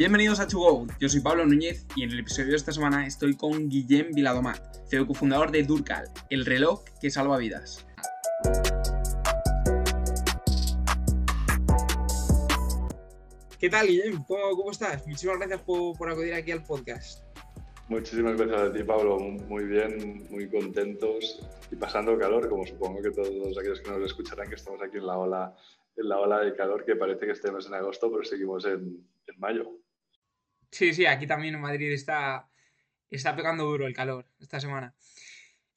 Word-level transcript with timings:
Bienvenidos 0.00 0.40
a 0.40 0.48
To 0.48 0.86
yo 0.98 1.10
soy 1.10 1.20
Pablo 1.20 1.44
Núñez 1.44 1.84
y 1.94 2.04
en 2.04 2.10
el 2.12 2.20
episodio 2.20 2.52
de 2.52 2.56
esta 2.56 2.72
semana 2.72 3.06
estoy 3.06 3.36
con 3.36 3.68
Guillem 3.68 4.14
Viladomat, 4.14 4.88
CEO 4.88 5.06
cofundador 5.06 5.50
de 5.50 5.62
Durcal, 5.62 6.06
el 6.30 6.46
reloj 6.46 6.84
que 7.02 7.10
salva 7.10 7.36
vidas. 7.36 7.86
¿Qué 13.58 13.68
tal, 13.68 13.88
Guillem? 13.88 14.24
¿Cómo, 14.24 14.70
estás? 14.70 15.06
Muchísimas 15.06 15.36
gracias 15.36 15.60
por, 15.60 16.08
acudir 16.08 16.32
aquí 16.32 16.52
al 16.52 16.64
podcast. 16.64 17.22
Muchísimas 17.90 18.38
gracias 18.38 18.70
a 18.70 18.72
ti, 18.72 18.82
Pablo. 18.82 19.18
Muy 19.18 19.64
bien, 19.66 20.26
muy 20.30 20.48
contentos 20.48 21.46
y 21.70 21.76
pasando 21.76 22.18
calor, 22.18 22.48
como 22.48 22.66
supongo 22.66 23.02
que 23.02 23.10
todos 23.10 23.58
aquellos 23.58 23.82
que 23.82 23.90
nos 23.90 24.02
escucharán, 24.06 24.48
que 24.48 24.54
estamos 24.54 24.80
aquí 24.80 24.96
en 24.96 25.06
la 25.06 25.18
ola, 25.18 25.54
en 25.98 26.08
la 26.08 26.18
ola 26.18 26.40
de 26.40 26.56
calor, 26.56 26.86
que 26.86 26.96
parece 26.96 27.26
que 27.26 27.32
estemos 27.32 27.66
en 27.66 27.74
agosto, 27.74 28.10
pero 28.10 28.24
seguimos 28.24 28.64
en, 28.64 29.06
en 29.26 29.38
mayo. 29.38 29.79
Sí, 30.70 30.94
sí, 30.94 31.06
aquí 31.06 31.26
también 31.26 31.54
en 31.54 31.60
Madrid 31.60 31.92
está, 31.92 32.48
está 33.10 33.34
pegando 33.36 33.64
duro 33.64 33.86
el 33.86 33.94
calor 33.94 34.26
esta 34.40 34.60
semana. 34.60 34.94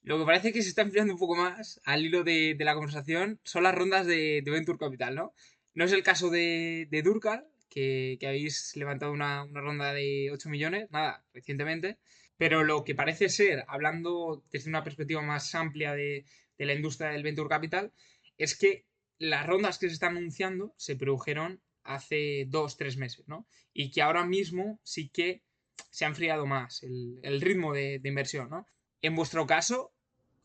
Lo 0.04 0.20
que 0.20 0.26
parece 0.26 0.52
que 0.54 0.62
se 0.62 0.70
está 0.70 0.82
enfriando 0.82 1.14
un 1.14 1.20
poco 1.20 1.36
más 1.36 1.82
al 1.86 2.06
hilo 2.06 2.24
de, 2.24 2.56
la 2.60 2.76
conversación 2.76 3.40
son 3.44 3.64
las 3.64 3.76
rondas 3.76 4.06
de, 4.06 4.44
Venture 4.46 4.78
Capital, 4.78 5.16
¿no? 5.16 5.34
No 5.74 5.86
es 5.86 5.94
el 5.94 6.04
caso 6.04 6.30
de, 6.30 6.88
de 6.92 7.02
Durcal, 7.02 7.48
que, 7.70 8.20
habéis 8.26 8.76
levantado 8.76 9.12
una, 9.12 9.46
ronda 9.54 9.94
de 9.94 10.30
8 10.32 10.50
millones, 10.50 10.92
nada, 10.92 11.24
recientemente, 11.34 11.98
pero 12.38 12.64
lo 12.64 12.84
que 12.84 12.96
parece 12.96 13.30
ser, 13.30 13.64
hablando 13.68 14.44
desde 14.52 14.70
una 14.70 14.84
perspectiva 14.84 15.22
más 15.22 15.56
amplia 15.56 15.94
de, 15.94 16.26
de 16.58 16.66
la 16.66 16.74
industria 16.74 17.10
del 17.10 17.24
Venture 17.24 17.50
Capital, 17.50 17.92
es 18.38 18.58
que 18.58 18.86
las 19.18 19.48
rondas 19.48 19.80
que 19.80 19.88
se 19.88 19.94
están 19.94 20.18
anunciando 20.18 20.74
se 20.78 20.96
produjeron 20.96 21.62
hace 21.84 22.46
dos, 22.48 22.78
tres 22.78 22.98
meses, 22.98 23.28
¿no? 23.28 23.48
Y 23.74 23.92
que 23.92 24.02
ahora 24.02 24.26
mismo 24.26 24.80
sí 24.84 25.10
que 25.10 25.44
se 25.90 26.06
ha 26.06 26.08
enfriado 26.08 26.46
más 26.46 26.84
el, 26.84 27.42
ritmo 27.42 27.74
de, 27.74 28.00
inversión, 28.04 28.50
¿no? 28.50 28.66
En 29.02 29.16
vuestro 29.16 29.46
caso, 29.46 29.94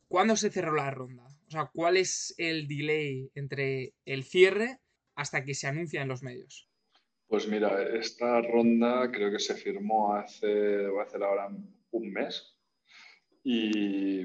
¿cuándo 0.09 0.37
se 0.37 0.51
cerró 0.51 0.75
la 0.75 0.91
ronda? 0.91 1.25
O 1.47 1.51
sea, 1.51 1.71
¿cuál 1.73 1.97
es 1.97 2.35
el 2.39 2.67
delay 2.67 3.31
entre 3.35 3.95
el 4.05 4.25
cierre 4.25 4.81
hasta 5.15 5.45
que 5.45 5.55
se 5.55 5.67
anuncia 5.67 6.03
en 6.03 6.09
los 6.09 6.23
medios? 6.23 6.69
Pues 7.27 7.47
mira, 7.47 7.83
esta 7.97 8.41
ronda 8.41 9.11
creo 9.13 9.31
que 9.31 9.39
se 9.39 9.55
firmó 9.55 10.15
hace, 10.15 10.87
va 10.89 11.03
a 11.03 11.07
hacer 11.07 11.23
ahora 11.23 11.49
un 11.91 12.13
mes 12.13 12.57
y, 13.43 14.25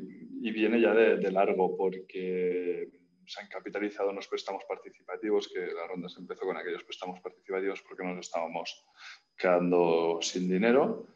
viene 0.51 0.79
ya 0.79 0.93
de 0.93 1.31
largo 1.31 1.75
porque 1.75 2.89
se 3.25 3.41
han 3.41 3.47
capitalizado 3.47 4.09
unos 4.09 4.27
préstamos 4.27 4.63
participativos, 4.67 5.47
que 5.47 5.59
la 5.67 5.87
ronda 5.87 6.09
se 6.09 6.19
empezó 6.19 6.45
con 6.45 6.57
aquellos 6.57 6.83
préstamos 6.83 7.19
participativos 7.21 7.81
porque 7.81 8.03
nos 8.03 8.25
estábamos 8.25 8.85
quedando 9.37 10.19
sin 10.21 10.49
dinero 10.49 11.07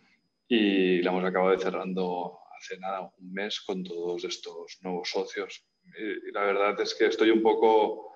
y 0.48 1.02
la 1.02 1.12
hemos 1.12 1.26
acabado 1.26 1.52
de 1.52 1.60
cerrando 1.60 2.40
hace 2.58 2.78
nada, 2.80 3.02
un 3.18 3.34
mes 3.34 3.62
con 3.62 3.84
todos 3.84 4.24
estos 4.24 4.80
nuevos 4.82 5.10
socios. 5.10 5.66
Y, 5.98 6.32
la 6.32 6.42
verdad 6.42 6.80
es 6.82 6.96
que 6.96 7.08
estoy 7.08 7.30
un 7.30 7.42
poco 7.42 8.14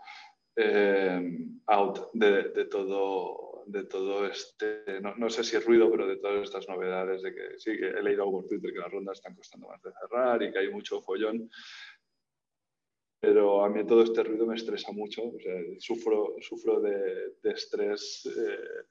eh, 0.56 1.22
out 1.68 2.12
de, 2.14 2.66
todo, 2.66 3.64
de 3.68 3.84
todo 3.86 4.26
este, 4.26 5.00
no, 5.02 5.16
no, 5.16 5.30
sé 5.30 5.44
si 5.44 5.56
es 5.56 5.66
ruido, 5.66 5.90
pero 5.90 6.08
de 6.08 6.18
todas 6.18 6.44
estas 6.44 6.68
novedades 6.68 7.22
de 7.22 7.34
que 7.34 7.60
sí, 7.60 7.78
que 7.78 7.88
he 7.88 8.04
leído 8.04 8.30
por 8.30 8.48
Twitter 8.48 8.74
que 8.74 8.80
las 8.80 8.92
rondas 8.92 9.18
están 9.18 9.36
costando 9.36 9.68
más 9.68 9.82
de 9.82 9.92
cerrar 9.94 10.42
y 10.44 10.52
que 10.52 10.60
hay 10.60 10.70
mucho 10.70 11.02
follón 11.02 11.50
pero 13.22 13.64
a 13.64 13.70
mí 13.70 13.86
todo 13.86 14.02
este 14.02 14.24
ruido 14.24 14.48
me 14.48 14.56
estresa 14.56 14.92
mucho, 14.92 15.22
o 15.24 15.40
sea, 15.40 15.54
sufro, 15.78 16.36
sufro 16.42 16.82
de, 16.82 17.36
de 17.44 17.52
estrés, 17.52 18.26
eh, 18.26 18.86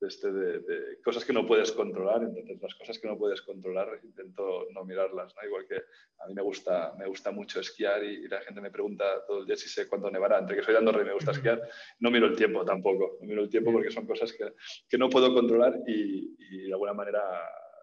de, 0.00 0.08
este, 0.08 0.32
de, 0.32 1.00
cosas 1.04 1.26
que 1.26 1.34
no 1.34 1.46
puedes 1.46 1.72
controlar, 1.72 2.22
entonces 2.22 2.58
las 2.60 2.74
cosas 2.74 2.98
que 2.98 3.06
no 3.06 3.18
puedes 3.18 3.42
controlar 3.42 4.00
intento 4.02 4.66
no 4.72 4.82
mirarlas, 4.86 5.34
¿no? 5.34 5.46
igual 5.46 5.66
que 5.68 5.76
a 5.76 6.26
mí 6.26 6.32
me 6.34 6.40
gusta, 6.40 6.94
me 6.98 7.06
gusta 7.06 7.30
mucho 7.32 7.60
esquiar 7.60 8.02
y, 8.02 8.26
la 8.28 8.40
gente 8.40 8.62
me 8.62 8.70
pregunta 8.70 9.04
todo 9.26 9.40
el 9.40 9.46
día 9.46 9.56
si 9.56 9.68
sé 9.68 9.86
cuándo 9.86 10.10
nevará, 10.10 10.38
entre 10.38 10.56
que 10.56 10.62
soy 10.62 10.72
de 10.72 10.78
Andorra 10.78 11.02
y 11.02 11.06
me 11.06 11.14
gusta 11.14 11.32
esquiar, 11.32 11.60
no 12.00 12.10
miro 12.10 12.26
el 12.26 12.36
tiempo 12.36 12.64
tampoco, 12.64 13.18
no 13.20 13.26
miro 13.26 13.42
el 13.42 13.50
tiempo 13.50 13.72
porque 13.72 13.90
son 13.90 14.06
cosas 14.06 14.32
que, 14.32 14.54
que 14.88 14.96
no 14.96 15.10
puedo 15.10 15.34
controlar 15.34 15.82
y, 15.86 16.34
y, 16.38 16.66
de 16.68 16.72
alguna 16.72 16.94
manera 16.94 17.20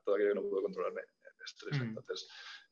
todo 0.03 0.15
aquello 0.15 0.33
que 0.33 0.41
no 0.41 0.49
puedo 0.49 0.63
controlar 0.63 0.91
me, 0.91 1.01
me 1.01 1.45
estresa, 1.45 1.83
entonces 1.83 2.27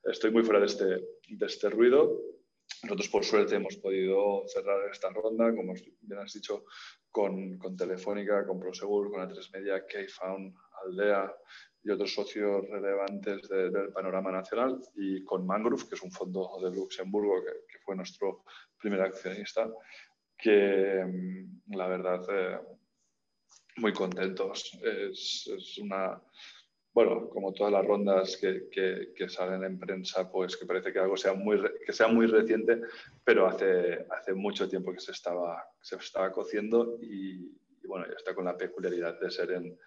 estoy 0.06 0.32
muy 0.32 0.44
fuera 0.44 0.60
de 0.60 0.66
este, 0.66 0.86
de 0.86 1.46
este 1.46 1.70
ruido 1.70 2.41
nosotros, 2.84 3.10
por 3.10 3.24
suerte, 3.24 3.56
hemos 3.56 3.78
podido 3.78 4.44
cerrar 4.48 4.90
esta 4.92 5.10
ronda, 5.10 5.54
como 5.56 5.74
bien 6.02 6.20
has 6.20 6.34
dicho, 6.34 6.66
con, 7.12 7.58
con 7.60 7.78
Telefónica, 7.78 8.46
con 8.46 8.60
Prosegur, 8.60 9.12
con 9.12 9.22
A3 9.22 9.52
Media, 9.54 9.86
Keyfound, 9.86 10.56
Aldea 10.84 11.32
y 11.84 11.92
otros 11.92 12.14
socios 12.14 12.68
relevantes 12.70 13.48
del 13.50 13.92
panorama 13.94 14.32
nacional, 14.32 14.80
y 14.96 15.24
con 15.24 15.46
Mangrove, 15.46 15.88
que 15.88 15.96
es 15.96 16.02
un 16.02 16.12
fondo 16.12 16.50
de 16.62 16.72
Luxemburgo 16.72 17.44
que, 17.44 17.80
fue 17.80 17.96
nuestro 17.96 18.44
primer 18.80 19.02
accionista, 19.02 19.70
que 20.38 21.04
mm, 21.06 21.76
la 21.76 21.88
verdad, 21.88 22.22
eh, 22.30 22.60
muy 23.78 23.94
contentos. 23.94 24.78
Es 24.82 25.78
una 25.80 26.22
bueno, 26.94 27.30
como 27.30 27.54
todas 27.54 27.72
las 27.72 27.86
rondas 27.86 28.38
que, 28.38 28.68
que, 28.70 29.30
salen 29.30 29.64
en 29.64 29.80
prensa, 29.80 30.30
pues 30.30 30.58
que 30.58 30.66
parece 30.66 30.92
que 30.92 31.00
algo 31.00 31.16
sea 31.16 31.34
muy, 31.34 31.62
que 31.86 31.94
sea 31.94 32.08
muy 32.08 32.28
reciente, 32.28 32.82
pero 33.24 33.48
hace, 33.48 34.06
hace 34.10 34.34
mucho 34.34 34.68
tiempo 34.68 34.92
que 34.92 35.00
se 35.00 35.14
estaba, 35.14 35.64
se 35.82 35.96
estaba 35.96 36.32
cociendo 36.34 36.98
y, 37.02 37.50
bueno, 37.88 38.06
ya 38.08 38.16
está 38.18 38.36
con 38.36 38.46
la 38.46 38.58
peculiaridad 38.58 39.20
de 39.22 39.32
ser 39.32 39.52
en, 39.52 39.78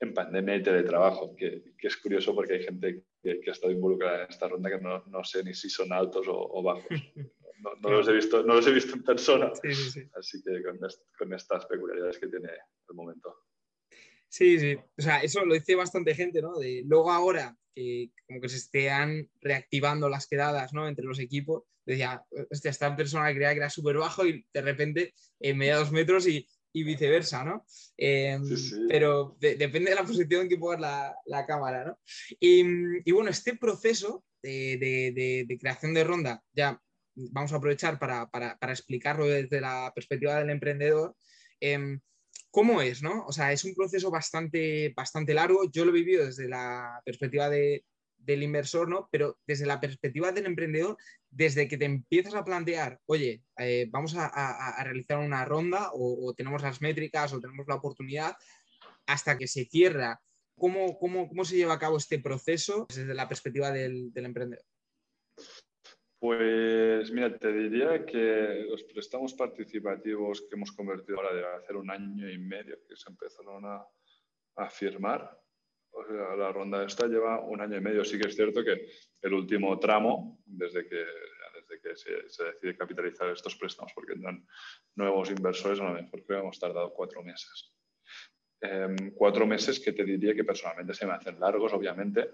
en 0.00 0.12
pandemia 0.12 0.56
y 0.56 0.62
teletrabajo, 0.62 1.34
que, 1.34 1.62
que, 1.78 1.86
es 1.86 1.96
curioso 1.96 2.34
porque 2.34 2.54
hay 2.54 2.64
gente 2.64 3.04
que, 3.22 3.40
ha 3.48 3.52
estado 3.52 3.72
involucrada 3.72 4.24
en 4.24 4.30
esta 4.30 4.48
ronda 4.48 4.68
que 4.68 4.80
no, 4.80 5.02
no 5.06 5.24
sé 5.24 5.42
ni 5.42 5.54
si 5.54 5.70
son 5.70 5.90
altos 5.92 6.26
o, 6.28 6.62
bajos. 6.62 6.86
No, 7.62 7.70
no, 7.80 7.90
los 7.90 8.08
he 8.08 8.12
visto, 8.12 8.42
no 8.42 8.54
los 8.54 8.66
he 8.66 8.72
visto 8.72 8.96
en 8.96 9.04
persona. 9.04 9.52
Así 10.16 10.42
que 10.42 10.62
con, 10.64 10.80
con 11.16 11.32
estas 11.32 11.64
peculiaridades 11.66 12.18
que 12.18 12.26
tiene 12.26 12.48
el 12.48 12.94
momento. 12.96 13.36
Sí, 14.32 14.58
sí. 14.58 14.78
O 14.96 15.02
sea, 15.02 15.18
eso 15.18 15.44
lo 15.44 15.52
dice 15.52 15.74
bastante 15.74 16.14
gente, 16.14 16.40
¿no? 16.40 16.58
De, 16.58 16.82
luego 16.86 17.12
ahora, 17.12 17.54
que 17.74 18.12
como 18.26 18.40
que 18.40 18.48
se 18.48 18.56
estén 18.56 19.30
reactivando 19.42 20.08
las 20.08 20.26
quedadas, 20.26 20.72
¿no? 20.72 20.88
Entre 20.88 21.04
los 21.04 21.18
equipos, 21.18 21.64
decía, 21.84 22.24
hostia, 22.50 22.70
esta 22.70 22.96
persona 22.96 23.30
creía 23.34 23.50
que 23.50 23.58
era 23.58 23.68
súper 23.68 23.98
bajo 23.98 24.26
y 24.26 24.46
de 24.54 24.62
repente 24.62 25.12
en 25.38 25.58
media 25.58 25.76
dos 25.76 25.92
metros 25.92 26.26
y, 26.26 26.48
y 26.72 26.82
viceversa, 26.82 27.44
¿no? 27.44 27.66
Em, 27.98 28.42
pero 28.88 29.36
depende 29.38 29.90
de 29.90 29.96
la 29.96 30.04
posición 30.04 30.42
en 30.42 30.48
que 30.48 30.56
pongas 30.56 30.80
la, 30.80 31.14
la 31.26 31.44
cámara, 31.44 31.84
¿no? 31.84 31.98
Y, 32.40 32.64
y, 33.04 33.12
bueno, 33.12 33.28
este 33.28 33.58
proceso 33.58 34.24
de, 34.42 34.78
de, 35.14 35.44
de, 35.46 35.58
creación 35.58 35.92
de 35.92 36.04
ronda, 36.04 36.42
ya 36.54 36.80
vamos 37.14 37.52
a 37.52 37.56
aprovechar 37.56 37.98
para, 37.98 38.30
para, 38.30 38.58
para 38.58 38.72
explicarlo 38.72 39.26
desde 39.26 39.60
la 39.60 39.92
perspectiva 39.94 40.38
del 40.38 40.48
emprendedor. 40.48 41.14
Eh, 41.60 41.98
cómo 42.52 42.82
es, 42.82 43.02
¿no? 43.02 43.24
O 43.26 43.32
sea, 43.32 43.50
es 43.50 43.64
un 43.64 43.74
proceso 43.74 44.10
bastante, 44.10 44.92
bastante 44.94 45.34
largo. 45.34 45.64
Yo 45.72 45.84
lo 45.84 45.90
he 45.90 45.94
vivido 45.94 46.26
desde 46.26 46.48
la 46.48 47.00
perspectiva 47.04 47.48
del 47.48 48.42
inversor, 48.42 48.88
¿no? 48.88 49.08
Pero 49.10 49.38
desde 49.46 49.66
la 49.66 49.80
perspectiva 49.80 50.30
del 50.32 50.46
emprendedor, 50.46 50.98
desde 51.30 51.66
que 51.66 51.78
te 51.78 51.86
empiezas 51.86 52.34
a 52.34 52.44
plantear, 52.44 53.00
oye, 53.06 53.42
eh, 53.56 53.88
vamos 53.90 54.14
a, 54.16 54.84
realizar 54.84 55.18
una 55.18 55.46
ronda 55.46 55.90
o, 55.94 56.34
tenemos 56.34 56.62
las 56.62 56.82
métricas 56.82 57.32
o 57.32 57.40
tenemos 57.40 57.66
la 57.66 57.76
oportunidad, 57.76 58.36
hasta 59.06 59.38
que 59.38 59.48
se 59.48 59.64
cierra, 59.64 60.20
¿cómo, 60.54 60.98
cómo, 60.98 61.44
se 61.46 61.56
lleva 61.56 61.74
a 61.74 61.78
cabo 61.78 61.96
este 61.96 62.18
proceso 62.18 62.86
desde 62.88 63.14
la 63.14 63.28
perspectiva 63.28 63.72
del 63.72 64.12
emprendedor? 64.14 64.64
Pues 66.22 67.10
mira, 67.10 67.36
te 67.36 67.52
diría 67.52 68.06
que 68.06 68.64
los 68.70 68.84
préstamos 68.84 69.34
participativos 69.34 70.42
que 70.42 70.54
hemos 70.54 70.70
convertido 70.70 71.18
ahora 71.18 71.34
de 71.34 71.44
hacer 71.44 71.74
un 71.74 71.90
año 71.90 72.30
y 72.30 72.38
medio 72.38 72.78
que 72.86 72.94
se 72.94 73.10
empezaron 73.10 73.64
a, 73.64 73.84
a 74.54 74.70
firmar, 74.70 75.36
o 75.90 76.04
sea, 76.04 76.36
la 76.36 76.52
ronda 76.52 76.84
esta 76.84 77.08
lleva 77.08 77.40
un 77.40 77.60
año 77.60 77.76
y 77.76 77.80
medio. 77.80 78.04
Sí 78.04 78.20
que 78.20 78.28
es 78.28 78.36
cierto 78.36 78.62
que 78.62 78.86
el 79.20 79.34
último 79.34 79.76
tramo, 79.80 80.38
desde 80.46 80.86
que, 80.86 81.04
desde 81.54 81.80
que 81.82 81.96
se, 81.96 82.28
se 82.28 82.44
decide 82.44 82.76
capitalizar 82.76 83.28
estos 83.28 83.56
préstamos, 83.56 83.90
porque 83.92 84.12
entran 84.12 84.46
nuevos 84.94 85.28
inversores, 85.28 85.80
a 85.80 85.88
lo 85.88 85.94
mejor 85.94 86.24
creo 86.24 86.38
que 86.38 86.44
hemos 86.44 86.60
tardado 86.60 86.94
cuatro 86.94 87.24
meses. 87.24 87.74
Em, 88.60 89.10
cuatro 89.12 89.44
meses 89.44 89.80
que 89.80 89.92
te 89.92 90.04
diría 90.04 90.36
que 90.36 90.44
personalmente 90.44 90.94
se 90.94 91.04
me 91.04 91.14
hacen 91.14 91.40
largos, 91.40 91.72
obviamente, 91.72 92.30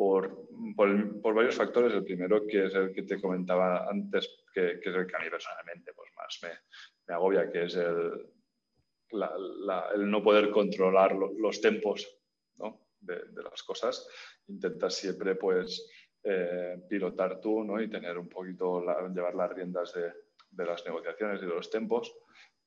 por, 0.00 0.48
por, 0.74 1.34
varios 1.34 1.56
factores. 1.56 1.92
El 1.92 2.04
primero, 2.04 2.46
que 2.46 2.64
es 2.64 2.74
el 2.74 2.90
que 2.90 3.02
te 3.02 3.20
comentaba 3.20 3.86
antes, 3.86 4.46
que, 4.50 4.80
que 4.80 4.88
es 4.88 4.96
el 4.96 5.06
que 5.06 5.14
a 5.14 5.18
mí 5.18 5.28
personalmente 5.28 5.92
pues, 5.92 6.08
más 6.16 6.38
me, 6.42 6.48
me 7.06 7.14
agobia, 7.14 7.50
que 7.50 7.64
es 7.64 7.74
el, 7.74 8.26
el 9.12 10.10
no 10.10 10.22
poder 10.22 10.50
controlar 10.50 11.14
los 11.14 11.60
tempos 11.60 12.18
¿no? 12.56 12.80
de, 12.98 13.26
de, 13.26 13.42
las 13.42 13.62
cosas. 13.62 14.08
Intentas 14.48 14.94
siempre 14.94 15.34
pues, 15.34 15.86
eh, 16.24 16.82
pilotar 16.88 17.38
tú 17.38 17.62
¿no? 17.62 17.78
y 17.78 17.90
tener 17.90 18.16
un 18.16 18.30
poquito, 18.30 18.82
llevar 19.14 19.34
las 19.34 19.50
riendas 19.50 19.92
de, 19.92 20.10
de, 20.50 20.64
las 20.64 20.82
negociaciones 20.86 21.42
y 21.42 21.46
de 21.46 21.54
los 21.54 21.68
tempos. 21.68 22.10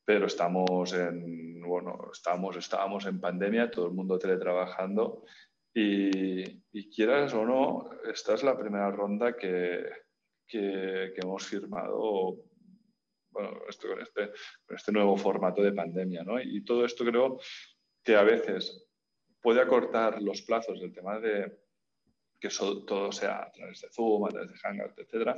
pero 0.06 0.28
estamos 0.28 0.94
en, 0.94 1.64
bueno, 1.64 2.12
estamos, 2.14 2.58
estábamos 2.58 3.08
en 3.08 3.20
pandemia, 3.20 3.72
todo 3.72 3.88
el 3.88 3.94
mundo 3.94 4.20
teletrabajando 4.20 5.24
y, 5.74 6.90
quieras 6.92 7.34
o 7.34 7.46
no, 7.46 7.90
esta 8.06 8.36
es 8.36 8.44
la 8.44 8.58
primera 8.58 8.92
ronda 8.92 9.36
que, 9.36 9.86
que, 10.48 11.14
hemos 11.16 11.46
firmado 11.46 12.44
bueno, 13.32 13.62
esto, 13.68 13.88
con, 13.88 14.02
este, 14.02 14.32
este 14.70 14.92
nuevo 14.92 15.18
formato 15.18 15.62
de 15.62 15.74
pandemia. 15.74 16.24
¿no? 16.24 16.40
Y 16.40 16.64
todo 16.64 16.86
esto 16.86 17.04
creo 17.04 17.40
que 18.04 18.16
a 18.16 18.24
veces 18.24 18.88
puede 19.42 19.62
acortar 19.62 20.22
los 20.22 20.42
plazos 20.44 20.80
del 20.80 20.94
tema 20.94 21.20
de 21.20 21.60
que 22.40 22.50
todo 22.50 23.12
sea 23.12 23.44
a 23.44 23.52
través 23.52 23.82
de 23.82 23.90
Zoom, 23.90 24.26
a 24.26 24.30
través 24.30 24.52
de 24.52 24.58
Hangout, 24.58 25.00
etcétera, 25.00 25.38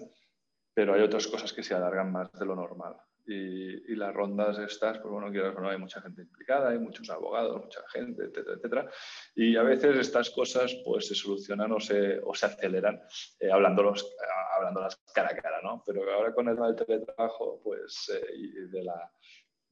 pero 0.74 0.94
hay 0.94 1.02
otras 1.02 1.28
cosas 1.28 1.54
que 1.54 1.64
se 1.64 1.76
alargan 1.76 2.12
más 2.12 2.32
de 2.34 2.46
lo 2.46 2.56
normal. 2.56 2.98
Y, 3.28 3.96
las 3.96 4.14
rondas 4.14 4.60
estas, 4.60 5.00
pues 5.00 5.12
bueno, 5.12 5.32
quieras 5.32 5.56
o 5.56 5.62
no, 5.62 5.70
hay 5.70 5.80
mucha 5.80 6.02
gente 6.02 6.22
implicada, 6.22 6.70
hay 6.70 6.78
muchos 6.78 7.10
abogados, 7.10 7.64
mucha 7.64 7.82
gente, 7.90 8.26
etcétera, 8.26 8.56
etcétera. 8.58 8.92
Y 9.36 9.56
a 9.56 9.64
veces 9.64 9.98
estas 9.98 10.30
cosas 10.30 10.76
pues 10.86 11.08
se 11.08 11.16
solucionan 11.16 11.72
o 11.72 11.80
se, 11.80 12.20
o 12.20 12.36
se 12.36 12.46
aceleran 12.46 13.02
eh, 13.40 13.50
hablándolos, 13.52 14.16
hablándolas 14.56 14.98
cara 15.14 15.30
a 15.32 15.36
cara, 15.36 15.62
¿no? 15.64 15.82
Pero 15.86 16.12
ahora 16.12 16.34
con 16.34 16.50
el 16.50 16.56
del 16.56 16.76
teletrabajo, 16.76 17.62
pues, 17.64 18.12
eh, 18.14 18.34
y, 18.36 18.52
de 18.68 18.84
la, 18.84 19.12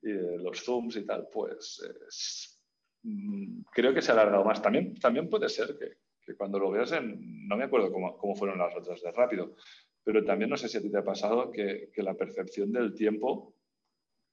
y 0.01 0.11
de 0.11 0.37
los 0.37 0.63
Zooms 0.63 0.95
y 0.95 1.05
tal, 1.05 1.27
pues 1.31 2.59
mm, 3.03 3.63
creo 3.71 3.93
que 3.93 4.01
se 4.01 4.11
ha 4.11 4.13
alargado 4.15 4.45
más. 4.45 4.61
También, 4.61 4.95
también 4.99 5.29
puede 5.29 5.49
ser 5.49 5.77
que, 5.77 5.97
que 6.25 6.35
cuando 6.35 6.57
lo 6.57 6.71
veas 6.71 6.91
en, 6.93 7.47
no 7.47 7.57
me 7.57 7.65
acuerdo 7.65 7.91
cómo, 7.91 8.17
cómo 8.17 8.35
fueron 8.35 8.57
las 8.57 8.75
otras 8.75 9.01
de 9.01 9.11
rápido, 9.11 9.55
pero 10.03 10.23
también 10.23 10.49
no 10.49 10.57
sé 10.57 10.67
si 10.67 10.77
a 10.77 10.81
ti 10.81 10.91
te 10.91 10.97
ha 10.97 11.03
pasado 11.03 11.51
que, 11.51 11.89
que 11.93 12.03
la 12.03 12.13
percepción 12.13 12.71
del 12.71 12.93
tiempo 12.93 13.55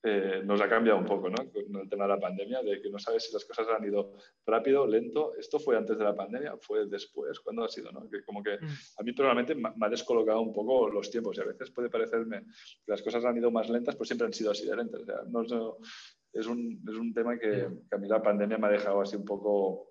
eh, 0.02 0.40
nos 0.44 0.58
ha 0.62 0.68
cambiado 0.68 0.98
un 0.98 1.04
poco, 1.04 1.28
¿no? 1.28 1.36
Con 1.36 1.82
el 1.82 1.88
tema 1.88 2.04
de 2.04 2.08
la 2.08 2.20
pandemia, 2.20 2.62
de 2.62 2.80
que 2.80 2.88
no 2.88 2.98
sabes 2.98 3.24
si 3.26 3.34
las 3.34 3.44
cosas 3.44 3.68
han 3.68 3.84
ido 3.84 4.14
rápido, 4.46 4.86
lento. 4.86 5.34
¿Esto 5.34 5.58
fue 5.58 5.76
antes 5.76 5.98
de 5.98 6.04
la 6.04 6.16
pandemia? 6.16 6.56
¿Fue 6.56 6.86
después? 6.86 7.38
¿Cuándo 7.40 7.64
ha 7.64 7.68
sido? 7.68 7.92
¿no? 7.92 8.08
Que 8.08 8.24
como 8.24 8.42
que 8.42 8.56
mm. 8.56 8.68
a 8.98 9.02
mí 9.02 9.12
personalmente 9.12 9.54
me 9.54 9.72
ha 9.78 9.88
descolocado 9.90 10.40
un 10.40 10.54
poco 10.54 10.88
los 10.88 11.10
tiempos 11.10 11.36
y 11.36 11.42
a 11.42 11.44
veces 11.44 11.70
puede 11.70 11.90
parecerme 11.90 12.40
que 12.40 12.92
las 12.92 13.02
cosas 13.02 13.24
han 13.26 13.36
ido 13.36 13.50
más 13.50 13.68
lentas, 13.68 13.94
pues 13.94 14.08
siempre 14.08 14.26
han 14.26 14.32
sido 14.32 14.52
así 14.52 14.66
de 14.66 14.74
lentas. 14.74 15.02
no, 15.28 15.42
es, 15.42 16.46
un, 16.46 16.82
es, 16.88 16.96
un, 16.96 17.12
tema 17.12 17.38
que, 17.38 17.68
que, 17.88 17.96
a 17.96 17.98
mí 17.98 18.08
la 18.08 18.22
pandemia 18.22 18.56
me 18.56 18.68
ha 18.68 18.70
dejado 18.70 19.02
así 19.02 19.16
un 19.16 19.24
poco... 19.26 19.88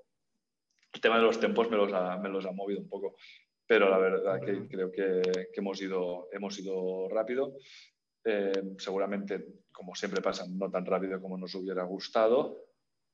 El 0.91 1.01
tema 1.01 1.17
de 1.17 1.23
los 1.23 1.39
tiempos 1.39 1.69
me 1.69 1.77
los 1.77 1.93
ha, 1.93 2.17
me 2.17 2.29
los 2.29 2.47
ha 2.47 2.51
movido 2.51 2.81
un 2.81 2.89
poco 2.89 3.15
pero 3.69 3.88
la 3.88 4.00
verdad 4.00 4.42
que 4.42 4.68
creo 4.68 4.92
que, 4.92 5.21
hemos, 5.54 5.80
ido, 5.80 6.27
hemos 6.31 6.57
ido 6.57 7.07
rápido. 7.07 7.54
Eh, 8.25 8.74
seguramente, 8.80 9.45
como 9.71 9.94
siempre 9.94 10.24
pasa, 10.24 10.44
no 10.50 10.71
tan 10.71 10.88
rápido 10.88 11.21
como 11.21 11.38
nos 11.38 11.54
hubiera 11.54 11.83
gustado, 11.83 12.66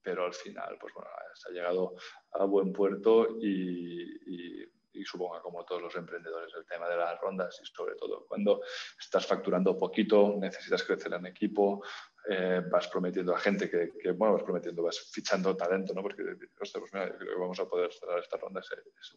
pero 0.01 0.23
al 0.23 0.33
final, 0.33 0.77
pues 0.79 0.93
bueno, 0.93 1.09
se 1.33 1.49
ha 1.49 1.51
llegado 1.51 1.95
a 2.31 2.45
buen 2.45 2.71
puerto 2.71 3.37
y, 3.37 4.63
y 4.93 5.03
supongo 5.03 5.41
como 5.41 5.65
todos 5.65 5.81
los 5.81 5.95
emprendedores, 5.97 6.53
el 6.55 6.65
tema 6.65 6.87
de 6.87 6.95
las 6.95 7.19
rondas 7.19 7.59
y 7.61 7.65
sobre 7.65 7.95
todo 7.95 8.25
cuando 8.25 8.61
estás 8.97 9.27
facturando 9.27 9.77
poquito, 9.77 10.37
necesitas 10.39 10.83
crecer 10.83 11.11
en 11.15 11.25
equipo, 11.25 11.83
eh, 12.27 12.61
vas 12.71 12.87
prometiendo 12.87 13.35
a 13.35 13.39
gente 13.39 13.69
que, 13.69 14.11
bueno, 14.11 14.33
vas 14.33 14.43
prometiendo, 14.43 14.81
vas 14.81 14.99
fichando 15.11 15.55
talento, 15.55 15.93
¿no? 15.93 16.01
Porque, 16.01 16.23
ostras, 16.59 16.81
pues 16.81 16.93
mira, 16.93 17.15
creo 17.15 17.35
que 17.35 17.39
vamos 17.39 17.59
a 17.59 17.69
poder 17.69 17.93
cerrar 17.93 18.19
esta 18.19 18.37
ronda 18.37 18.61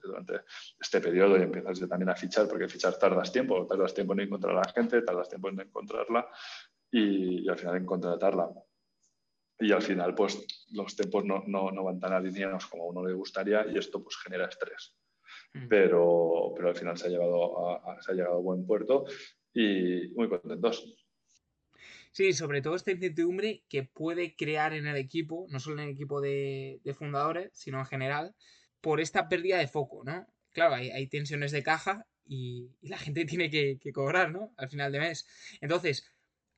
durante 0.02 0.40
este 0.78 1.00
periodo 1.00 1.38
y 1.38 1.43
empiezas 1.43 1.81
también 1.88 2.10
a 2.10 2.16
fichar, 2.16 2.46
porque 2.49 2.69
fichar 2.69 2.99
tardas 2.99 3.32
tiempo, 3.32 3.66
tardas 3.66 3.94
tiempo 3.94 4.12
en 4.12 4.20
encontrar 4.20 4.56
a 4.56 4.60
la 4.60 4.72
gente, 4.75 5.00
tardas 5.02 5.28
tiempo 5.28 5.49
en 5.49 5.60
encontrarla 5.60 6.28
y, 6.90 7.49
al 7.49 7.56
final 7.56 7.76
en 7.76 7.87
contratarla. 7.87 8.50
Y 9.60 9.72
al 9.72 9.82
final, 9.82 10.14
pues 10.14 10.66
los 10.72 10.94
tiempos 10.94 11.25
no, 11.25 11.43
no, 11.46 11.70
no, 11.70 11.84
van 11.84 11.99
tan 11.99 12.12
alineados 12.12 12.66
como 12.66 12.84
a 12.84 12.87
uno 12.87 13.06
le 13.06 13.14
gustaría 13.14 13.66
y 13.66 13.78
esto 13.78 14.02
pues 14.02 14.16
genera 14.19 14.46
estrés. 14.46 14.96
Mm. 15.55 15.69
Pero, 15.69 16.52
pero 16.55 16.69
al 16.69 16.76
final 16.76 16.96
se 16.96 17.06
ha, 17.06 17.10
llevado 17.10 17.81
se 18.00 18.12
ha 18.12 18.14
llegado 18.14 18.37
a 18.37 18.40
buen 18.40 18.66
puerto 18.66 19.05
y 19.52 20.08
muy 20.14 20.28
contentos. 20.28 20.97
Sí, 22.12 22.32
sobre 22.32 22.62
todo 22.62 22.75
esta 22.75 22.90
incertidumbre 22.90 23.64
que 23.69 23.84
puede 23.84 24.34
crear 24.37 24.72
en 24.72 24.87
el 24.87 24.96
equipo, 24.96 25.46
no 25.50 25.60
solo 25.60 25.81
en 25.81 25.88
el 25.88 25.94
equipo 25.94 26.20
de, 26.20 26.81
fundadores, 26.99 27.50
sino 27.55 27.78
en 27.78 27.87
general, 27.87 28.34
por 28.81 29.00
esta 29.00 29.28
pérdida 29.28 29.58
de 29.58 29.69
foco, 29.69 30.02
¿no? 30.05 30.26
Claro, 30.50 30.75
hay, 30.75 31.06
tensiones 31.08 31.52
de 31.52 31.62
caja 31.62 32.06
y, 32.25 32.70
la 32.82 32.99
gente 32.99 33.25
tiene 33.26 33.50
que, 33.50 33.78
que, 33.81 33.93
cobrar, 33.93 34.32
¿no? 34.32 34.52
Al 34.56 34.69
final 34.69 34.93
de 34.93 35.00
mes. 35.00 35.26
Entonces, 35.60 36.10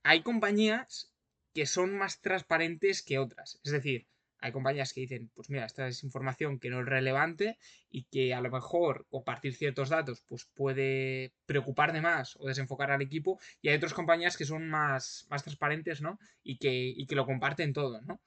hay 0.03 0.23
compañías 0.23 1.13
que 1.55 1.67
son 1.67 1.97
más 1.97 2.21
transparentes 2.21 3.03
que 3.03 3.19
otras. 3.19 3.61
Es 3.65 3.73
decir, 3.73 4.07
hay 4.41 4.53
compañías 4.53 4.93
que 4.93 5.03
dicen, 5.03 5.31
pues 5.35 5.51
mira, 5.51 5.67
esta 5.67 5.87
es 5.87 6.03
información 6.03 6.59
que 6.59 6.71
no 6.71 6.81
es 6.81 6.87
relevante 6.87 7.59
y 7.91 8.05
que 8.05 8.35
a 8.35 8.41
lo 8.41 8.51
mejor 8.51 9.07
compartir 9.11 9.55
ciertos 9.55 9.91
datos 9.91 10.23
pues 10.27 10.47
puede 10.55 11.33
preocupar 11.47 11.93
de 11.93 12.01
más 12.01 12.37
o 12.37 12.47
desenfocar 12.47 12.91
al 12.91 13.03
equipo. 13.03 13.39
Y 13.61 13.69
hay 13.69 13.77
otras 13.77 13.95
compañías 13.95 14.37
que 14.37 14.45
son 14.45 14.69
más, 14.69 15.27
más 15.31 15.43
transparentes, 15.43 16.01
¿no? 16.01 16.19
Y 16.43 16.59
que, 16.59 16.95
que 17.07 17.15
lo 17.15 17.27
comparten 17.27 17.73
todo, 17.73 18.01
¿no? 18.03 18.21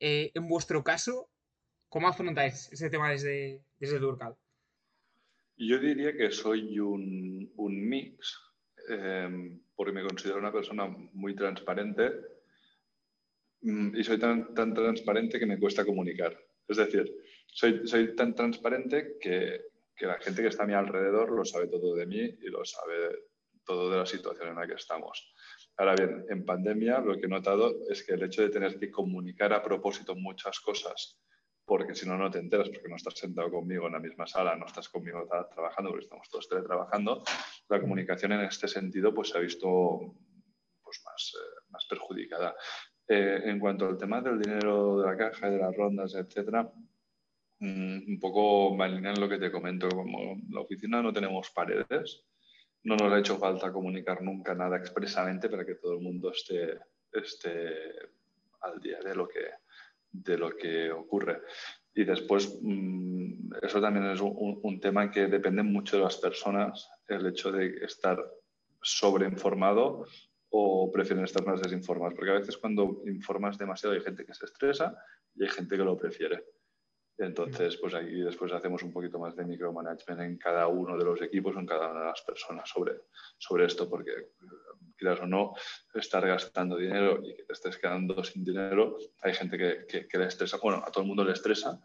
Eh, 0.00 0.32
en 0.34 0.48
vuestro 0.48 0.82
caso, 0.82 1.30
¿cómo 1.88 2.08
afrontáis 2.08 2.72
ese 2.72 2.90
tema 2.90 3.10
desde, 3.10 3.62
desde 3.78 3.98
Durcal? 3.98 4.36
Yo 5.56 5.78
diría 5.78 6.16
que 6.16 6.30
soy 6.32 6.78
un, 6.80 7.52
mix, 7.56 8.36
em, 8.88 9.62
porque 9.76 9.92
me 9.92 10.02
considero 10.02 10.38
una 10.38 10.52
persona 10.52 10.88
muy 11.12 11.36
transparente 11.36 12.31
y 13.62 14.04
soy 14.04 14.18
tan, 14.18 14.54
tan 14.54 14.74
transparente 14.74 15.38
que 15.38 15.46
me 15.46 15.58
cuesta 15.58 15.84
comunicar. 15.84 16.36
Es 16.66 16.76
decir, 16.76 17.14
soy, 17.46 17.86
soy 17.86 18.16
tan 18.16 18.34
transparente 18.34 19.16
que, 19.20 19.60
que, 19.94 20.06
la 20.06 20.18
gente 20.18 20.42
que 20.42 20.48
está 20.48 20.64
a 20.64 20.66
mi 20.66 20.74
alrededor 20.74 21.30
lo 21.30 21.44
sabe 21.44 21.68
todo 21.68 21.94
de 21.94 22.06
mí 22.06 22.20
y 22.20 22.48
lo 22.48 22.64
sabe 22.64 23.26
todo 23.64 23.90
de 23.90 23.98
la 23.98 24.06
situación 24.06 24.48
en 24.48 24.56
la 24.56 24.66
que 24.66 24.74
estamos. 24.74 25.32
Ahora 25.76 25.94
bien, 25.94 26.26
en 26.28 26.44
pandemia 26.44 27.00
lo 27.00 27.18
que 27.18 27.26
he 27.26 27.28
notado 27.28 27.74
es 27.88 28.02
que 28.02 28.14
el 28.14 28.22
hecho 28.22 28.42
de 28.42 28.50
tener 28.50 28.78
que 28.78 28.90
comunicar 28.90 29.52
a 29.52 29.62
propósito 29.62 30.14
muchas 30.14 30.60
cosas, 30.60 31.20
porque 31.64 31.94
si 31.94 32.06
no, 32.06 32.18
no 32.18 32.30
te 32.30 32.38
enteras, 32.38 32.68
porque 32.68 32.88
no 32.88 32.96
estás 32.96 33.14
sentado 33.14 33.50
conmigo 33.50 33.86
en 33.86 33.92
la 33.92 34.00
misma 34.00 34.26
sala, 34.26 34.56
no 34.56 34.66
estás 34.66 34.88
conmigo 34.88 35.26
trabajando, 35.54 35.90
porque 35.90 36.04
estamos 36.04 36.28
todos 36.28 36.48
teletrabajando, 36.48 37.22
la 37.68 37.80
comunicación 37.80 38.32
en 38.32 38.40
este 38.40 38.68
sentido 38.68 39.14
pues 39.14 39.30
se 39.30 39.38
ha 39.38 39.40
visto 39.40 40.16
pues, 40.82 41.02
más, 41.04 41.32
eh, 41.36 41.64
más 41.70 41.86
perjudicada. 41.88 42.54
Eh, 43.14 43.42
en 43.44 43.58
cuanto 43.58 43.86
al 43.86 43.98
tema 43.98 44.22
del 44.22 44.40
dinero 44.40 44.98
de 44.98 45.06
la 45.06 45.14
caja, 45.18 45.50
de 45.50 45.58
las 45.58 45.76
rondas, 45.76 46.14
etcétera, 46.14 46.72
mm, 47.58 47.98
un 48.08 48.18
poco 48.18 48.74
me 48.74 48.88
lo 49.14 49.28
que 49.28 49.36
te 49.36 49.52
comento. 49.52 49.86
Como 49.90 50.38
la 50.48 50.60
oficina 50.62 51.02
no 51.02 51.12
tenemos 51.12 51.50
paredes, 51.50 52.24
no 52.84 52.96
nos 52.96 53.12
ha 53.12 53.18
hecho 53.18 53.36
falta 53.36 53.70
comunicar 53.70 54.22
nunca 54.22 54.54
nada 54.54 54.78
expresamente 54.78 55.50
para 55.50 55.66
que 55.66 55.74
todo 55.74 55.92
el 55.92 56.00
mundo 56.00 56.32
esté, 56.32 56.78
al 58.62 58.80
día 58.80 58.98
de 59.00 59.14
lo 59.14 59.28
que, 59.28 59.44
de 60.10 60.38
lo 60.38 60.56
que 60.56 60.90
ocurre. 60.90 61.42
Y 61.94 62.04
después, 62.04 62.60
mm, 62.62 63.56
eso 63.60 63.78
también 63.78 64.06
es 64.06 64.22
un, 64.22 64.58
un, 64.62 64.80
tema 64.80 65.10
que 65.10 65.26
depende 65.26 65.62
mucho 65.62 65.98
de 65.98 66.04
las 66.04 66.16
personas, 66.16 66.88
el 67.08 67.26
hecho 67.26 67.52
de 67.52 67.84
estar 67.84 68.18
sobreinformado 68.80 70.06
o 70.54 70.90
prefieren 70.92 71.24
estar 71.24 71.44
más 71.44 71.60
desinformados? 71.60 72.14
Porque 72.14 72.30
a 72.30 72.38
veces 72.38 72.56
cuando 72.58 73.02
informas 73.06 73.58
demasiado 73.58 73.94
hay 73.94 74.00
gente 74.00 74.24
que 74.24 74.34
se 74.34 74.44
estresa 74.44 74.96
y 75.34 75.44
hay 75.44 75.50
gente 75.50 75.76
que 75.76 75.84
lo 75.84 75.96
prefiere. 75.96 76.44
Entonces, 77.18 77.76
pues 77.76 77.94
aquí 77.94 78.20
después 78.20 78.52
hacemos 78.52 78.82
un 78.82 78.92
poquito 78.92 79.18
más 79.18 79.36
de 79.36 79.44
micromanagement 79.44 80.20
en 80.20 80.38
cada 80.38 80.66
uno 80.66 80.96
de 80.96 81.04
los 81.04 81.20
equipos 81.22 81.56
en 81.56 81.66
cada 81.66 81.90
una 81.90 82.00
de 82.00 82.06
las 82.06 82.22
personas 82.22 82.68
sobre, 82.68 83.02
sobre 83.38 83.66
esto, 83.66 83.88
porque 83.88 84.32
quieras 84.96 85.20
o 85.20 85.26
no, 85.26 85.54
estar 85.94 86.26
gastando 86.26 86.76
dinero 86.76 87.20
y 87.22 87.34
que 87.34 87.44
te 87.44 87.52
estés 87.52 87.78
quedando 87.78 88.22
sin 88.24 88.44
dinero, 88.44 88.98
hay 89.20 89.34
gente 89.34 89.58
que, 89.58 89.86
que, 89.86 90.08
que 90.08 90.18
le 90.18 90.26
estresa, 90.26 90.58
bueno, 90.62 90.82
a 90.84 90.90
todo 90.90 91.02
el 91.02 91.08
mundo 91.08 91.24
le 91.24 91.32
estresa, 91.32 91.80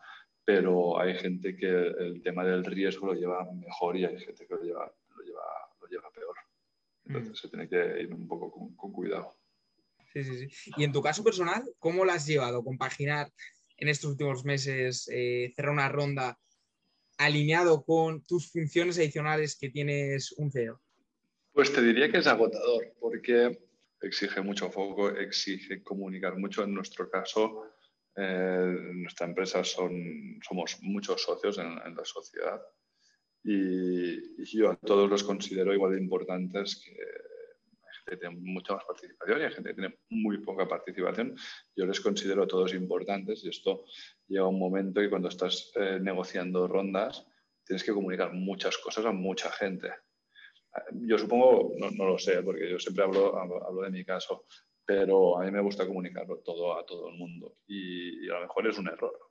pero 0.46 1.00
hay 1.00 1.14
gente 1.16 1.56
que 1.56 1.68
el 1.68 2.22
tema 2.22 2.44
del 2.46 2.64
riesgo 2.64 3.08
lo 3.08 3.14
lleva 3.14 3.46
mejor 3.54 3.98
y 3.98 4.06
hay 4.06 4.18
gente 4.20 4.48
que 4.48 4.56
lo 4.56 4.62
lleva, 4.62 4.92
lo 5.16 5.24
lleva, 5.24 5.44
lo 5.82 5.88
lleva 5.88 6.12
peor. 6.12 6.47
Entonces 7.08 7.32
mm. 7.32 7.36
se 7.36 7.50
tiene 7.50 7.70
que 7.70 8.02
ir 8.02 8.14
un 8.14 8.28
poco 8.28 8.52
con, 8.76 8.92
cuidado. 8.92 9.38
Sí, 10.14 10.24
sí, 10.24 10.50
sí. 10.50 10.72
Y 10.78 10.84
en 10.84 10.92
tu 10.92 11.02
caso 11.02 11.24
personal, 11.24 11.64
¿cómo 11.80 12.06
lo 12.06 12.12
has 12.12 12.26
llevado? 12.26 12.64
Compaginar 12.64 13.32
en 13.78 13.90
estos 13.90 14.12
últimos 14.12 14.44
meses, 14.46 15.10
eh, 15.12 15.54
cerrar 15.56 15.72
una 15.72 15.90
ronda 15.90 16.38
alineado 17.18 17.84
con 17.84 18.24
tus 18.24 18.52
funciones 18.52 18.98
adicionales 18.98 19.58
que 19.58 19.70
tienes 19.70 20.32
un 20.34 20.52
CEO? 20.52 20.82
Pues 21.52 21.74
te 21.74 21.82
diría 21.82 22.12
que 22.12 22.20
es 22.20 22.28
agotador, 22.28 22.94
porque 23.00 23.60
exige 24.02 24.42
mucho 24.42 24.70
foco, 24.70 25.10
exige 25.10 25.82
comunicar 25.82 26.38
mucho. 26.38 26.64
En 26.64 26.74
nuestro 26.74 27.10
caso, 27.10 27.64
eh, 28.16 28.76
nuestra 28.94 29.28
empresa 29.28 29.64
son, 29.64 30.40
somos 30.48 30.78
muchos 30.82 31.22
socios 31.24 31.58
en 31.58 31.96
la 31.96 32.06
sociedad 32.06 32.62
y, 33.50 34.46
yo 34.58 34.72
a 34.72 34.76
todos 34.76 35.10
los 35.10 35.24
considero 35.24 35.74
igual 35.74 35.94
de 35.94 36.02
importantes 36.02 36.84
que 36.84 36.96
que 38.08 38.18
tiene 38.18 38.38
mucha 38.40 38.74
más 38.74 38.86
participación 38.86 39.40
y 39.40 39.44
hay 39.44 39.52
gente 39.52 39.70
que 39.70 39.76
tiene 39.76 39.98
muy 40.10 40.38
poca 40.40 40.68
participación. 40.68 41.36
Yo 41.76 41.86
les 41.86 42.00
considero 42.00 42.48
todos 42.48 42.74
importantes 42.74 43.44
y 43.44 43.50
esto 43.50 43.84
llega 44.28 44.48
un 44.48 44.60
momento 44.60 45.02
que 45.02 45.10
cuando 45.10 45.28
estás 45.28 45.72
eh, 45.76 46.00
negociando 46.02 46.68
rondas 46.68 47.26
tienes 47.66 47.84
que 47.84 47.92
comunicar 47.92 48.34
muchas 48.34 48.78
cosas 48.78 49.06
a 49.06 49.12
mucha 49.12 49.52
gente. 49.52 49.90
Yo 50.94 51.18
supongo, 51.18 51.74
no, 51.78 52.06
lo 52.06 52.18
sé, 52.18 52.42
porque 52.44 52.70
yo 52.70 52.80
siempre 52.80 53.04
hablo, 53.04 53.38
hablo, 53.38 53.82
de 53.82 53.90
mi 53.90 54.06
caso, 54.06 54.46
pero 54.86 55.38
a 55.38 55.44
mí 55.44 55.52
me 55.52 55.62
gusta 55.62 55.86
comunicarlo 55.86 56.38
todo 56.40 56.78
a 56.78 56.86
todo 56.86 57.10
el 57.10 57.16
mundo 57.16 57.58
y, 57.68 58.26
y 58.26 58.30
a 58.30 58.36
lo 58.36 58.42
mejor 58.42 58.68
es 58.68 58.78
un 58.78 58.88
error 58.88 59.27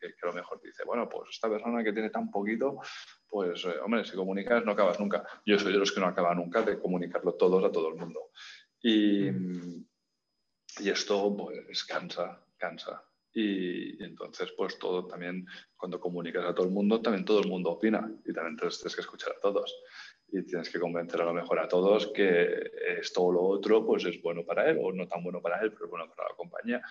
que, 0.00 0.14
a 0.22 0.26
lo 0.26 0.32
mejor 0.32 0.60
dice, 0.60 0.84
bueno, 0.84 1.08
pues 1.08 1.30
esta 1.30 1.48
persona 1.48 1.82
que 1.82 1.92
tiene 1.92 2.10
tan 2.10 2.30
poquito, 2.30 2.80
pues, 3.28 3.64
eh, 3.64 3.78
hombre, 3.82 4.04
si 4.04 4.16
comunicas 4.16 4.64
no 4.64 4.72
acabas 4.72 4.98
nunca. 5.00 5.24
Yo 5.44 5.58
soy 5.58 5.72
de 5.72 5.78
los 5.78 5.92
que 5.92 6.00
no 6.00 6.06
acaba 6.06 6.34
nunca 6.34 6.62
de 6.62 6.78
comunicarlo 6.78 7.34
todos 7.34 7.64
a 7.64 7.72
todo 7.72 7.88
el 7.88 7.96
mundo. 7.96 8.30
Y, 8.80 9.28
y 9.28 10.90
esto, 10.90 11.36
pues, 11.36 11.84
cansa, 11.84 12.44
cansa. 12.56 13.04
Y, 13.34 14.00
entonces, 14.02 14.52
pues 14.56 14.78
todo 14.78 15.06
también, 15.06 15.44
cuando 15.76 15.98
comunicas 15.98 16.44
a 16.44 16.54
todo 16.54 16.66
el 16.66 16.72
mundo, 16.72 17.02
también 17.02 17.24
todo 17.24 17.40
el 17.40 17.48
mundo 17.48 17.72
opina 17.72 18.08
y 18.24 18.32
también 18.32 18.56
tienes 18.56 18.94
que 18.94 19.00
escuchar 19.00 19.32
a 19.32 19.40
todos. 19.40 19.74
Y 20.28 20.44
tienes 20.44 20.70
que 20.70 20.80
convencer 20.80 21.20
a 21.20 21.24
lo 21.24 21.34
mejor 21.34 21.58
a 21.58 21.68
todos 21.68 22.08
que 22.08 22.70
esto 22.98 23.22
o 23.22 23.32
lo 23.32 23.42
otro, 23.42 23.84
pues 23.84 24.04
es 24.04 24.22
bueno 24.22 24.44
para 24.44 24.70
él 24.70 24.78
o 24.80 24.92
no 24.92 25.06
tan 25.08 25.22
bueno 25.22 25.42
para 25.42 25.60
él, 25.60 25.72
pero 25.72 25.86
es 25.86 25.90
bueno 25.90 26.08
para 26.08 26.28
la 26.28 26.36
compañía 26.36 26.82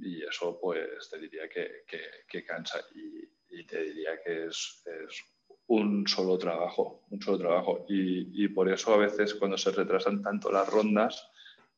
y 0.00 0.22
eso 0.22 0.58
pues 0.60 1.08
te 1.10 1.18
diría 1.18 1.48
que, 1.48 1.84
que, 2.28 2.44
cansa 2.44 2.80
y, 2.94 3.64
te 3.64 3.82
diría 3.82 4.22
que 4.22 4.46
es, 4.46 4.84
es, 4.84 5.24
un 5.68 6.06
solo 6.06 6.38
trabajo, 6.38 7.04
un 7.10 7.20
solo 7.20 7.38
trabajo 7.38 7.86
y, 7.88 8.44
y, 8.44 8.48
por 8.48 8.70
eso 8.70 8.94
a 8.94 8.98
veces 8.98 9.34
cuando 9.34 9.58
se 9.58 9.72
retrasan 9.72 10.22
tanto 10.22 10.52
las 10.52 10.68
rondas 10.68 11.28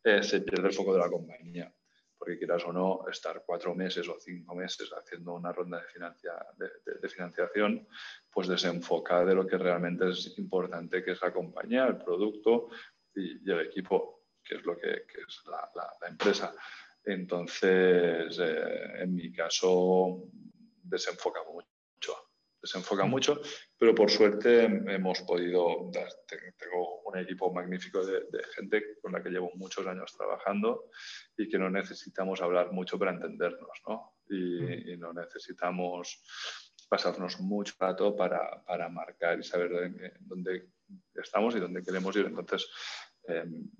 eh, 0.04 0.22
se 0.22 0.42
pierde 0.42 0.68
el 0.68 0.75
foco 0.75 0.92
de 0.92 0.98
la 0.98 1.08
compañía 1.08 1.72
porque 2.18 2.37
quieras 2.37 2.64
o 2.66 2.72
no, 2.72 3.04
estar 3.08 3.44
cuatro 3.46 3.75
meses 3.75 4.08
o 4.08 4.18
cinco 4.18 4.54
meses 4.54 4.90
haciendo 4.92 5.34
una 5.34 5.52
ronda 5.52 5.80
de, 5.80 5.87
financia, 5.87 6.32
de, 6.56 7.08
financiación, 7.08 7.87
pues 8.30 8.48
desenfoca 8.48 9.25
de 9.25 9.34
lo 9.34 9.46
que 9.46 9.56
realmente 9.56 10.10
es 10.10 10.37
importante, 10.37 11.02
que 11.04 11.12
es 11.12 11.22
la 11.22 11.32
compañía, 11.32 11.87
el 11.87 11.96
producto 11.96 12.68
y, 13.14 13.48
el 13.48 13.60
equipo, 13.60 14.25
que 14.42 14.56
es 14.56 14.64
lo 14.64 14.76
que, 14.76 15.06
que 15.06 15.20
es 15.26 15.42
la, 15.46 15.70
la, 15.76 15.92
la 16.00 16.08
empresa. 16.08 16.52
Entonces, 17.05 18.38
eh, 18.38 19.02
en 19.02 19.14
mi 19.14 19.33
caso, 19.33 20.25
desenfoca 20.83 21.40
mucho, 21.50 22.14
desenfoca 22.61 23.05
mm. 23.05 23.11
mucho, 23.11 23.40
pero 23.78 23.95
por 23.95 24.11
suerte 24.11 24.64
hemos 24.64 25.23
podido, 25.23 25.90
tengo 26.26 27.02
un 27.05 27.19
equipo 27.19 27.52
magnífico 27.52 28.05
de, 28.05 28.23
gente 28.55 28.99
con 29.00 29.12
la 29.12 29.23
que 29.23 29.31
llevo 29.31 29.50
muchos 29.55 29.87
años 29.87 30.14
trabajando 30.17 30.90
y 31.37 31.49
que 31.49 31.59
no 31.59 31.71
necesitamos 31.71 32.43
hablar 32.43 32.73
mucho 32.73 32.99
para 32.99 33.12
entendernos, 33.12 33.83
¿no? 33.87 34.14
Y, 34.28 34.97
mm. 34.97 35.00
no 35.00 35.12
necesitamos 35.12 36.23
pasarnos 36.88 37.40
mucho 37.40 37.75
rato 37.78 38.17
para, 38.17 38.64
para 38.64 38.88
marcar 38.88 39.38
y 39.38 39.43
saber 39.43 39.93
dónde 40.21 40.71
estamos 41.14 41.55
y 41.55 41.61
dónde 41.61 41.83
queremos 41.83 42.17
ir. 42.17 42.26
Entonces, 42.26 42.69
em, 43.25 43.71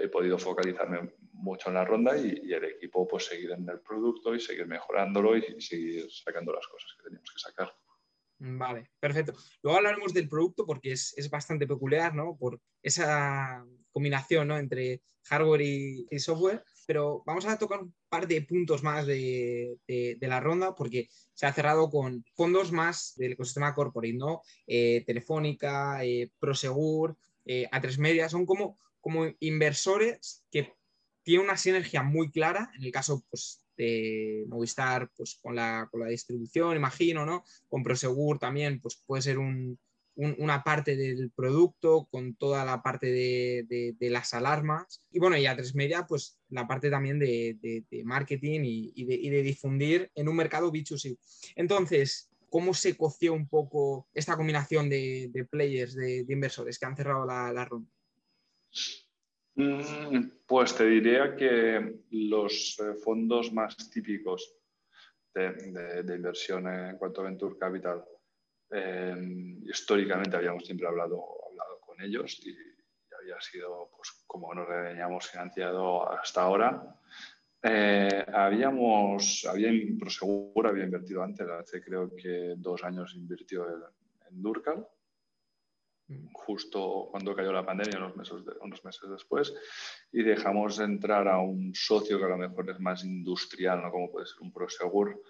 he 0.00 0.08
podido 0.08 0.38
focalizarme 0.38 1.14
mucho 1.34 1.68
en 1.68 1.74
la 1.74 1.84
ronda 1.84 2.16
y, 2.16 2.52
el 2.52 2.64
equipo 2.64 3.06
pues 3.06 3.26
seguir 3.26 3.50
en 3.50 3.68
el 3.68 3.80
producto 3.80 4.34
y 4.34 4.40
seguir 4.40 4.66
mejorándolo 4.66 5.36
y, 5.36 5.60
seguir 5.60 6.10
sacando 6.10 6.52
las 6.52 6.66
cosas 6.66 6.90
que 6.96 7.04
teníamos 7.04 7.30
que 7.30 7.40
sacar. 7.40 7.72
Vale, 8.38 8.90
perfecto. 8.98 9.34
Luego 9.62 9.78
hablaremos 9.78 10.12
del 10.12 10.28
producto 10.28 10.66
porque 10.66 10.92
es, 10.92 11.14
es 11.16 11.30
bastante 11.30 11.66
peculiar, 11.66 12.14
¿no? 12.14 12.36
Por 12.36 12.60
esa 12.82 13.64
combinación 13.94 14.48
¿no? 14.48 14.58
entre 14.58 15.02
hardware 15.24 15.62
y, 15.62 16.18
software, 16.18 16.62
pero 16.86 17.22
vamos 17.24 17.46
a 17.46 17.56
tocar 17.56 17.80
un 17.80 17.94
par 18.08 18.26
de 18.26 18.42
puntos 18.42 18.82
más 18.82 19.06
de, 19.06 19.78
de, 19.86 20.18
la 20.20 20.40
ronda 20.40 20.74
porque 20.74 21.08
se 21.32 21.46
ha 21.46 21.52
cerrado 21.52 21.88
con 21.88 22.24
fondos 22.34 22.72
más 22.72 23.14
del 23.16 23.32
ecosistema 23.32 23.72
corporate, 23.72 24.14
¿no? 24.14 24.42
Eh, 24.66 25.02
Telefónica, 25.06 26.04
eh, 26.04 26.30
Prosegur, 26.38 27.16
eh, 27.46 27.68
A3 27.70 27.98
Media, 27.98 28.28
son 28.28 28.44
como, 28.44 28.78
como 29.00 29.26
inversores 29.40 30.44
que 30.50 30.74
tiene 31.24 31.42
una 31.42 31.56
sinergia 31.56 32.02
muy 32.02 32.30
clara, 32.30 32.70
en 32.76 32.84
el 32.84 32.92
caso 32.92 33.24
pues, 33.28 33.64
de 33.76 34.44
Movistar 34.48 35.10
pues, 35.16 35.38
con, 35.42 35.56
la, 35.56 35.88
con 35.90 36.00
la 36.00 36.08
distribución, 36.08 36.76
imagino, 36.76 37.26
¿no? 37.26 37.44
Con 37.68 37.82
Prosegur 37.82 38.38
también 38.38 38.80
pues, 38.80 39.02
puede 39.06 39.22
ser 39.22 39.38
una 39.38 40.62
parte 40.62 40.96
del 40.96 41.32
producto 41.32 42.06
con 42.10 42.36
toda 42.36 42.64
la 42.64 42.82
parte 42.82 43.10
de, 43.10 43.96
las 44.10 44.34
alarmas. 44.34 45.00
Y 45.10 45.18
bueno, 45.18 45.36
y 45.36 45.46
a 45.46 45.56
tres 45.56 45.74
media, 45.74 46.06
pues 46.06 46.38
la 46.50 46.68
parte 46.68 46.90
también 46.90 47.18
de, 47.18 47.84
marketing 48.04 48.60
y, 48.64 49.04
de, 49.04 49.42
difundir 49.42 50.10
en 50.14 50.28
un 50.28 50.36
mercado 50.36 50.70
B2C. 50.70 51.18
Entonces, 51.56 52.30
¿cómo 52.50 52.74
se 52.74 52.96
coció 52.96 53.32
un 53.32 53.48
poco 53.48 54.06
esta 54.14 54.36
combinación 54.36 54.88
de, 54.88 55.46
players, 55.50 55.94
de, 55.94 56.24
inversores 56.28 56.78
que 56.78 56.86
han 56.86 56.96
cerrado 56.96 57.24
la, 57.24 57.50
la 57.52 57.64
ronda? 57.64 57.90
Mm, 59.56 60.30
pues 60.46 60.74
te 60.74 60.84
diría 60.84 61.36
que 61.36 62.00
los 62.10 62.76
eh, 62.80 62.94
fondos 62.94 63.52
más 63.52 63.76
típicos 63.90 64.56
de, 65.32 66.14
inversión 66.14 66.66
en 66.68 66.96
cuanto 66.96 67.20
a 67.20 67.24
Venture 67.24 67.58
Capital, 67.58 68.04
em, 68.70 69.62
históricamente 69.64 70.36
habíamos 70.36 70.64
siempre 70.64 70.86
hablado, 70.86 71.24
hablado 71.48 71.80
con 71.80 72.00
ellos 72.02 72.40
y, 72.44 72.56
había 73.18 73.40
sido, 73.40 73.90
pues, 73.96 74.24
como 74.26 74.52
nos 74.54 74.68
habíamos 74.68 75.26
financiado 75.28 76.10
hasta 76.10 76.42
ahora. 76.42 77.00
Eh, 77.62 78.24
habíamos, 78.32 79.46
había, 79.48 79.70
Prosegur 79.98 80.66
había 80.66 80.84
invertido 80.84 81.22
antes, 81.22 81.48
hace 81.48 81.80
creo 81.80 82.14
que 82.14 82.54
dos 82.58 82.84
años 82.84 83.14
invirtió 83.14 83.66
en, 83.68 83.82
en 84.28 84.42
Durcal 84.42 84.86
justo 86.32 87.08
cuando 87.10 87.34
cayó 87.34 87.52
la 87.52 87.64
pandemia, 87.64 87.98
unos 87.98 88.16
meses, 88.16 88.36
unos 88.60 88.84
meses 88.84 89.10
después, 89.10 89.54
y 90.12 90.22
dejamos 90.22 90.78
entrar 90.80 91.28
a 91.28 91.38
un 91.38 91.74
socio 91.74 92.18
que 92.18 92.24
a 92.24 92.28
lo 92.28 92.36
mejor 92.36 92.70
es 92.70 92.80
más 92.80 93.04
industrial, 93.04 93.82
¿no? 93.82 93.90
como 93.90 94.10
puede 94.10 94.26
ser 94.26 94.40
un 94.40 94.52
Prosegur, 94.52 95.22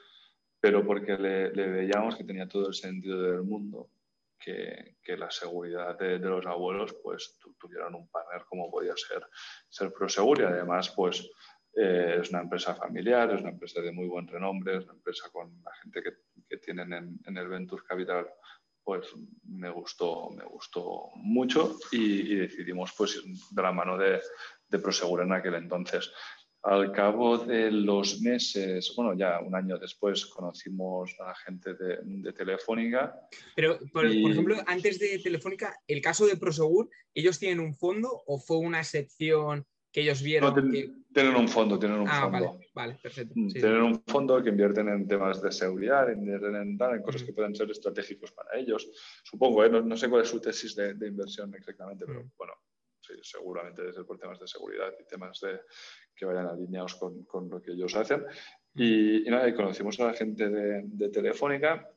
pero 0.61 0.85
porque 0.85 1.17
le, 1.17 1.51
veíamos 1.51 2.17
que 2.17 2.25
tenía 2.25 2.49
todo 2.49 2.69
el 2.69 2.75
sentido 2.75 3.23
del 3.23 3.43
mundo, 3.43 3.91
que, 4.39 4.97
que 5.03 5.17
la 5.17 5.31
seguridad 5.31 5.97
de, 5.99 6.19
los 6.19 6.45
abuelos 6.47 6.95
pues 7.03 7.39
tuvieran 7.59 7.95
un 7.95 8.09
partner 8.09 8.45
como 8.49 8.71
podía 8.71 8.95
ser, 8.97 9.27
ser 9.69 9.93
Prosegur 9.93 10.41
y 10.41 10.45
además 10.45 10.91
pues 10.91 11.31
eh, 11.77 12.19
es 12.21 12.31
una 12.31 12.41
empresa 12.41 12.75
familiar, 12.75 13.33
es 13.33 13.41
una 13.41 13.51
empresa 13.51 13.81
de 13.81 13.93
muy 13.93 14.07
buen 14.07 14.27
renombre, 14.27 14.77
es 14.79 14.85
una 14.85 14.95
empresa 14.95 15.29
con 15.31 15.63
la 15.63 15.73
gente 15.83 16.03
que, 16.03 16.11
que 16.49 16.59
tienen 16.59 16.93
en, 16.93 17.21
en 17.27 17.37
el 17.37 17.49
Venture 17.49 17.83
Capital 17.87 18.27
pues 18.85 19.07
me 19.45 19.71
gustó, 19.71 20.31
me 20.31 20.45
gustó 20.45 21.11
mucho 21.17 21.79
y, 21.91 22.35
decidimos 22.35 22.93
pues 22.97 23.21
de 23.51 23.63
la 23.63 23.73
mano 23.73 23.97
de, 23.97 24.21
de 24.69 24.79
Prosegur 24.79 25.23
en 25.23 25.33
aquel 25.33 25.55
entonces. 25.55 26.13
Al 26.63 26.93
cabo 26.93 27.37
de 27.37 27.71
los 27.71 28.23
meses, 28.23 28.95
bueno, 28.97 29.15
ya 29.15 29.39
un 29.41 29.55
año 29.55 29.79
después 29.79 30.25
conocimos 30.25 31.15
a 31.21 31.27
la 31.27 31.35
gente 31.35 31.75
de, 31.75 31.99
de 32.03 32.33
Telefónica. 32.33 33.15
Pero, 33.55 33.79
por, 33.93 34.07
ejemplo, 34.07 34.57
antes 34.67 34.99
de 34.99 35.19
Telefónica, 35.19 35.79
el 35.87 36.01
caso 36.01 36.27
de 36.27 36.39
Prosegur, 36.39 36.89
¿ellos 37.13 37.39
tienen 37.39 37.61
un 37.61 37.75
fondo 37.75 38.23
o 38.27 38.39
fue 38.39 38.57
una 38.57 38.81
excepción 38.81 39.67
que 39.95 40.01
ellos 40.01 40.21
vieron. 40.23 40.73
Tienen 41.15 41.37
un 41.37 41.47
fondo, 41.47 41.79
tienen 41.79 42.01
un 42.01 42.09
ah, 42.09 42.23
fondo. 42.23 42.59
Vale, 42.75 42.99
perfecto. 43.01 43.33
Mm, 43.37 43.49
tienen 43.53 43.83
un 43.83 44.03
fondo 44.03 44.43
que 44.43 44.49
invierten 44.49 44.89
en 44.89 45.07
temas 45.07 45.41
de 45.41 45.53
seguridad, 45.53 46.11
invierten 46.11 46.57
en, 46.57 46.77
en 46.81 47.03
cosas 47.03 47.23
que 47.23 47.33
pueden 47.33 47.55
ser 47.55 47.71
estratégicos 47.71 48.33
para 48.33 48.59
ellos. 48.59 48.91
Supongo, 49.23 49.65
¿eh? 49.65 49.71
no, 49.71 49.97
sé 49.97 50.11
cuál 50.11 50.23
es 50.23 50.29
su 50.29 50.41
tesis 50.41 50.75
de, 50.75 50.97
inversión 51.07 51.55
exactamente, 51.55 52.05
pero 52.07 52.29
bueno, 52.37 52.55
sí, 53.01 53.15
seguramente 53.23 53.83
debe 53.83 53.95
ser 53.95 54.05
por 54.05 54.19
temas 54.19 54.41
de 54.41 54.49
seguridad 54.49 54.93
y 54.99 55.07
temas 55.07 55.39
de, 55.41 55.61
que 56.17 56.25
vayan 56.25 56.49
alineados 56.49 56.97
con, 56.97 57.25
con 57.25 57.49
lo 57.49 57.63
que 57.63 57.71
ellos 57.71 57.95
hacen. 57.95 58.25
Y, 58.75 59.23
nada, 59.31 59.49
y 59.49 59.55
conocimos 59.55 60.01
a 60.01 60.07
la 60.07 60.15
gente 60.15 60.51
de, 60.51 60.83
de 60.87 61.09
Telefónica 61.11 61.89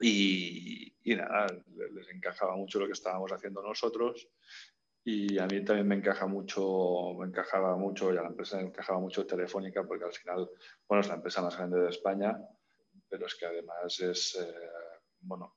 y, 0.00 0.92
y, 1.04 1.14
nada, 1.14 1.46
les 1.94 2.08
encajaba 2.08 2.56
mucho 2.56 2.80
lo 2.80 2.86
que 2.86 2.94
estábamos 2.94 3.30
haciendo 3.30 3.62
nosotros 3.62 4.28
y 5.04 5.38
a 5.38 5.46
mí 5.46 5.64
también 5.64 5.88
me 5.88 5.96
encaja 5.96 6.26
mucho, 6.26 7.14
me 7.18 7.26
encajaba 7.26 7.76
mucho, 7.76 8.12
y 8.12 8.16
a 8.16 8.22
la 8.22 8.28
empresa 8.28 8.56
me 8.58 8.64
encajaba 8.64 9.00
mucho 9.00 9.26
Telefónica, 9.26 9.84
porque 9.84 10.04
al 10.04 10.12
final, 10.12 10.48
bueno, 10.88 11.00
es 11.00 11.08
la 11.08 11.14
empresa 11.14 11.42
más 11.42 11.56
grande 11.56 11.80
de 11.80 11.90
España, 11.90 12.38
pero 13.08 13.26
es 13.26 13.34
que 13.34 13.46
además 13.46 14.00
es, 14.00 14.36
eh, 14.40 14.54
bueno, 15.20 15.56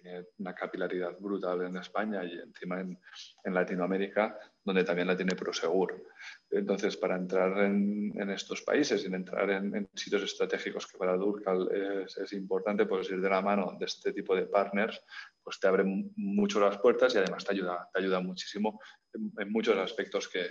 tiene 0.00 0.26
una 0.38 0.54
capilaridad 0.54 1.16
brutal 1.18 1.62
en 1.62 1.76
España 1.76 2.24
y 2.24 2.38
encima 2.38 2.80
en, 2.80 2.98
Latinoamérica, 3.44 4.38
donde 4.64 4.84
también 4.84 5.08
la 5.08 5.16
tiene 5.16 5.34
Prosegur. 5.34 6.06
Entonces, 6.50 6.96
para 6.96 7.16
entrar 7.16 7.58
en, 7.58 8.30
estos 8.30 8.62
países 8.62 9.04
y 9.04 9.06
entrar 9.12 9.50
en, 9.50 9.88
sitios 9.94 10.22
estratégicos 10.22 10.86
que 10.86 10.98
para 10.98 11.16
Durcal 11.16 11.68
es, 11.72 12.32
importante, 12.32 12.86
pues 12.86 13.10
ir 13.10 13.20
de 13.20 13.28
la 13.28 13.42
mano 13.42 13.76
de 13.78 13.86
este 13.86 14.12
tipo 14.12 14.34
de 14.34 14.46
partners, 14.46 15.02
pues 15.50 15.58
te 15.58 15.66
abre 15.66 15.82
mucho 16.14 16.60
las 16.60 16.78
puertas 16.78 17.12
y 17.12 17.18
además 17.18 17.44
te 17.44 17.50
ayuda, 17.50 17.90
te 17.92 17.98
ayuda 17.98 18.20
muchísimo 18.20 18.80
en, 19.12 19.50
muchos 19.50 19.76
aspectos 19.78 20.28
que, 20.28 20.46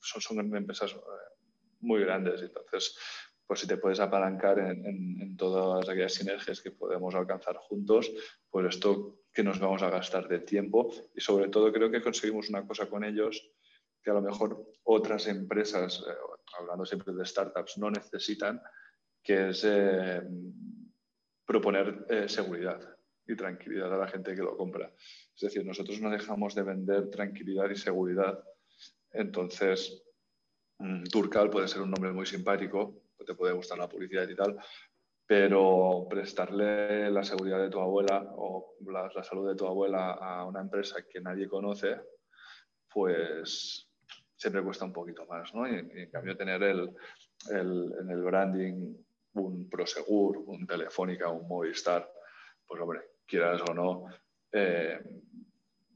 son, 0.00 0.20
son 0.20 0.56
empresas 0.56 0.90
eh, 0.90 0.98
muy 1.78 2.00
grandes. 2.00 2.42
Entonces, 2.42 2.98
pues 3.46 3.60
si 3.60 3.68
te 3.68 3.76
puedes 3.76 4.00
apalancar 4.00 4.58
en, 4.58 5.36
todas 5.36 5.88
aquellas 5.88 6.14
sinergias 6.14 6.60
que 6.60 6.72
podemos 6.72 7.14
alcanzar 7.14 7.54
juntos, 7.54 8.10
pues 8.50 8.66
esto 8.66 9.20
que 9.32 9.44
nos 9.44 9.60
vamos 9.60 9.80
a 9.84 9.90
gastar 9.90 10.26
de 10.26 10.40
tiempo 10.40 10.92
y 11.14 11.20
sobre 11.20 11.48
todo 11.48 11.72
creo 11.72 11.88
que 11.88 12.02
conseguimos 12.02 12.48
una 12.48 12.66
cosa 12.66 12.86
con 12.86 13.04
ellos 13.04 13.48
que 14.02 14.10
a 14.10 14.14
lo 14.14 14.22
mejor 14.22 14.72
otras 14.82 15.28
empresas, 15.28 16.04
eh, 16.04 16.12
hablando 16.58 16.84
siempre 16.84 17.14
de 17.14 17.24
startups, 17.24 17.78
no 17.78 17.92
necesitan, 17.92 18.60
que 19.22 19.50
es 19.50 19.62
eh, 19.64 20.20
proponer 21.46 22.28
seguridad 22.28 22.92
y 23.32 23.36
tranquilidad 23.36 23.92
a 23.92 23.98
la 23.98 24.08
gente 24.08 24.34
que 24.34 24.42
lo 24.42 24.56
compra. 24.56 24.92
Es 25.34 25.40
decir, 25.40 25.64
nosotros 25.64 26.00
no 26.00 26.10
dejamos 26.10 26.54
de 26.54 26.62
vender 26.62 27.10
tranquilidad 27.10 27.70
y 27.70 27.76
seguridad. 27.76 28.42
Entonces, 29.10 30.02
mm, 30.78 31.04
Turcal 31.04 31.50
puede 31.50 31.68
ser 31.68 31.82
un 31.82 31.90
nombre 31.90 32.12
muy 32.12 32.26
simpático, 32.26 33.02
te 33.24 33.34
puede 33.34 33.52
gustar 33.52 33.78
la 33.78 33.88
publicidad 33.88 34.28
y 34.28 34.34
tal, 34.34 34.58
pero 35.26 36.06
prestarle 36.10 37.10
la 37.10 37.22
seguridad 37.22 37.60
de 37.60 37.70
tu 37.70 37.78
abuela 37.80 38.32
o 38.36 38.74
la, 38.90 39.22
salud 39.22 39.48
de 39.48 39.54
tu 39.54 39.66
abuela 39.66 40.12
a 40.12 40.44
una 40.44 40.60
empresa 40.60 41.06
que 41.08 41.20
nadie 41.20 41.48
conoce, 41.48 42.00
pues 42.92 43.88
siempre 44.36 44.62
cuesta 44.62 44.84
un 44.84 44.92
poquito 44.92 45.24
más, 45.26 45.54
¿no? 45.54 45.68
Y, 45.68 45.78
en 45.78 46.10
cambio 46.10 46.36
tener 46.36 46.62
el, 46.62 46.90
en 47.50 48.10
el 48.10 48.22
branding 48.22 48.94
un 49.34 49.68
Prosegur, 49.68 50.38
un 50.38 50.66
Telefónica, 50.66 51.30
un 51.30 51.48
Movistar, 51.48 52.10
pues 52.66 52.80
hombre, 52.80 53.00
quieras 53.26 53.62
o 53.68 53.74
no, 53.74 54.06
eh, 54.52 55.00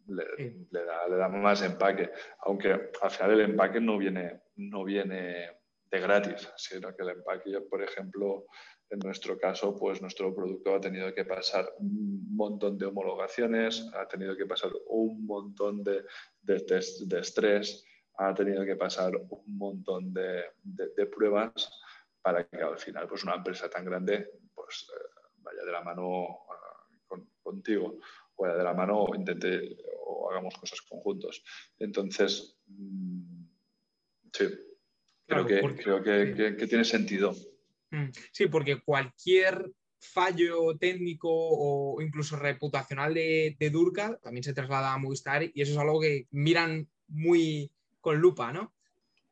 le, 0.09 0.85
da, 0.85 1.09
le, 1.09 1.17
da, 1.17 1.29
más 1.29 1.63
empaque, 1.63 2.11
aunque 2.41 2.91
al 3.03 3.11
final 3.11 3.33
el 3.33 3.51
empaque 3.51 3.81
no 3.81 3.99
viene, 3.99 4.43
no 4.57 4.85
viene 4.85 5.51
de 5.91 6.01
gratis, 6.01 6.49
sino 6.57 6.95
que 6.95 7.03
el 7.03 7.11
empaque, 7.11 7.61
por 7.63 7.83
ejemplo, 7.83 8.47
en 8.91 9.01
nuestro 9.01 9.37
caso, 9.37 9.77
pues 9.77 10.01
nuestro 10.01 10.35
producto 10.35 10.75
ha 10.75 10.81
tenido 10.81 11.13
que 11.13 11.25
pasar 11.25 11.73
un 11.79 12.37
montón 12.37 12.79
de 12.79 12.87
homologaciones, 12.87 13.91
ha 13.95 14.07
tenido 14.07 14.37
que 14.37 14.47
pasar 14.47 14.71
un 14.87 15.27
montón 15.27 15.83
de, 15.83 16.05
de 16.43 16.61
test 16.61 17.01
de 17.03 17.21
estrés, 17.21 17.85
ha 18.19 18.33
tenido 18.33 18.65
que 18.65 18.77
pasar 18.77 19.13
un 19.17 19.59
montón 19.59 20.13
de, 20.13 20.45
de, 20.63 21.07
pruebas 21.07 21.71
para 22.23 22.47
que 22.47 22.63
al 22.63 22.79
final 22.79 23.09
pues 23.09 23.25
una 23.25 23.35
empresa 23.35 23.69
tan 23.69 23.85
grande 23.85 24.31
pues 24.55 24.89
eh, 24.95 25.21
vaya 25.39 25.65
de 25.65 25.73
la 25.73 25.83
mano 25.83 26.46
contigo, 27.47 27.99
vaya 28.37 28.57
de 28.57 28.65
la 28.65 28.75
mano 28.75 29.05
o 29.05 29.15
intente 29.15 29.77
o 30.05 30.31
hagamos 30.31 30.55
cosas 30.59 30.83
conjuntos. 30.83 31.43
Entonces, 31.79 32.59
mm, 32.67 33.45
sí, 34.33 34.45
creo, 35.27 35.47
que, 35.47 35.61
creo 35.83 36.03
que, 36.03 36.67
tiene 36.67 36.85
sentido. 36.85 37.35
Mm, 37.91 38.11
sí, 38.33 38.47
porque 38.47 38.81
cualquier 38.83 39.73
fallo 39.99 40.77
técnico 40.79 41.31
o 41.31 42.01
incluso 42.03 42.37
reputacional 42.37 43.15
de, 43.15 43.57
de 43.59 43.71
Durcal 43.71 44.19
también 44.23 44.45
se 44.45 44.53
traslada 44.53 44.93
a 44.93 44.99
Movistar 44.99 45.43
y 45.43 45.63
eso 45.63 45.73
es 45.73 45.79
algo 45.79 46.01
que 46.01 46.27
miran 46.31 46.89
muy 47.09 47.71
con 48.01 48.19
lupa, 48.19 48.53
¿no? 48.53 48.73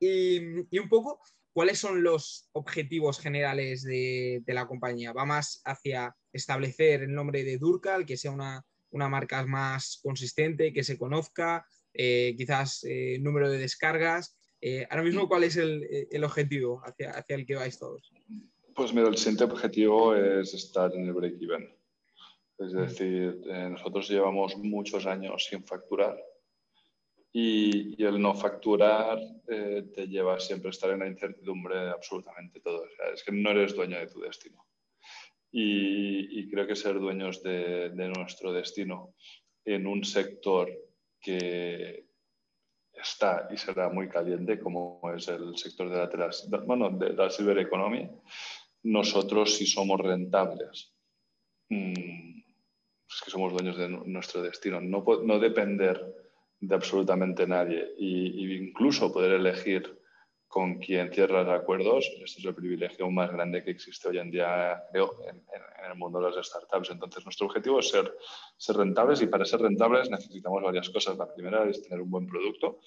Y, 0.00 0.78
un 0.78 0.88
poco, 0.88 1.20
¿cuáles 1.54 1.78
son 1.78 2.02
los 2.02 2.50
objetivos 2.52 3.18
generales 3.18 3.82
de, 3.84 4.42
la 4.46 4.66
compañía? 4.66 5.12
¿Va 5.12 5.24
más 5.24 5.62
hacia 5.64 6.14
establecer 6.32 7.02
el 7.02 7.14
nombre 7.14 7.44
de 7.44 7.56
Durcal, 7.56 8.04
que 8.04 8.18
sea 8.18 8.32
una, 8.32 8.62
marca 8.90 9.44
más 9.46 10.00
consistente, 10.02 10.72
que 10.72 10.84
se 10.84 10.98
conozca, 10.98 11.66
eh, 11.94 12.34
quizás 12.36 12.84
eh, 12.84 13.18
número 13.20 13.48
de 13.48 13.58
descargas? 13.58 14.36
Eh, 14.60 14.86
ahora 14.90 15.02
mismo, 15.02 15.28
¿cuál 15.28 15.44
es 15.44 15.56
el, 15.56 16.24
objetivo 16.24 16.82
hacia, 16.84 17.12
hacia, 17.12 17.36
el 17.36 17.46
que 17.46 17.54
vais 17.54 17.78
todos? 17.78 18.12
Pues 18.74 18.92
mira, 18.92 19.08
el 19.08 19.16
siguiente 19.16 19.44
objetivo 19.44 20.14
es 20.14 20.52
estar 20.52 20.92
en 20.94 21.06
el 21.06 21.12
break-even. 21.12 21.74
Es 22.58 22.72
decir, 22.72 23.40
eh, 23.50 23.68
nosotros 23.70 24.08
llevamos 24.08 24.56
muchos 24.56 25.06
años 25.06 25.46
sin 25.48 25.64
facturar 25.64 26.16
y, 27.36 28.00
el 28.00 28.22
no 28.22 28.32
facturar 28.32 29.18
eh, 29.48 29.90
te 29.92 30.06
lleva 30.06 30.38
siempre 30.38 30.68
a 30.68 30.70
estar 30.70 30.90
en 30.90 31.00
la 31.00 31.08
incertidumbre 31.08 31.90
absolutamente 31.90 32.60
todo. 32.60 32.86
es 33.12 33.24
que 33.24 33.32
no 33.32 33.50
eres 33.50 33.74
dueño 33.74 33.98
de 33.98 34.06
tu 34.06 34.20
destino. 34.20 34.64
Y, 35.50 36.48
creo 36.50 36.66
que 36.66 36.76
ser 36.76 36.98
dueños 36.98 37.42
de, 37.42 37.90
de 37.90 38.08
nuestro 38.08 38.52
destino 38.52 39.14
en 39.64 39.86
un 39.86 40.04
sector 40.04 40.70
que, 41.20 42.06
está 42.92 43.48
y 43.50 43.56
será 43.56 43.88
muy 43.88 44.08
caliente, 44.08 44.60
como 44.60 45.00
es 45.16 45.26
el 45.26 45.56
sector 45.58 45.90
de 45.90 46.16
la, 46.16 46.30
bueno, 46.64 46.90
de 46.90 47.12
la 47.12 47.28
silver 47.30 47.58
economy, 47.58 48.08
nosotros 48.84 49.56
si 49.56 49.66
somos 49.66 50.00
rentables, 50.00 50.94
mm, 51.68 52.38
es 53.08 53.20
que 53.24 53.30
somos 53.30 53.52
dueños 53.52 53.76
de 53.76 53.88
nuestro 53.88 54.42
destino, 54.42 54.80
no, 54.80 55.04
no 55.24 55.38
depender 55.40 56.23
de 56.60 56.74
absolutamente 56.74 57.46
nadie 57.46 57.94
e 57.98 58.64
incluso 58.64 59.12
poder 59.12 59.32
elegir 59.32 59.98
con 60.54 60.78
quien 60.78 61.12
cierras 61.12 61.48
acuerdos, 61.48 62.08
este 62.24 62.38
es 62.38 62.44
el 62.44 62.54
privilegio 62.54 63.10
más 63.10 63.28
grande 63.32 63.64
que 63.64 63.72
existe 63.72 64.08
hoy 64.08 64.18
en 64.18 64.30
día, 64.30 64.84
creo, 64.92 65.10
en, 65.28 65.42
el 65.84 65.96
mundo 65.96 66.20
de 66.20 66.30
las 66.30 66.46
startups. 66.46 66.90
Entonces, 66.92 67.24
nuestro 67.24 67.46
objetivo 67.46 67.80
es 67.80 67.88
ser, 67.88 68.16
ser 68.56 68.76
rentables 68.76 69.20
y 69.20 69.26
para 69.26 69.44
ser 69.44 69.60
rentables 69.62 70.08
necesitamos 70.10 70.62
varias 70.62 70.88
cosas. 70.90 71.18
La 71.18 71.26
primera 71.34 71.68
es 71.68 71.82
tener 71.82 72.00
un 72.00 72.08
buen 72.08 72.28
producto. 72.28 72.78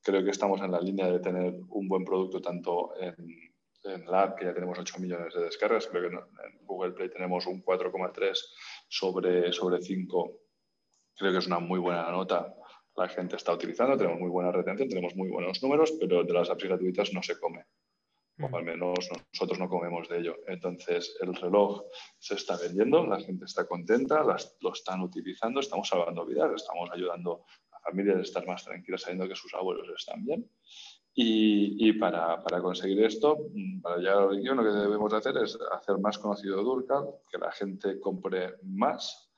Creo 0.00 0.22
que 0.22 0.30
estamos 0.30 0.60
en 0.60 0.70
la 0.70 0.80
línea 0.80 1.10
de 1.10 1.18
tener 1.18 1.52
un 1.68 1.88
buen 1.88 2.04
producto 2.04 2.40
tanto 2.40 2.94
en, 3.00 3.16
en 3.82 4.06
la 4.06 4.22
app, 4.22 4.38
que 4.38 4.44
ya 4.44 4.54
tenemos 4.54 4.78
8 4.78 5.00
millones 5.00 5.34
de 5.34 5.42
descargas. 5.42 5.88
Creo 5.88 6.08
que 6.08 6.16
en 6.16 6.64
Google 6.64 6.92
Play 6.92 7.10
tenemos 7.10 7.44
un 7.48 7.60
4,3 7.60 8.38
sobre, 8.88 9.52
sobre 9.52 9.82
5. 9.82 10.40
Creo 11.16 11.32
que 11.32 11.38
es 11.38 11.46
una 11.48 11.58
muy 11.58 11.80
buena 11.80 12.08
nota 12.12 12.54
la 12.96 13.08
gente 13.08 13.36
está 13.36 13.52
utilizando, 13.52 13.96
tenemos 13.96 14.18
muy 14.18 14.30
buena 14.30 14.50
retención, 14.50 14.88
tenemos 14.88 15.14
muy 15.14 15.28
buenos 15.28 15.62
números, 15.62 15.92
pero 16.00 16.24
de 16.24 16.32
las 16.32 16.50
apps 16.50 16.64
gratuitas 16.64 17.12
no 17.12 17.22
se 17.22 17.38
come. 17.38 17.64
O 18.38 18.54
al 18.54 18.64
menos 18.64 19.08
nosotros 19.32 19.58
no 19.58 19.68
comemos 19.68 20.08
de 20.08 20.18
ello. 20.18 20.36
Entonces, 20.46 21.16
el 21.20 21.34
reloj 21.34 21.84
se 22.18 22.34
está 22.34 22.56
vendiendo, 22.58 23.06
la 23.06 23.18
gente 23.18 23.46
está 23.46 23.66
contenta, 23.66 24.22
lo 24.60 24.72
están 24.72 25.00
utilizando, 25.00 25.60
estamos 25.60 25.88
salvando 25.88 26.26
vidas, 26.26 26.52
estamos 26.54 26.90
ayudando 26.92 27.44
a 27.72 27.80
familias 27.80 28.18
a 28.18 28.22
estar 28.22 28.46
más 28.46 28.62
tranquilas 28.64 29.02
sabiendo 29.02 29.28
que 29.28 29.36
sus 29.36 29.54
abuelos 29.54 29.88
están 29.96 30.24
bien. 30.24 30.50
Y, 31.18 31.94
para, 31.94 32.42
para, 32.42 32.60
conseguir 32.60 33.02
esto, 33.02 33.38
para 33.80 33.96
llegar 33.96 34.18
al 34.18 34.42
lo 34.44 34.62
que 34.62 34.68
debemos 34.68 35.14
hacer 35.14 35.34
es 35.38 35.58
hacer 35.72 35.96
más 35.96 36.18
conocido 36.18 36.62
Durcal, 36.62 37.06
que 37.30 37.38
la 37.38 37.50
gente 37.52 37.98
compre 37.98 38.56
más, 38.64 39.32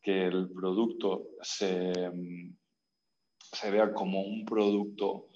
que 0.00 0.26
el 0.26 0.48
producto 0.52 1.30
se, 1.42 1.92
se 3.52 3.70
vea 3.70 3.92
como 3.92 4.20
un 4.22 4.44
producto 4.44 5.28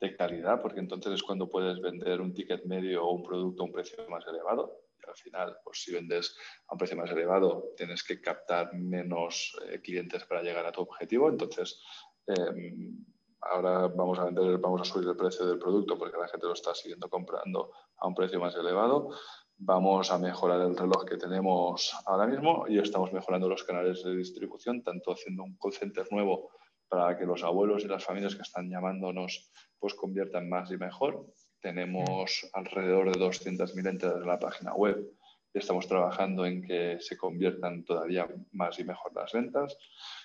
de 0.00 0.16
calidad, 0.16 0.62
porque 0.62 0.80
entonces 0.80 1.14
es 1.14 1.22
cuando 1.22 1.48
puedes 1.48 1.80
vender 1.80 2.20
un 2.20 2.32
ticket 2.32 2.64
medio 2.64 3.04
o 3.04 3.14
un 3.14 3.22
producto 3.22 3.62
a 3.62 3.66
un 3.66 3.72
precio 3.72 4.08
más 4.08 4.24
elevado. 4.26 4.82
Y 5.00 5.08
al 5.08 5.16
final, 5.16 5.56
pues 5.64 5.82
si 5.82 5.92
vendes 5.92 6.36
a 6.68 6.74
un 6.74 6.78
precio 6.78 6.96
más 6.96 7.10
elevado, 7.10 7.72
tienes 7.76 8.02
que 8.02 8.20
captar 8.20 8.74
menos 8.74 9.56
eh, 9.68 9.80
clientes 9.80 10.24
para 10.24 10.42
llegar 10.42 10.66
a 10.66 10.72
tu 10.72 10.82
objetivo. 10.82 11.28
Entonces, 11.28 11.80
em, 12.26 13.04
ahora 13.40 13.88
vamos 13.88 14.18
a 14.18 14.24
vender, 14.24 14.58
vamos 14.58 14.82
a 14.82 14.84
subir 14.84 15.08
el 15.08 15.16
precio 15.16 15.46
del 15.46 15.58
producto 15.58 15.98
porque 15.98 16.18
la 16.18 16.28
gente 16.28 16.46
lo 16.46 16.52
está 16.52 16.74
siguiendo 16.74 17.08
comprando 17.08 17.72
a 17.96 18.06
un 18.06 18.14
precio 18.14 18.40
más 18.40 18.54
elevado. 18.54 19.10
Vamos 19.56 20.12
a 20.12 20.18
mejorar 20.18 20.60
el 20.60 20.76
reloj 20.76 21.04
que 21.04 21.16
tenemos 21.16 21.92
ahora 22.06 22.28
mismo 22.28 22.66
y 22.68 22.78
estamos 22.78 23.12
mejorando 23.12 23.48
los 23.48 23.64
canales 23.64 24.04
de 24.04 24.14
distribución, 24.14 24.84
tanto 24.84 25.10
haciendo 25.10 25.42
un 25.42 25.56
call 25.56 25.72
center 25.72 26.06
nuevo 26.12 26.50
para 26.88 27.16
que 27.18 27.26
los 27.26 27.44
abuelos 27.44 27.84
y 27.84 27.88
las 27.88 28.04
familias 28.04 28.34
que 28.34 28.42
están 28.42 28.70
llamándonos 28.70 29.50
pues 29.78 29.94
conviertan 29.94 30.48
más 30.48 30.70
y 30.70 30.76
mejor. 30.76 31.26
Tenemos 31.60 32.48
alrededor 32.52 33.12
de 33.12 33.20
200.000 33.20 33.88
entradas 33.88 34.22
en 34.22 34.28
la 34.28 34.38
página 34.38 34.74
web 34.74 35.10
y 35.52 35.58
estamos 35.58 35.86
trabajando 35.86 36.44
en 36.46 36.62
que 36.62 36.98
se 37.00 37.16
conviertan 37.16 37.84
todavía 37.84 38.28
más 38.52 38.78
y 38.78 38.84
mejor 38.84 39.14
las 39.14 39.32
ventas. 39.32 39.76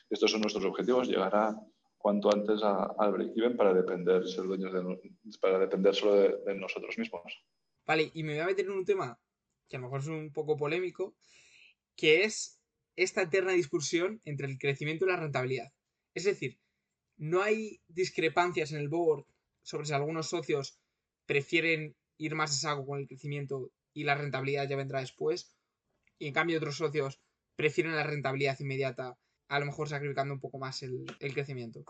Estos 0.09 0.31
son 0.31 0.41
nuestros 0.41 0.65
objetivos, 0.65 1.07
llegar 1.07 1.35
a 1.35 1.55
cuanto 1.97 2.33
antes 2.33 2.61
al 2.63 3.11
break-even 3.13 3.55
para 3.55 3.73
depender, 3.73 4.27
ser 4.27 4.43
dueños 4.43 4.73
para 5.39 5.57
depender 5.57 5.95
solo 5.95 6.15
de, 6.15 6.55
nosotros 6.55 6.97
mismos. 6.97 7.23
Vale, 7.85 8.11
y 8.13 8.23
me 8.23 8.33
voy 8.33 8.41
a 8.41 8.45
meter 8.47 8.65
en 8.65 8.71
un 8.71 8.85
tema 8.85 9.17
que 9.69 9.77
a 9.77 9.79
lo 9.79 9.85
mejor 9.85 10.01
es 10.01 10.07
un 10.07 10.31
poco 10.33 10.57
polémico, 10.57 11.15
que 11.95 12.25
es 12.25 12.61
esta 12.95 13.21
eterna 13.21 13.53
discusión 13.53 14.21
entre 14.25 14.47
el 14.47 14.57
crecimiento 14.57 15.05
y 15.05 15.09
la 15.09 15.17
rentabilidad. 15.17 15.71
Es 16.13 16.25
decir, 16.25 16.59
no 17.17 17.41
hay 17.41 17.81
discrepancias 17.87 18.71
en 18.71 18.79
el 18.79 18.89
board 18.89 19.25
sobre 19.61 19.85
si 19.87 19.93
algunos 19.93 20.29
socios 20.29 20.79
prefieren 21.25 21.95
ir 22.17 22.35
más 22.35 22.51
a 22.51 22.69
saco 22.69 22.85
con 22.85 22.99
el 22.99 23.07
crecimiento 23.07 23.71
y 23.93 24.03
la 24.03 24.15
rentabilidad 24.15 24.67
ya 24.67 24.75
vendrá 24.75 24.99
después, 24.99 25.55
y 26.19 26.27
en 26.27 26.33
cambio 26.33 26.57
otros 26.57 26.77
socios 26.77 27.19
prefieren 27.55 27.95
la 27.95 28.03
rentabilidad 28.03 28.59
inmediata, 28.59 29.17
a 29.47 29.59
lo 29.59 29.65
mejor 29.65 29.87
sacrificando 29.87 30.33
un 30.33 30.39
poco 30.39 30.57
más 30.57 30.81
el, 30.83 31.05
crecimiento. 31.33 31.83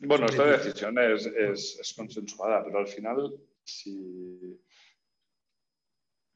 Bueno, 0.00 0.26
esta 0.26 0.44
decisión 0.46 0.98
es, 0.98 1.26
es, 1.26 1.94
consensuada, 1.96 2.64
pero 2.64 2.78
al 2.78 2.88
final, 2.88 3.38
si, 3.62 4.60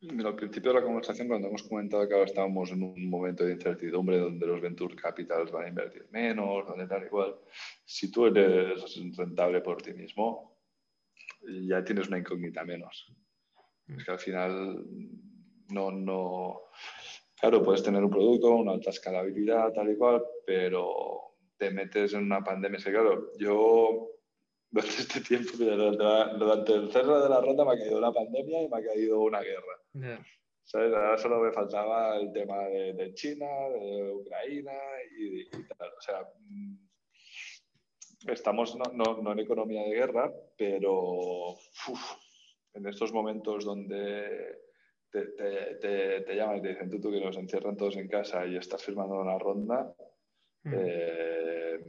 al 0.03 0.37
principio 0.37 0.73
de 0.73 0.81
la 0.81 0.85
conversación, 0.85 1.29
cuando 1.29 1.49
hemos 1.49 1.63
comentado 1.63 2.07
que 2.07 2.15
ahora 2.15 2.27
estábamos 2.27 2.71
en 2.71 2.83
un 2.83 3.09
momento 3.09 3.45
de 3.45 3.53
incertidumbre 3.53 4.19
donde 4.19 4.47
los 4.47 4.61
venture 4.61 4.95
capitals 4.95 5.51
van 5.51 5.65
a 5.65 5.69
invertir 5.69 6.07
menos, 6.11 6.67
donde 6.67 6.87
tal 6.87 7.05
igual, 7.05 7.37
si 7.85 8.11
tú 8.11 8.27
eres 8.27 9.17
rentable 9.17 9.61
por 9.61 9.81
ti 9.81 9.95
mismo, 9.95 10.59
ya 11.43 11.83
tienes 11.85 12.09
una 12.09 12.19
incógnita 12.19 12.65
menos. 12.65 13.13
Es 13.89 14.05
que 14.05 14.11
al 14.11 14.19
final 14.19 14.85
no, 15.71 15.91
no, 15.91 16.61
claro, 17.41 17.63
puedes 17.63 17.83
tener 17.83 18.05
un 18.05 18.11
producto, 18.11 18.51
una 18.51 18.73
alta 18.73 18.91
escalabilidad, 18.91 19.73
tal 19.73 19.91
y 19.91 19.97
cual, 19.97 20.23
pero 20.45 21.37
te 21.57 21.71
metes 21.71 22.13
en 22.15 22.25
una 22.25 22.43
pandemia. 22.45 22.79
Claro, 22.83 23.33
yo 23.39 24.16
durante 24.77 25.01
este 25.03 25.21
tiempo, 25.21 25.53
durante 25.57 26.75
el 26.75 26.93
cerro 26.93 27.23
de 27.23 27.29
la 27.29 27.41
ronda 27.41 27.65
me 27.65 27.73
ha 27.73 27.79
caído 27.79 27.99
una 27.99 28.13
pandemia 28.13 28.63
y 28.63 28.69
me 28.69 28.79
ha 28.79 28.85
caído 28.85 29.21
una 29.21 29.41
guerra. 29.41 30.21
Ahora 30.75 31.17
solo 31.17 31.41
me 31.41 31.53
faltaba 31.53 32.17
el 32.17 32.33
tema 32.33 32.59
de, 32.65 33.15
China, 33.15 33.47
de 33.71 34.13
Ucrania 34.13 34.73
y, 35.17 35.49
tal. 35.79 35.89
O 35.97 36.01
sea, 36.01 36.29
mm, 36.49 36.77
estamos 38.29 38.77
no, 38.77 39.33
en 39.33 39.39
economía 39.39 39.83
de 39.85 39.95
guerra, 39.95 40.33
pero 40.59 41.55
en 42.75 42.87
estos 42.87 43.13
momentos 43.13 43.65
donde 43.65 44.59
te, 45.11 46.35
llaman 46.35 46.59
y 46.59 46.63
te 46.63 46.69
dicen 46.69 46.91
tú, 46.91 47.01
tú 47.01 47.11
que 47.11 47.21
nos 47.21 47.39
encierran 47.39 47.77
todos 47.77 47.97
en 47.97 48.09
casa 48.09 48.45
y 48.45 48.57
estás 48.57 48.83
firmando 48.83 49.21
una 49.21 49.39
ronda, 49.39 49.95
mm. 50.65 50.75
eh, 50.75 51.81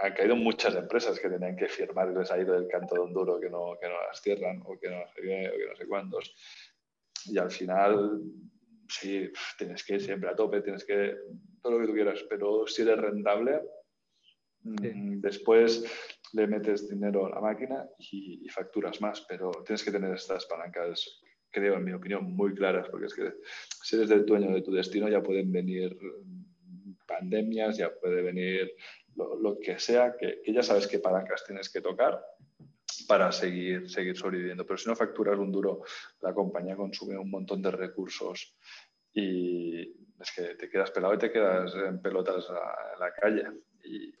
han 0.00 0.14
caído 0.14 0.36
muchas 0.36 0.74
empresas 0.74 1.18
que 1.18 1.28
tenían 1.28 1.56
que 1.56 1.68
firmar 1.68 2.10
y 2.10 2.18
les 2.18 2.30
ha 2.30 2.38
ido 2.38 2.54
del 2.54 2.68
canto 2.68 2.94
de 2.94 3.00
un 3.00 3.12
duro 3.12 3.40
que 3.40 3.50
no, 3.50 3.76
que 3.80 3.88
no 3.88 3.94
las 4.06 4.20
cierran 4.20 4.62
o 4.64 4.78
que 4.78 4.90
no 4.90 5.06
sé 5.14 5.22
qué, 5.22 5.48
o 5.48 5.56
que 5.56 5.66
no 5.66 5.76
sé 5.76 5.86
cuántos. 5.86 6.34
Y 7.26 7.38
al 7.38 7.50
final, 7.50 8.22
sí, 8.88 9.30
tienes 9.58 9.84
que 9.84 9.94
ir 9.94 10.02
siempre 10.02 10.30
a 10.30 10.36
tope, 10.36 10.60
tienes 10.60 10.84
que 10.84 11.14
todo 11.62 11.72
lo 11.72 11.80
que 11.80 11.86
tú 11.86 11.94
quieras, 11.94 12.24
pero 12.28 12.66
si 12.66 12.82
eres 12.82 12.98
rentable, 12.98 13.60
mm, 14.62 15.20
después 15.20 15.84
le 16.32 16.46
metes 16.46 16.88
dinero 16.88 17.26
a 17.26 17.30
la 17.30 17.40
máquina 17.40 17.88
y, 17.98 18.48
facturas 18.48 19.00
más, 19.00 19.24
pero 19.28 19.50
tienes 19.64 19.82
que 19.82 19.90
tener 19.90 20.14
estas 20.14 20.46
palancas, 20.46 21.20
creo, 21.50 21.74
en 21.74 21.84
mi 21.84 21.92
opinión, 21.92 22.24
muy 22.24 22.54
claras, 22.54 22.88
porque 22.88 23.06
es 23.06 23.14
que 23.14 23.32
si 23.82 23.96
eres 23.96 24.10
el 24.10 24.24
dueño 24.24 24.52
de 24.52 24.62
tu 24.62 24.72
destino 24.72 25.08
ya 25.08 25.22
pueden 25.22 25.50
venir 25.50 25.96
pandemias, 27.06 27.78
ya 27.78 27.94
puede 27.94 28.22
venir 28.22 28.72
lo, 29.16 29.58
que 29.58 29.78
sea, 29.78 30.16
que, 30.16 30.40
ya 30.46 30.62
sabes 30.62 30.86
qué 30.86 30.98
palancas 30.98 31.44
tienes 31.44 31.70
que 31.70 31.80
tocar 31.80 32.22
para 33.08 33.32
seguir, 33.32 33.88
seguir 33.90 34.16
sobreviviendo. 34.16 34.66
Pero 34.66 34.76
si 34.76 34.88
no 34.88 34.96
facturas 34.96 35.38
un 35.38 35.52
duro, 35.52 35.82
la 36.20 36.34
compañía 36.34 36.76
consume 36.76 37.16
un 37.16 37.30
montón 37.30 37.62
de 37.62 37.70
recursos 37.70 38.56
y 39.12 39.80
es 39.80 40.32
que 40.34 40.54
te 40.54 40.68
quedas 40.68 40.90
pelado 40.90 41.14
y 41.14 41.18
te 41.18 41.32
quedas 41.32 41.72
en 41.74 42.00
pelotas 42.00 42.46
en 42.48 43.00
la 43.00 43.12
calle. 43.12 43.44
Y, 43.84 44.12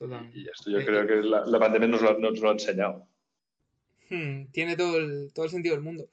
esto 0.48 0.70
yo 0.70 0.84
creo 0.84 1.06
que 1.06 1.16
la, 1.22 1.58
pandemia 1.58 1.88
nos 1.88 2.02
lo, 2.02 2.48
ha 2.48 2.52
enseñado. 2.52 3.08
Hmm, 4.08 4.46
tiene 4.52 4.76
todo 4.76 4.98
el, 4.98 5.32
todo 5.34 5.44
el 5.44 5.50
sentido 5.50 5.74
del 5.74 5.84
mundo. 5.84 6.08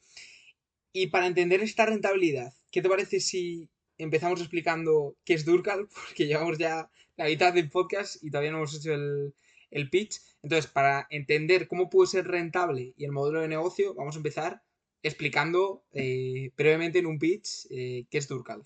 Y 0.91 1.08
para 1.08 1.28
entender 1.28 1.62
esta 1.62 1.86
rentabilidad, 1.86 2.54
¿qué 2.72 2.82
te 2.82 2.89
parece 2.89 3.19
si 3.19 3.69
empezamos 4.04 4.39
explicando 4.39 5.16
qué 5.26 5.34
es 5.34 5.46
Durcal? 5.46 5.88
Porque 6.08 6.28
llevamos 6.28 6.58
ya 6.58 6.89
la 7.16 7.26
mitad 7.26 7.54
del 7.54 7.70
podcast 7.70 8.24
y 8.24 8.30
todavía 8.30 8.52
no 8.52 8.58
hemos 8.58 8.76
hecho 8.76 8.94
el, 8.94 9.89
pitch. 9.89 10.20
Entonces, 10.44 10.70
para 10.70 11.08
entender 11.10 11.68
cómo 11.68 11.89
puede 11.89 12.08
ser 12.08 12.28
rentable 12.28 12.94
y 12.96 13.06
el 13.06 13.12
modelo 13.12 13.42
de 13.42 13.48
negocio, 13.48 13.94
vamos 13.96 14.16
a 14.16 14.20
empezar 14.20 14.62
explicando 15.02 15.84
eh, 15.94 16.52
brevemente 16.56 17.00
en 17.00 17.08
un 17.08 17.20
pitch 17.20 17.68
eh, 17.70 18.06
qué 18.10 18.18
es 18.20 18.28
Durcal. 18.28 18.63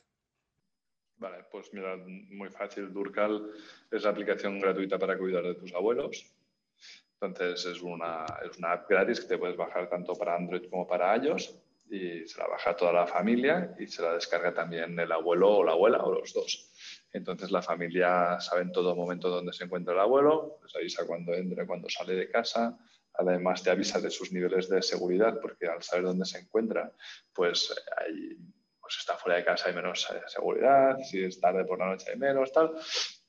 Vale, 1.17 1.45
pues 1.51 1.73
mira, 1.73 1.97
muy 1.97 2.49
fácil. 2.49 2.93
Durcal 2.93 3.51
es 3.89 4.03
la 4.03 4.11
aplicación 4.11 4.59
gratuita 4.59 4.99
para 4.99 5.17
cuidar 5.17 5.43
de 5.43 5.55
tus 5.55 5.73
abuelos. 5.73 6.31
Entonces 7.19 7.65
es 7.65 7.81
una, 7.81 8.25
es 8.49 8.57
una 8.59 8.73
app 8.73 8.89
gratis 8.89 9.21
que 9.21 9.27
te 9.27 9.37
puedes 9.37 9.57
bajar 9.57 9.89
tanto 9.89 10.13
para 10.13 10.35
Android 10.35 10.69
como 10.69 10.85
para 10.85 11.15
iOS 11.17 11.57
y 11.89 12.27
se 12.27 12.39
la 12.39 12.47
baja 12.47 12.75
toda 12.75 12.91
la 12.91 13.07
familia 13.07 13.75
y 13.79 13.87
se 13.87 14.01
la 14.01 14.13
descarga 14.13 14.53
también 14.53 14.99
el 14.99 15.11
abuelo 15.11 15.57
o 15.57 15.63
la 15.63 15.71
abuela 15.71 16.03
o 16.03 16.11
los 16.11 16.33
dos. 16.33 16.71
Entonces 17.13 17.51
la 17.51 17.61
familia 17.61 18.39
sabe 18.39 18.61
en 18.61 18.71
todo 18.71 18.95
momento 18.95 19.29
dónde 19.29 19.53
se 19.53 19.63
encuentra 19.63 19.93
el 19.93 19.99
abuelo, 19.99 20.59
les 20.63 20.75
avisa 20.75 21.05
cuando 21.05 21.33
entra, 21.33 21.65
cuando 21.65 21.89
sale 21.89 22.15
de 22.15 22.29
casa, 22.29 22.77
además 23.13 23.63
te 23.63 23.69
avisa 23.69 23.99
de 23.99 24.09
sus 24.09 24.31
niveles 24.31 24.69
de 24.69 24.81
seguridad 24.81 25.39
porque 25.41 25.67
al 25.67 25.81
saber 25.81 26.05
dónde 26.05 26.25
se 26.25 26.39
encuentra, 26.39 26.91
pues, 27.33 27.73
hay, 27.97 28.37
pues 28.79 28.97
está 28.99 29.15
fuera 29.15 29.37
de 29.37 29.45
casa 29.45 29.69
hay 29.69 29.75
menos 29.75 30.07
eh, 30.11 30.21
seguridad, 30.27 30.97
si 30.99 31.23
es 31.23 31.39
tarde 31.39 31.65
por 31.65 31.79
la 31.79 31.87
noche 31.87 32.11
hay 32.11 32.17
menos, 32.17 32.51
tal. 32.51 32.73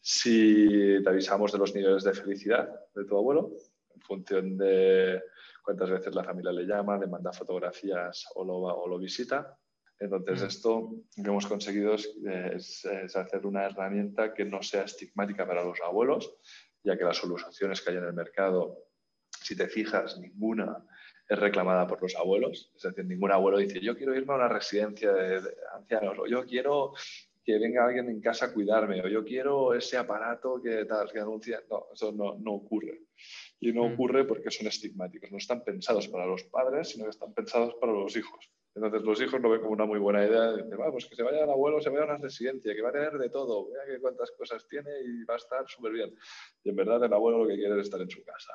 Si 0.00 1.02
te 1.02 1.08
avisamos 1.08 1.52
de 1.52 1.58
los 1.58 1.74
niveles 1.74 2.04
de 2.04 2.12
felicidad 2.12 2.68
de 2.94 3.04
tu 3.04 3.16
abuelo, 3.16 3.52
en 3.94 4.00
función 4.00 4.56
de 4.56 5.22
cuántas 5.68 5.90
veces 5.90 6.14
la 6.14 6.24
familia 6.24 6.50
le 6.50 6.64
llama, 6.64 6.96
le 6.96 7.06
manda 7.06 7.30
fotografías 7.30 8.24
o 8.36 8.42
lo, 8.42 8.56
o 8.56 8.88
lo 8.88 8.98
visita, 8.98 9.54
entonces, 9.98 10.42
mm. 10.42 10.46
esto 10.46 10.90
que 11.14 11.28
hemos 11.28 11.46
conseguido 11.46 11.94
es, 11.94 12.86
hacer 13.14 13.44
una 13.44 13.66
herramienta 13.66 14.32
que 14.32 14.44
no 14.44 14.62
sea 14.62 14.84
estigmática 14.84 15.46
para 15.46 15.64
los 15.64 15.80
abuelos, 15.80 16.36
ya 16.82 16.96
que 16.96 17.04
las 17.04 17.16
soluciones 17.16 17.82
que 17.82 17.90
hay 17.90 17.96
en 17.96 18.04
el 18.04 18.12
mercado, 18.12 18.84
si 19.30 19.56
te 19.56 19.68
fijas, 19.68 20.18
ninguna 20.18 20.86
es 21.28 21.38
reclamada 21.38 21.86
por 21.86 22.00
los 22.00 22.14
abuelos. 22.16 22.72
Es 22.76 22.82
decir, 22.82 23.04
ningún 23.04 23.32
abuelo 23.32 23.58
dice, 23.58 23.80
yo 23.80 23.96
quiero 23.96 24.14
irme 24.14 24.32
a 24.32 24.36
una 24.36 24.48
residencia 24.48 25.12
de, 25.12 25.42
ancianos, 25.74 26.18
o 26.18 26.26
yo 26.26 26.46
quiero 26.46 26.94
que 27.48 27.58
venga 27.58 27.82
alguien 27.82 28.10
en 28.10 28.20
casa 28.20 28.44
a 28.44 28.52
cuidarme, 28.52 29.00
o 29.00 29.08
yo 29.08 29.24
quiero 29.24 29.72
ese 29.72 29.96
aparato 29.96 30.60
que 30.60 30.84
tal, 30.84 31.10
que 31.10 31.18
anuncia. 31.18 31.62
No, 31.70 31.86
eso 31.94 32.12
no, 32.12 32.36
no 32.38 32.52
ocurre. 32.52 33.04
Y 33.58 33.72
no 33.72 33.88
mm. 33.88 33.94
ocurre 33.94 34.26
porque 34.26 34.50
son 34.50 34.66
estigmáticos. 34.66 35.30
No 35.32 35.38
están 35.38 35.64
pensados 35.64 36.08
para 36.08 36.26
los 36.26 36.44
padres, 36.44 36.90
sino 36.90 37.04
que 37.04 37.10
están 37.10 37.32
pensados 37.32 37.74
para 37.80 37.94
los 37.94 38.14
hijos. 38.18 38.50
Entonces 38.74 39.00
los 39.00 39.18
hijos 39.22 39.40
lo 39.40 39.48
ven 39.48 39.62
como 39.62 39.72
una 39.72 39.86
muy 39.86 39.98
buena 39.98 40.26
idea. 40.26 40.52
De, 40.52 40.64
pues 40.90 41.06
que 41.06 41.16
se 41.16 41.22
vaya 41.22 41.44
el 41.44 41.48
abuelo, 41.48 41.80
se 41.80 41.88
vaya 41.88 42.02
a 42.02 42.04
una 42.04 42.18
residencia, 42.18 42.74
que 42.74 42.82
va 42.82 42.90
a 42.90 42.92
tener 42.92 43.16
de 43.16 43.30
todo, 43.30 43.70
vea 43.70 43.86
que 43.86 43.98
cuántas 43.98 44.30
cosas 44.32 44.68
tiene 44.68 44.90
y 45.02 45.24
va 45.24 45.32
a 45.32 45.38
estar 45.38 45.66
súper 45.66 45.92
bien. 45.92 46.14
Y 46.62 46.68
en 46.68 46.76
verdad 46.76 47.02
el 47.02 47.14
abuelo 47.14 47.44
lo 47.44 47.48
que 47.48 47.56
quiere 47.56 47.80
es 47.80 47.86
estar 47.86 48.02
en 48.02 48.10
su 48.10 48.22
casa. 48.24 48.52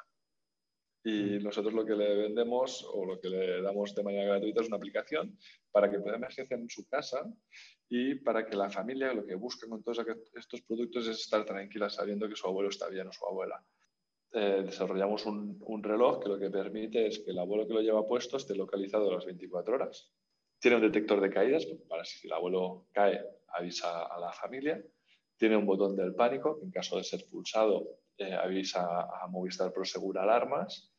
Y 1.04 1.40
mm. 1.40 1.44
nosotros 1.44 1.74
lo 1.74 1.86
que 1.86 1.96
le 1.96 2.16
vendemos 2.16 2.88
o 2.94 3.06
lo 3.06 3.20
que 3.20 3.30
le 3.30 3.62
damos 3.62 3.94
de 3.94 4.04
manera 4.04 4.26
gratuita 4.26 4.62
es 4.62 4.68
una 4.68 4.78
aplicación 4.78 5.38
para 5.72 5.90
que 5.92 6.00
pueda 6.00 6.16
emergencia 6.16 6.56
en 6.56 6.70
su 6.70 6.88
casa 6.88 7.30
y 7.90 8.16
para 8.16 8.46
que 8.46 8.56
la 8.56 8.70
familia 8.70 9.14
lo 9.14 9.26
que 9.26 9.36
busca 9.36 9.68
con 9.68 9.84
todos 9.84 10.04
estos 10.36 10.62
productos 10.62 11.08
es 11.08 11.20
estar 11.20 11.46
tranquila 11.46 11.90
sabiendo 11.90 12.28
que 12.30 12.36
su 12.36 12.48
abuelo 12.48 12.70
está 12.70 12.90
bien 12.90 13.08
o 13.08 13.12
su 13.12 13.26
abuela. 13.26 13.64
Eh, 14.36 14.64
desarrollamos 14.66 15.28
un, 15.28 15.84
reloj 15.84 16.20
que 16.24 16.30
lo 16.30 16.40
que 16.40 16.50
permite 16.50 17.06
es 17.06 17.20
que 17.20 17.30
el 17.30 17.38
abuelo 17.38 17.68
que 17.68 17.74
lo 17.76 17.82
lleva 17.82 18.08
puesto 18.08 18.38
esté 18.38 18.56
localizado 18.56 19.12
a 19.12 19.16
las 19.16 19.26
24 19.26 19.76
horas. 19.76 20.12
Tiene 20.58 20.78
un 20.78 20.84
detector 20.84 21.22
de 21.22 21.30
caídas, 21.30 21.68
para 21.88 22.04
si 22.04 22.26
el 22.26 22.34
abuelo 22.34 22.88
cae, 22.92 23.24
avisa 23.50 24.08
a 24.08 24.20
la 24.20 24.32
familia. 24.32 24.84
Tiene 25.38 25.56
un 25.56 25.68
botón 25.68 25.96
del 25.96 26.16
pánico, 26.16 26.58
que 26.58 26.66
en 26.66 26.72
caso 26.72 26.98
de 26.98 27.04
ser 27.04 27.26
pulsado, 27.30 28.00
eh, 28.18 28.34
avisa 28.34 29.02
a 29.02 29.28
Movistar 29.28 29.72
Prosegur 29.72 30.18
Alarmas. 30.18 30.93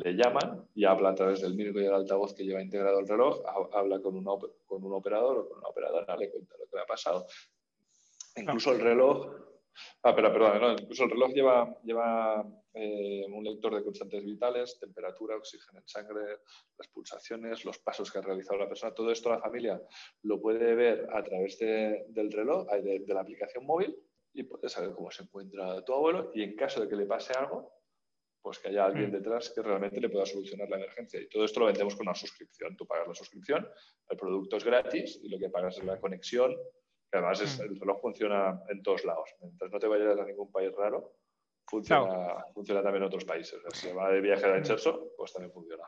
Le 0.00 0.14
llaman 0.14 0.68
y 0.74 0.84
habla 0.84 1.10
a 1.10 1.14
través 1.14 1.42
del 1.42 1.54
micro 1.54 1.80
y 1.80 1.84
el 1.84 1.92
altavoz 1.92 2.34
que 2.34 2.44
lleva 2.44 2.62
integrado 2.62 3.00
el 3.00 3.08
reloj, 3.08 3.42
habla 3.72 4.00
con 4.00 4.16
un, 4.16 4.24
con 4.66 4.84
un 4.84 4.92
operador 4.92 5.38
o 5.38 5.48
con 5.48 5.58
una 5.58 5.68
operadora, 5.68 6.16
le 6.16 6.30
cuenta 6.30 6.56
lo 6.56 6.64
que 6.66 6.76
le 6.76 6.82
ha 6.82 6.86
pasado. 6.86 7.26
Incluso 8.36 8.72
el 8.72 8.80
reloj 8.80 9.42
Ah, 10.02 10.14
pero 10.14 10.32
perdón, 10.32 10.76
incluso 10.80 11.04
el 11.04 11.10
reloj 11.10 11.32
lleva, 11.32 11.78
lleva 11.82 12.44
eh, 12.74 13.24
un 13.28 13.44
lector 13.44 13.74
de 13.74 13.82
constantes 13.82 14.24
vitales, 14.24 14.78
temperatura, 14.78 15.36
oxígeno 15.36 15.78
en 15.78 15.88
sangre, 15.88 16.38
las 16.76 16.88
pulsaciones, 16.88 17.64
los 17.64 17.78
pasos 17.78 18.10
que 18.10 18.18
ha 18.18 18.22
realizado 18.22 18.58
la 18.58 18.68
persona. 18.68 18.94
Todo 18.94 19.10
esto 19.10 19.30
la 19.30 19.40
familia 19.40 19.80
lo 20.22 20.40
puede 20.40 20.74
ver 20.74 21.08
a 21.12 21.22
través 21.22 21.58
del 21.58 22.32
reloj, 22.32 22.68
de, 22.70 23.00
de 23.00 23.14
la 23.14 23.20
aplicación 23.20 23.64
móvil 23.64 23.96
y 24.34 24.42
puede 24.44 24.68
saber 24.68 24.92
cómo 24.92 25.10
se 25.10 25.24
encuentra 25.24 25.84
tu 25.84 25.94
abuelo 25.94 26.30
y 26.34 26.42
en 26.42 26.56
caso 26.56 26.80
de 26.80 26.88
que 26.88 26.96
le 26.96 27.06
pase 27.06 27.32
algo, 27.34 27.72
pues 28.42 28.58
que 28.58 28.68
haya 28.68 28.84
alguien 28.84 29.10
mm. 29.10 29.12
detrás 29.12 29.50
que 29.54 29.62
realmente 29.62 30.00
le 30.00 30.08
pueda 30.08 30.26
solucionar 30.26 30.68
la 30.68 30.76
emergencia. 30.76 31.20
Y 31.20 31.28
todo 31.28 31.44
esto 31.44 31.60
lo 31.60 31.66
vendemos 31.66 31.94
con 31.94 32.08
una 32.08 32.14
suscripción. 32.14 32.76
Tú 32.76 32.86
pagas 32.86 33.08
la 33.08 33.14
suscripción, 33.14 33.68
el 34.08 34.16
producto 34.16 34.56
es 34.56 34.64
gratis 34.64 35.20
y 35.22 35.28
lo 35.28 35.38
que 35.38 35.48
pagas 35.48 35.78
es 35.78 35.84
la 35.84 36.00
conexión 36.00 36.56
además 37.12 37.58
mm. 37.58 37.62
el 37.62 37.80
reloj 37.80 38.00
funciona 38.00 38.60
en 38.68 38.82
todos 38.82 39.04
lados. 39.04 39.30
Mientras 39.40 39.70
no 39.70 39.78
te 39.78 39.86
vayas 39.86 40.18
a 40.18 40.24
ningún 40.24 40.50
país 40.50 40.72
raro, 40.76 41.14
funciona, 41.68 42.44
funciona 42.54 42.82
también 42.82 43.02
en 43.02 43.08
otros 43.08 43.24
países. 43.24 43.60
Si 43.74 43.92
va 43.92 44.10
de 44.10 44.20
viaje 44.20 44.46
a 44.46 44.58
Inserso, 44.58 45.12
pues 45.16 45.32
también 45.32 45.52
funciona. 45.52 45.84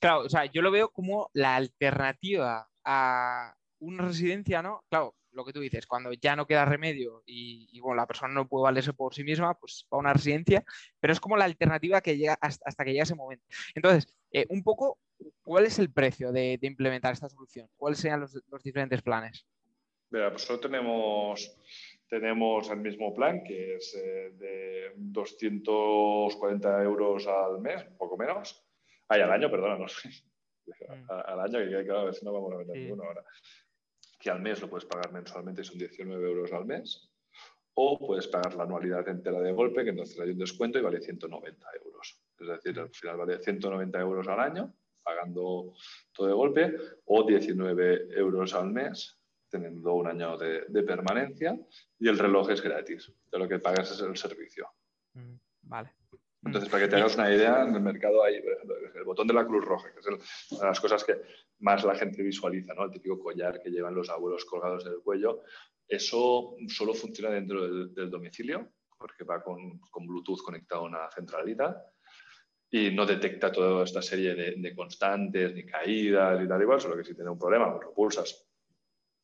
Claro, 0.00 0.20
o 0.20 0.28
sea, 0.28 0.46
yo 0.46 0.62
lo 0.62 0.70
veo 0.70 0.90
como 0.90 1.30
la 1.34 1.56
alternativa 1.56 2.68
a 2.84 3.54
una 3.80 4.06
residencia, 4.06 4.62
¿no? 4.62 4.84
Claro, 4.88 5.14
lo 5.40 5.44
que 5.46 5.52
tú 5.52 5.60
dices, 5.60 5.86
cuando 5.86 6.12
ya 6.12 6.36
no 6.36 6.46
queda 6.46 6.64
remedio 6.64 7.22
y, 7.26 7.78
bueno, 7.80 7.96
la 7.96 8.06
persona 8.06 8.32
no 8.32 8.46
puede 8.46 8.64
valerse 8.64 8.92
por 8.92 9.14
sí 9.14 9.24
misma, 9.24 9.54
pues 9.54 9.86
va 9.92 9.96
a 9.96 10.00
una 10.00 10.12
residencia, 10.12 10.64
pero 11.00 11.12
es 11.12 11.20
como 11.20 11.36
la 11.36 11.46
alternativa 11.46 12.00
que 12.00 12.16
llega 12.16 12.38
hasta, 12.40 12.84
que 12.84 12.92
llega 12.92 13.04
ese 13.04 13.14
momento. 13.14 13.44
Entonces, 13.74 14.14
eh, 14.32 14.46
un 14.50 14.62
poco, 14.62 14.98
¿cuál 15.42 15.64
es 15.64 15.78
el 15.78 15.90
precio 15.90 16.30
de, 16.30 16.58
implementar 16.60 17.14
esta 17.14 17.28
solución? 17.28 17.68
¿Cuáles 17.76 17.98
serían 18.00 18.20
los, 18.20 18.62
diferentes 18.62 19.00
planes? 19.02 19.46
Mira, 20.10 20.30
pues 20.30 20.42
solo 20.42 20.60
tenemos, 20.60 21.56
tenemos 22.08 22.68
el 22.70 22.80
mismo 22.80 23.14
plan, 23.14 23.42
que 23.42 23.76
es 23.76 23.94
eh, 23.94 24.32
de 24.34 24.92
240 24.96 26.82
euros 26.82 27.26
al 27.26 27.60
mes, 27.60 27.82
poco 27.96 28.18
menos. 28.18 28.62
Ay, 29.08 29.22
al 29.22 29.32
año, 29.32 29.50
perdona, 29.50 29.78
no 29.78 29.88
sé. 29.88 30.08
Mm. 30.08 30.12
Al 31.10 31.40
año, 31.40 31.58
que 31.58 31.84
claro, 31.84 32.00
a 32.00 32.04
ver 32.04 32.14
si 32.14 32.24
no 32.24 32.32
vamos 32.32 32.52
a 32.52 32.58
vender 32.58 32.76
ninguno 32.76 33.02
ahora 33.02 33.24
que 34.20 34.30
al 34.30 34.40
mes 34.40 34.60
lo 34.60 34.68
puedes 34.68 34.84
pagar 34.84 35.12
mensualmente, 35.12 35.64
son 35.64 35.78
19 35.78 36.28
euros 36.28 36.52
al 36.52 36.66
mes, 36.66 37.10
o 37.74 37.98
puedes 37.98 38.28
pagar 38.28 38.54
la 38.54 38.64
anualidad 38.64 39.08
entera 39.08 39.40
de 39.40 39.52
golpe, 39.52 39.82
que 39.82 39.90
entonces 39.90 40.20
hay 40.20 40.30
un 40.30 40.38
descuento 40.38 40.78
y 40.78 40.82
vale 40.82 41.00
190 41.00 41.66
euros. 41.82 42.20
Es 42.38 42.46
decir, 42.46 42.78
al 42.78 42.90
final 42.90 43.16
vale 43.16 43.38
190 43.38 43.98
euros 43.98 44.28
al 44.28 44.40
año, 44.40 44.74
pagando 45.02 45.72
todo 46.12 46.26
de 46.26 46.32
golpe, 46.34 46.76
o 47.06 47.24
19 47.26 48.18
euros 48.18 48.54
al 48.54 48.70
mes, 48.70 49.18
teniendo 49.48 49.94
un 49.94 50.06
año 50.06 50.36
de, 50.36 50.82
permanencia, 50.82 51.58
y 51.98 52.08
el 52.08 52.18
reloj 52.18 52.50
es 52.50 52.62
gratis. 52.62 53.10
De 53.32 53.38
lo 53.38 53.48
que 53.48 53.58
pagas 53.58 53.90
es 53.90 54.00
el 54.02 54.16
servicio. 54.16 54.68
Mm, 55.14 55.36
vale. 55.62 55.94
Entonces, 56.42 56.70
para 56.70 56.84
que 56.84 56.88
te 56.88 56.96
hagas 56.96 57.16
una 57.16 57.32
idea, 57.32 57.62
en 57.62 57.74
el 57.74 57.82
mercado 57.82 58.24
hay, 58.24 58.36
el 58.36 59.04
botón 59.04 59.26
de 59.26 59.34
la 59.34 59.44
Cruz 59.46 59.62
Roja, 59.64 59.92
que 59.92 60.00
es 60.00 60.06
una 60.06 60.60
de 60.60 60.66
las 60.66 60.80
cosas 60.80 61.04
que 61.04 61.20
más 61.58 61.84
la 61.84 61.94
gente 61.94 62.22
visualiza, 62.22 62.72
¿no? 62.72 62.84
El 62.84 62.90
típico 62.90 63.18
collar 63.18 63.60
que 63.62 63.70
llevan 63.70 63.94
los 63.94 64.08
abuelos 64.08 64.46
colgados 64.46 64.84
del 64.84 65.00
cuello. 65.02 65.42
Eso 65.86 66.56
solo 66.68 66.94
funciona 66.94 67.34
dentro 67.34 67.84
del, 67.92 68.10
domicilio, 68.10 68.72
porque 68.96 69.24
va 69.24 69.42
con, 69.42 69.80
Bluetooth 70.06 70.42
conectado 70.42 70.82
a 70.82 70.84
una 70.84 71.10
centralita 71.10 71.84
y 72.70 72.90
no 72.90 73.04
detecta 73.04 73.52
toda 73.52 73.84
esta 73.84 74.00
serie 74.00 74.34
de, 74.34 74.74
constantes, 74.74 75.52
ni 75.54 75.66
caídas, 75.66 76.42
y 76.42 76.48
tal 76.48 76.62
igual, 76.62 76.80
solo 76.80 76.96
que 76.96 77.04
si 77.04 77.14
tiene 77.14 77.30
un 77.30 77.38
problema, 77.38 77.70
pues 77.72 77.84
lo 77.84 77.92
pulsas 77.92 78.46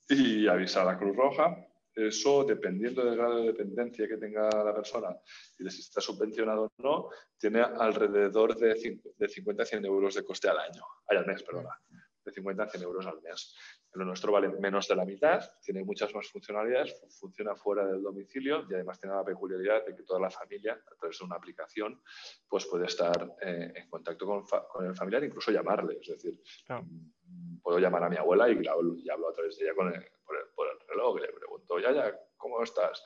y 0.09 0.47
avisa 0.47 0.83
a 0.83 0.85
la 0.85 0.99
Cruz 0.99 1.17
Roja 1.17 1.66
eso, 1.97 2.45
dependiendo 2.45 3.05
del 3.05 3.17
grado 3.17 3.39
de 3.39 3.47
dependencia 3.47 4.07
que 4.07 4.19
tenga 4.19 4.51
la 4.63 4.75
persona 4.75 5.17
y 5.59 5.65
de 5.65 5.71
si 5.71 5.81
está 5.81 6.01
subvencionado 6.01 6.65
o 6.65 6.83
no, 6.83 7.09
tiene 7.39 7.63
alrededor 7.63 8.55
de, 8.57 8.77
50 8.77 9.63
a 9.63 9.67
100 9.67 9.85
euros 9.87 10.15
de 10.15 10.25
coste 10.25 10.49
al 10.49 10.59
año, 10.59 10.83
al 11.07 11.27
mes, 11.27 11.43
perdona, 11.43 11.81
de 12.23 12.33
50 12.33 12.63
a 12.63 12.69
100 12.69 12.83
euros 12.83 13.07
al 13.07 13.23
mes. 13.23 13.57
Lo 13.95 14.05
nuestro 14.05 14.31
vale 14.31 14.49
menos 14.49 14.87
de 14.89 14.95
la 14.95 15.07
mitad, 15.07 15.43
tiene 15.63 15.83
muchas 15.83 16.15
más 16.15 16.29
funcionalidades, 16.29 17.01
funciona 17.19 17.57
fuera 17.57 17.87
del 17.87 18.03
domicilio 18.03 18.67
y 18.69 18.75
además 18.75 19.01
tiene 19.01 19.17
la 19.17 19.25
peculiaridad 19.25 19.87
de 19.87 19.97
que 19.97 20.03
toda 20.03 20.21
la 20.21 20.29
familia, 20.29 20.75
a 20.75 20.95
través 20.97 21.19
de 21.19 21.25
una 21.25 21.37
aplicación, 21.37 22.03
pues 22.47 22.67
puede 22.67 22.87
estar 22.87 23.37
eh, 23.41 23.73
en 23.75 23.89
contacto 23.89 24.27
con, 24.27 24.87
el 24.87 24.95
familiar, 24.95 25.25
incluso 25.25 25.51
llamarle. 25.51 25.99
Es 26.03 26.09
decir, 26.09 26.39
mm, 26.69 27.61
puedo 27.63 27.79
llamar 27.79 28.05
a 28.05 28.11
mi 28.11 28.17
abuela 28.17 28.51
y, 28.51 28.67
hablo 28.67 29.29
a 29.31 29.33
través 29.33 29.57
de 29.57 29.65
ella 29.65 29.75
con 29.75 29.91
por, 30.55 30.69
el, 30.69 30.76
le 30.97 31.33
pregunto, 31.33 31.79
ya, 31.79 32.19
¿cómo 32.37 32.63
estás? 32.63 33.03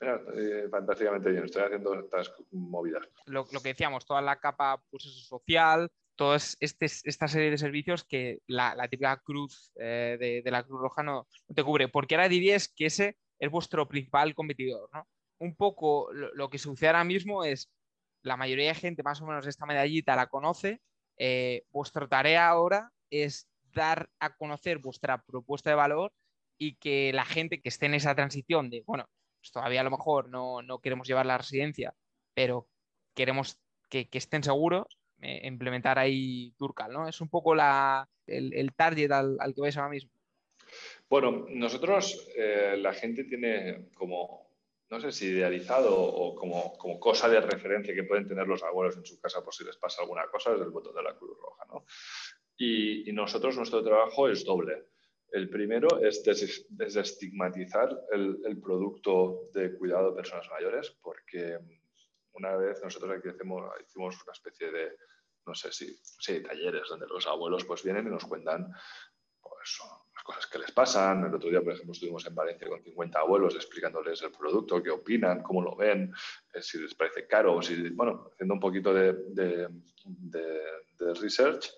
Eh, 0.00 0.68
fantásticamente 0.70 1.30
bien, 1.30 1.44
estoy 1.44 1.62
haciendo 1.62 1.94
estas 1.94 2.32
movidas. 2.50 3.08
Lo, 3.26 3.46
que 3.46 3.60
decíamos, 3.62 4.04
toda 4.04 4.20
la 4.20 4.38
capa 4.38 4.82
pues, 4.90 5.04
social, 5.26 5.90
toda 6.16 6.36
este, 6.36 6.84
esta 6.84 7.28
serie 7.28 7.50
de 7.50 7.58
servicios 7.58 8.04
que 8.04 8.40
la, 8.46 8.76
típica 8.88 9.16
cruz 9.18 9.72
eh, 9.76 10.42
de, 10.44 10.50
la 10.50 10.64
Cruz 10.64 10.80
Roja 10.80 11.02
no, 11.02 11.26
te 11.54 11.62
cubre, 11.62 11.88
porque 11.88 12.14
ahora 12.14 12.28
dirías 12.28 12.68
que 12.68 12.86
ese 12.86 13.16
es 13.38 13.50
vuestro 13.50 13.88
principal 13.88 14.34
competidor, 14.34 14.88
¿no? 14.92 15.06
Un 15.38 15.54
poco 15.54 16.10
lo, 16.12 16.48
que 16.48 16.58
sucede 16.58 16.88
ahora 16.88 17.04
mismo 17.04 17.44
es, 17.44 17.70
la 18.22 18.36
mayoría 18.36 18.68
de 18.68 18.74
gente 18.74 19.02
más 19.02 19.20
o 19.20 19.26
menos 19.26 19.46
esta 19.46 19.66
medallita 19.66 20.16
la 20.16 20.28
conoce, 20.28 20.80
eh, 21.18 21.64
vuestra 21.70 22.08
tarea 22.08 22.48
ahora 22.48 22.90
es 23.10 23.48
dar 23.74 24.08
a 24.18 24.34
conocer 24.34 24.78
vuestra 24.78 25.22
propuesta 25.22 25.70
de 25.70 25.76
valor 25.76 26.12
y 26.58 26.76
que 26.76 27.12
la 27.12 27.24
gente 27.24 27.60
que 27.60 27.68
esté 27.68 27.86
en 27.86 27.94
esa 27.94 28.14
transición 28.14 28.70
de, 28.70 28.82
bueno, 28.86 29.08
pues 29.40 29.52
todavía 29.52 29.80
a 29.80 29.84
lo 29.84 29.90
mejor 29.90 30.28
no, 30.28 30.80
queremos 30.80 31.06
llevar 31.06 31.26
la 31.26 31.38
residencia, 31.38 31.94
pero 32.34 32.68
queremos 33.14 33.58
que, 33.88 34.08
que 34.08 34.18
estén 34.18 34.42
seguros, 34.42 34.98
eh, 35.22 35.46
implementar 35.46 35.98
ahí 35.98 36.52
Turcal, 36.58 36.92
¿no? 36.92 37.08
Es 37.08 37.20
un 37.20 37.28
poco 37.28 37.54
la, 37.54 38.08
el, 38.26 38.74
target 38.74 39.10
al, 39.10 39.38
que 39.54 39.60
vais 39.60 39.76
ahora 39.76 39.90
mismo. 39.90 40.10
Bueno, 41.08 41.46
nosotros, 41.48 42.28
eh, 42.36 42.76
la 42.78 42.92
gente 42.92 43.24
tiene 43.24 43.88
como, 43.94 44.50
no 44.90 45.00
sé 45.00 45.12
si 45.12 45.26
idealizado 45.26 45.96
o 45.96 46.34
como, 46.34 46.76
como, 46.76 46.98
cosa 47.00 47.28
de 47.28 47.40
referencia 47.40 47.94
que 47.94 48.02
pueden 48.02 48.26
tener 48.26 48.46
los 48.46 48.62
abuelos 48.62 48.96
en 48.96 49.06
su 49.06 49.20
casa 49.20 49.42
por 49.42 49.54
si 49.54 49.64
les 49.64 49.76
pasa 49.76 50.02
alguna 50.02 50.26
cosa, 50.26 50.54
es 50.54 50.60
el 50.60 50.70
botón 50.70 50.94
de 50.94 51.02
la 51.02 51.14
Cruz 51.14 51.38
Roja, 51.40 51.64
¿no? 51.72 51.84
Y, 52.58 53.12
nosotros, 53.12 53.56
nuestro 53.56 53.82
trabajo 53.84 54.28
es 54.28 54.44
doble. 54.44 54.86
El 55.32 55.50
primero 55.50 56.00
es 56.00 56.22
desestigmatizar 56.68 58.04
el, 58.12 58.38
el, 58.44 58.60
producto 58.60 59.48
de 59.52 59.74
cuidado 59.74 60.10
de 60.10 60.16
personas 60.16 60.48
mayores, 60.50 60.90
porque 61.02 61.58
una 62.36 62.56
vez 62.56 62.82
nosotros 62.82 63.18
aquí 63.18 63.28
hacemos, 63.28 63.62
hicimos 63.84 64.22
una 64.22 64.32
especie 64.32 64.70
de, 64.70 64.96
no 65.46 65.54
sé 65.54 65.72
si, 65.72 66.42
talleres 66.42 66.88
donde 66.88 67.06
los 67.06 67.26
abuelos 67.26 67.64
pues 67.64 67.82
vienen 67.82 68.06
y 68.06 68.10
nos 68.10 68.24
cuentan 68.24 68.72
pues, 69.40 69.78
las 70.14 70.24
cosas 70.24 70.46
que 70.46 70.58
les 70.58 70.70
pasan. 70.72 71.24
El 71.24 71.34
otro 71.34 71.48
día, 71.48 71.62
por 71.62 71.72
ejemplo, 71.72 71.92
estuvimos 71.92 72.26
en 72.26 72.34
Valencia 72.34 72.68
con 72.68 72.82
50 72.82 73.18
abuelos 73.18 73.54
explicándoles 73.54 74.22
el 74.22 74.32
producto, 74.32 74.82
qué 74.82 74.90
opinan, 74.90 75.42
cómo 75.42 75.62
lo 75.62 75.76
ven, 75.76 76.12
eh, 76.52 76.62
si 76.62 76.78
les 76.78 76.94
parece 76.94 77.26
caro, 77.26 77.62
si, 77.62 77.90
bueno, 77.90 78.30
haciendo 78.32 78.54
un 78.54 78.60
poquito 78.60 78.92
de, 78.92 79.12
de, 79.28 79.68
de, 80.04 81.14
research. 81.14 81.72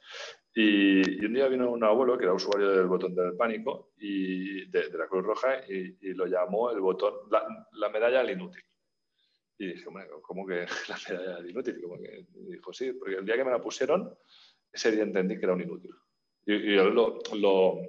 Y, 0.54 1.24
un 1.24 1.34
día 1.34 1.48
vino 1.48 1.70
un 1.70 1.84
abuelo 1.84 2.16
que 2.16 2.24
era 2.24 2.32
usuario 2.32 2.70
del 2.70 2.86
botón 2.86 3.14
del 3.14 3.36
pánico 3.36 3.92
y 3.98 4.66
de, 4.68 4.90
la 4.90 5.06
Cruz 5.06 5.24
Roja 5.24 5.60
y, 5.68 5.96
y, 6.00 6.14
lo 6.14 6.26
llamó 6.26 6.70
el 6.70 6.80
botón, 6.80 7.14
la, 7.30 7.46
la 7.72 7.88
medalla 7.88 8.20
al 8.20 8.30
inútil. 8.30 8.62
Y 9.58 9.66
dije, 9.72 9.84
¿cómo 10.22 10.46
que 10.46 10.66
la 10.88 10.98
medalla 11.08 11.38
era 11.38 11.48
inútil? 11.48 11.80
Como 11.82 11.98
que, 11.98 12.26
dijo, 12.32 12.72
sí, 12.72 12.92
porque 12.92 13.16
el 13.16 13.26
día 13.26 13.36
que 13.36 13.44
me 13.44 13.50
la 13.50 13.60
pusieron, 13.60 14.16
ese 14.72 14.92
día 14.92 15.02
entendí 15.02 15.38
que 15.38 15.44
era 15.44 15.54
un 15.54 15.62
inútil. 15.62 15.94
Y, 16.46 16.76
yo 16.76 16.88
lo, 16.90 17.18
lo 17.34 17.80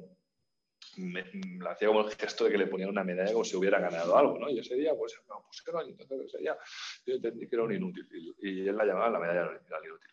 me, 0.98 1.24
hacía 1.70 1.88
como 1.88 2.02
el 2.02 2.16
gesto 2.16 2.46
de 2.46 2.52
que 2.52 2.58
le 2.58 2.68
ponían 2.68 2.90
una 2.90 3.04
medalla 3.04 3.32
como 3.32 3.46
si 3.46 3.56
hubiera 3.56 3.80
ganado 3.80 4.18
algo, 4.18 4.40
¿no? 4.40 4.50
Y 4.50 4.60
ese 4.60 4.76
día, 4.76 4.94
pues, 4.96 5.16
me 5.28 5.36
pusieron, 5.46 5.88
y 5.88 5.92
entonces 5.92 6.26
ese 6.26 6.40
día 6.40 6.58
yo 7.06 7.16
entendí 7.16 7.48
que 7.48 7.56
era 7.56 7.64
un 7.64 7.74
inútil. 7.74 8.08
Y, 8.42 8.68
él 8.68 8.76
la 8.76 8.86
llamaba 8.86 9.12
la 9.12 9.20
medalla 9.20 9.42
era 9.44 9.86
inútil. 9.86 10.10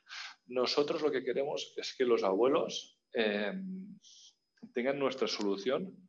Nosotros 0.46 1.02
lo 1.02 1.10
que 1.10 1.24
queremos 1.24 1.74
es 1.76 1.94
que 1.96 2.04
los 2.04 2.22
abuelos 2.22 3.00
eh, 3.12 3.52
tengan 4.72 4.98
nuestra 4.98 5.26
solución 5.26 6.08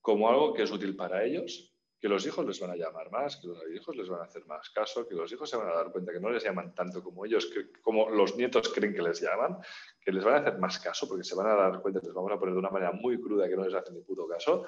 como 0.00 0.28
algo 0.28 0.54
que 0.54 0.62
es 0.62 0.70
útil 0.70 0.96
para 0.96 1.24
ellos 1.24 1.72
que 2.02 2.08
los 2.08 2.26
hijos 2.26 2.44
les 2.44 2.58
van 2.58 2.72
a 2.72 2.74
llamar 2.76 3.12
más, 3.12 3.36
que 3.36 3.46
los 3.46 3.58
hijos 3.72 3.94
les 3.94 4.08
van 4.08 4.22
a 4.22 4.24
hacer 4.24 4.44
más 4.46 4.68
caso, 4.70 5.06
que 5.06 5.14
los 5.14 5.30
hijos 5.30 5.48
se 5.48 5.56
van 5.56 5.68
a 5.68 5.72
dar 5.72 5.92
cuenta 5.92 6.12
que 6.12 6.18
no 6.18 6.30
les 6.30 6.42
llaman 6.42 6.74
tanto 6.74 7.00
como 7.00 7.24
ellos, 7.24 7.46
que, 7.46 7.80
como 7.80 8.10
los 8.10 8.34
nietos 8.34 8.72
creen 8.74 8.92
que 8.92 9.02
les 9.02 9.20
llaman, 9.20 9.58
que 10.00 10.10
les 10.10 10.24
van 10.24 10.34
a 10.34 10.38
hacer 10.38 10.58
más 10.58 10.80
caso 10.80 11.06
porque 11.06 11.22
se 11.22 11.36
van 11.36 11.46
a 11.46 11.54
dar 11.54 11.80
cuenta 11.80 12.00
que 12.00 12.06
les 12.06 12.14
vamos 12.14 12.32
a 12.32 12.40
poner 12.40 12.54
de 12.54 12.58
una 12.58 12.70
manera 12.70 12.90
muy 12.90 13.20
cruda 13.20 13.48
que 13.48 13.54
no 13.54 13.64
les 13.64 13.74
hacen 13.74 13.94
ni 13.94 14.00
puto 14.00 14.26
caso. 14.26 14.66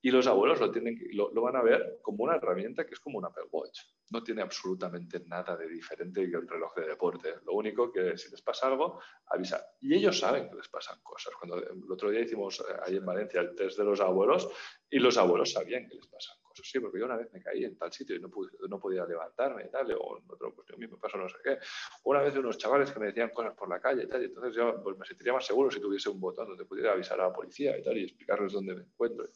Y 0.00 0.10
los 0.10 0.26
abuelos 0.26 0.60
lo, 0.60 0.70
tienen, 0.70 0.98
lo, 1.12 1.32
lo 1.32 1.42
van 1.42 1.56
a 1.56 1.62
ver 1.62 1.98
como 2.02 2.24
una 2.24 2.36
herramienta 2.36 2.86
que 2.86 2.94
es 2.94 3.00
como 3.00 3.18
un 3.18 3.24
Apple 3.24 3.44
Watch. 3.50 3.80
No 4.10 4.22
tiene 4.22 4.42
absolutamente 4.42 5.20
nada 5.26 5.56
de 5.56 5.68
diferente 5.68 6.28
que 6.30 6.36
el 6.36 6.48
reloj 6.48 6.74
de 6.76 6.86
deporte. 6.86 7.34
Lo 7.44 7.54
único 7.54 7.92
que 7.92 8.16
si 8.16 8.30
les 8.30 8.42
pasa 8.42 8.68
algo, 8.68 9.00
avisa. 9.26 9.64
Y 9.80 9.94
ellos 9.94 10.18
saben 10.18 10.48
que 10.48 10.56
les 10.56 10.68
pasan 10.68 11.00
cosas. 11.02 11.34
Cuando 11.34 11.58
el 11.58 11.90
otro 11.90 12.10
día 12.10 12.20
hicimos 12.20 12.60
eh, 12.60 12.64
ahí 12.86 12.96
en 12.96 13.04
Valencia 13.04 13.40
el 13.40 13.54
test 13.54 13.78
de 13.78 13.84
los 13.84 14.00
abuelos 14.00 14.48
y 14.88 14.98
los 14.98 15.16
abuelos 15.18 15.52
sabían 15.52 15.86
que 15.88 15.96
les 15.96 16.06
pasan 16.06 16.36
cosas 16.42 16.47
sí, 16.64 16.80
porque 16.80 16.98
yo 16.98 17.04
una 17.04 17.16
vez 17.16 17.32
me 17.32 17.42
caí 17.42 17.64
en 17.64 17.76
tal 17.76 17.92
sitio 17.92 18.16
y 18.16 18.20
no, 18.20 18.30
no 18.68 18.80
podía 18.80 19.04
levantarme 19.04 19.64
y 19.64 19.68
tal, 19.68 19.90
o 19.92 20.18
en 20.18 20.24
otro, 20.28 20.54
pues 20.54 20.68
yo 20.68 20.76
mismo 20.76 20.98
paso 20.98 21.18
no 21.18 21.28
sé 21.28 21.36
qué. 21.42 21.58
Una 22.04 22.22
vez 22.22 22.36
unos 22.36 22.58
chavales 22.58 22.90
que 22.90 23.00
me 23.00 23.06
decían 23.06 23.30
cosas 23.30 23.54
por 23.54 23.68
la 23.68 23.80
calle 23.80 24.04
y 24.04 24.08
tal, 24.08 24.22
y 24.22 24.26
entonces 24.26 24.54
yo 24.54 24.82
pues, 24.82 24.98
me 24.98 25.06
sentiría 25.06 25.32
más 25.32 25.46
seguro 25.46 25.70
si 25.70 25.80
tuviese 25.80 26.08
un 26.08 26.20
botón 26.20 26.48
donde 26.48 26.64
pudiera 26.64 26.92
avisar 26.92 27.20
a 27.20 27.28
la 27.28 27.32
policía 27.32 27.76
y 27.78 27.82
tal, 27.82 27.96
y 27.96 28.04
explicarles 28.04 28.52
dónde 28.52 28.74
me 28.74 28.82
encuentro. 28.82 29.28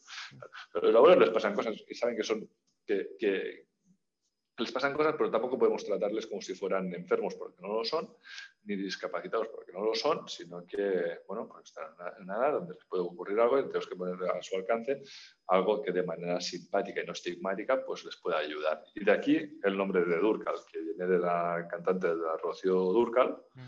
A 0.73 0.79
los 0.79 0.95
abuelos 0.95 1.19
les 1.19 1.29
pasan 1.29 1.53
cosas 1.53 1.83
y 1.87 1.95
saben 1.95 2.15
que 2.15 2.23
son, 2.23 2.49
que, 2.85 3.15
que, 3.17 3.67
les 4.57 4.71
pasan 4.71 4.93
cosas, 4.93 5.15
pero 5.17 5.31
tampoco 5.31 5.57
podemos 5.57 5.83
tratarles 5.83 6.27
como 6.27 6.41
si 6.41 6.53
fueran 6.53 6.93
enfermos 6.93 7.35
porque 7.35 7.61
no 7.61 7.69
lo 7.73 7.83
son, 7.83 8.15
ni 8.65 8.75
discapacitados 8.75 9.47
porque 9.47 9.71
no 9.71 9.83
lo 9.83 9.95
son, 9.95 10.27
sino 10.27 10.65
que, 10.65 11.21
bueno, 11.27 11.47
pues 11.47 11.65
están 11.65 11.87
en 12.17 12.23
una 12.23 12.37
edad 12.37 12.53
donde 12.53 12.75
les 12.75 12.85
puede 12.85 13.03
ocurrir 13.03 13.39
algo 13.39 13.59
y 13.59 13.63
tenemos 13.63 13.87
que 13.87 13.95
poner 13.95 14.29
a 14.29 14.41
su 14.41 14.55
alcance 14.55 15.01
algo 15.47 15.81
que 15.81 15.91
de 15.91 16.03
manera 16.03 16.39
simpática 16.39 17.01
y 17.01 17.05
no 17.05 17.13
estigmática 17.13 17.83
pues 17.83 18.05
les 18.05 18.15
pueda 18.17 18.37
ayudar. 18.37 18.83
Y 18.93 19.03
de 19.03 19.11
aquí 19.11 19.59
el 19.63 19.75
nombre 19.75 20.05
de 20.05 20.17
Durcal, 20.17 20.55
que 20.71 20.79
viene 20.79 21.07
de 21.07 21.19
la 21.19 21.67
cantante 21.69 22.09
de 22.09 22.15
la 22.15 22.37
Rocío 22.37 22.75
Durcal, 22.75 23.37
mm. 23.55 23.67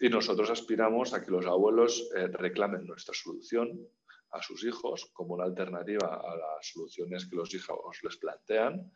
y 0.00 0.08
nosotros 0.10 0.50
aspiramos 0.50 1.14
a 1.14 1.24
que 1.24 1.30
los 1.30 1.46
abuelos 1.46 2.10
eh, 2.14 2.26
reclamen 2.28 2.86
nuestra 2.86 3.14
solución 3.14 3.88
a 4.32 4.42
sus 4.42 4.64
hijos 4.64 5.10
como 5.12 5.34
una 5.34 5.44
alternativa 5.44 6.16
a 6.16 6.36
las 6.36 6.68
soluciones 6.68 7.26
que 7.26 7.36
los 7.36 7.54
hijos 7.54 7.98
les 8.02 8.16
plantean 8.16 8.92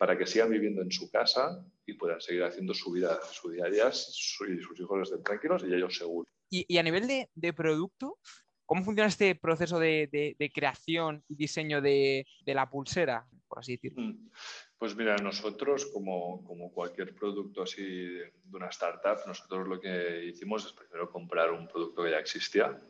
para 0.00 0.16
que 0.16 0.26
sigan 0.26 0.48
viviendo 0.48 0.80
en 0.80 0.90
su 0.90 1.10
casa 1.10 1.62
y 1.84 1.92
puedan 1.92 2.22
seguir 2.22 2.42
haciendo 2.44 2.72
su 2.72 2.90
vida, 2.90 3.20
su 3.32 3.50
día 3.50 3.66
a 3.66 3.68
día 3.68 3.88
y 3.90 3.92
sus 3.92 4.80
hijos 4.80 5.02
estén 5.02 5.22
tranquilos 5.22 5.62
y 5.62 5.74
ellos 5.74 5.94
seguros. 5.94 6.32
Y, 6.48 6.78
a 6.78 6.82
nivel 6.82 7.06
de, 7.34 7.52
producto, 7.52 8.16
¿cómo 8.64 8.82
funciona 8.82 9.08
este 9.08 9.34
proceso 9.34 9.78
de, 9.78 10.52
creación 10.54 11.22
y 11.28 11.34
diseño 11.34 11.82
de, 11.82 12.26
la 12.46 12.70
pulsera, 12.70 13.26
por 13.46 13.58
así 13.58 13.72
decirlo? 13.72 14.04
Mm. 14.04 14.30
Pues 14.78 14.96
mira, 14.96 15.16
nosotros, 15.16 15.84
como, 15.92 16.42
como, 16.44 16.72
cualquier 16.72 17.14
producto 17.14 17.64
así 17.64 17.82
de 17.82 18.32
una 18.50 18.68
startup, 18.68 19.18
nosotros 19.26 19.68
lo 19.68 19.78
que 19.78 20.24
hicimos 20.24 20.64
es 20.64 20.72
primero 20.72 21.10
comprar 21.10 21.52
un 21.52 21.68
producto 21.68 22.02
que 22.02 22.10
ya 22.10 22.18
existía. 22.20 22.80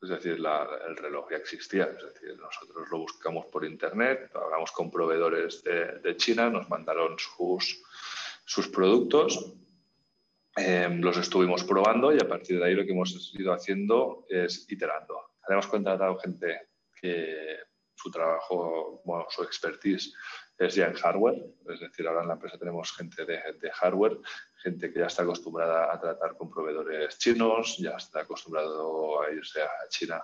Es 0.00 0.10
decir, 0.10 0.32
el 0.34 0.96
reloj 0.96 1.30
ya 1.30 1.38
existía. 1.38 1.84
Es 1.84 2.14
decir, 2.14 2.38
nosotros 2.38 2.88
lo 2.90 2.98
buscamos 2.98 3.46
por 3.46 3.64
internet, 3.64 4.30
hablamos 4.34 4.70
con 4.70 4.90
proveedores 4.90 5.62
de, 5.64 6.16
China, 6.16 6.48
nos 6.50 6.68
mandaron 6.68 7.16
sus, 7.18 7.82
sus 8.44 8.68
productos, 8.68 9.54
em, 10.56 11.00
los 11.00 11.16
estuvimos 11.16 11.64
probando 11.64 12.14
y 12.14 12.18
a 12.18 12.28
partir 12.28 12.58
de 12.58 12.66
ahí 12.66 12.74
lo 12.74 12.84
que 12.84 12.92
hemos 12.92 13.34
ido 13.34 13.52
haciendo 13.52 14.24
es 14.28 14.66
iterando. 14.70 15.32
Hemos 15.48 15.66
contratado 15.66 16.16
gente 16.18 16.68
que 17.00 17.58
su 17.94 18.10
trabajo, 18.10 19.02
bueno, 19.04 19.26
su 19.30 19.42
expertise 19.42 20.14
es 20.58 20.74
ya 20.74 20.86
en 20.86 20.94
hardware, 20.94 21.40
es 21.68 21.80
decir, 21.80 22.06
ahora 22.06 22.22
en 22.22 22.28
la 22.28 22.34
empresa 22.34 22.58
tenemos 22.58 22.92
gente 22.92 23.24
de, 23.24 23.40
de, 23.60 23.70
hardware, 23.70 24.18
gente 24.56 24.92
que 24.92 24.98
ya 24.98 25.06
está 25.06 25.22
acostumbrada 25.22 25.92
a 25.92 26.00
tratar 26.00 26.36
con 26.36 26.50
proveedores 26.50 27.16
chinos, 27.18 27.76
ya 27.78 27.96
está 27.96 28.20
acostumbrado 28.20 29.22
a 29.22 29.30
irse 29.30 29.62
a 29.62 29.88
China 29.88 30.22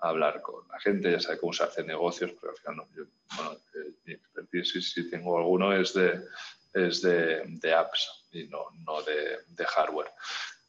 a 0.00 0.08
hablar 0.08 0.42
con 0.42 0.66
la 0.68 0.78
gente, 0.80 1.10
ya 1.10 1.20
sabe 1.20 1.38
cómo 1.38 1.52
se 1.52 1.62
hacen 1.62 1.86
negocios, 1.86 2.32
pero 2.40 2.52
al 2.52 2.58
final 2.58 2.76
no, 2.76 2.88
yo, 2.94 3.04
bueno, 3.36 3.52
eh, 3.74 3.92
mi 4.04 4.12
expertise, 4.14 4.82
si, 4.82 5.08
tengo 5.08 5.38
alguno, 5.38 5.72
es 5.72 5.94
de, 5.94 6.20
es 6.74 7.00
de, 7.02 7.44
de 7.46 7.74
apps 7.74 8.26
y 8.32 8.48
no, 8.48 8.66
no 8.84 9.02
de, 9.02 9.38
de 9.48 9.64
hardware. 9.64 10.10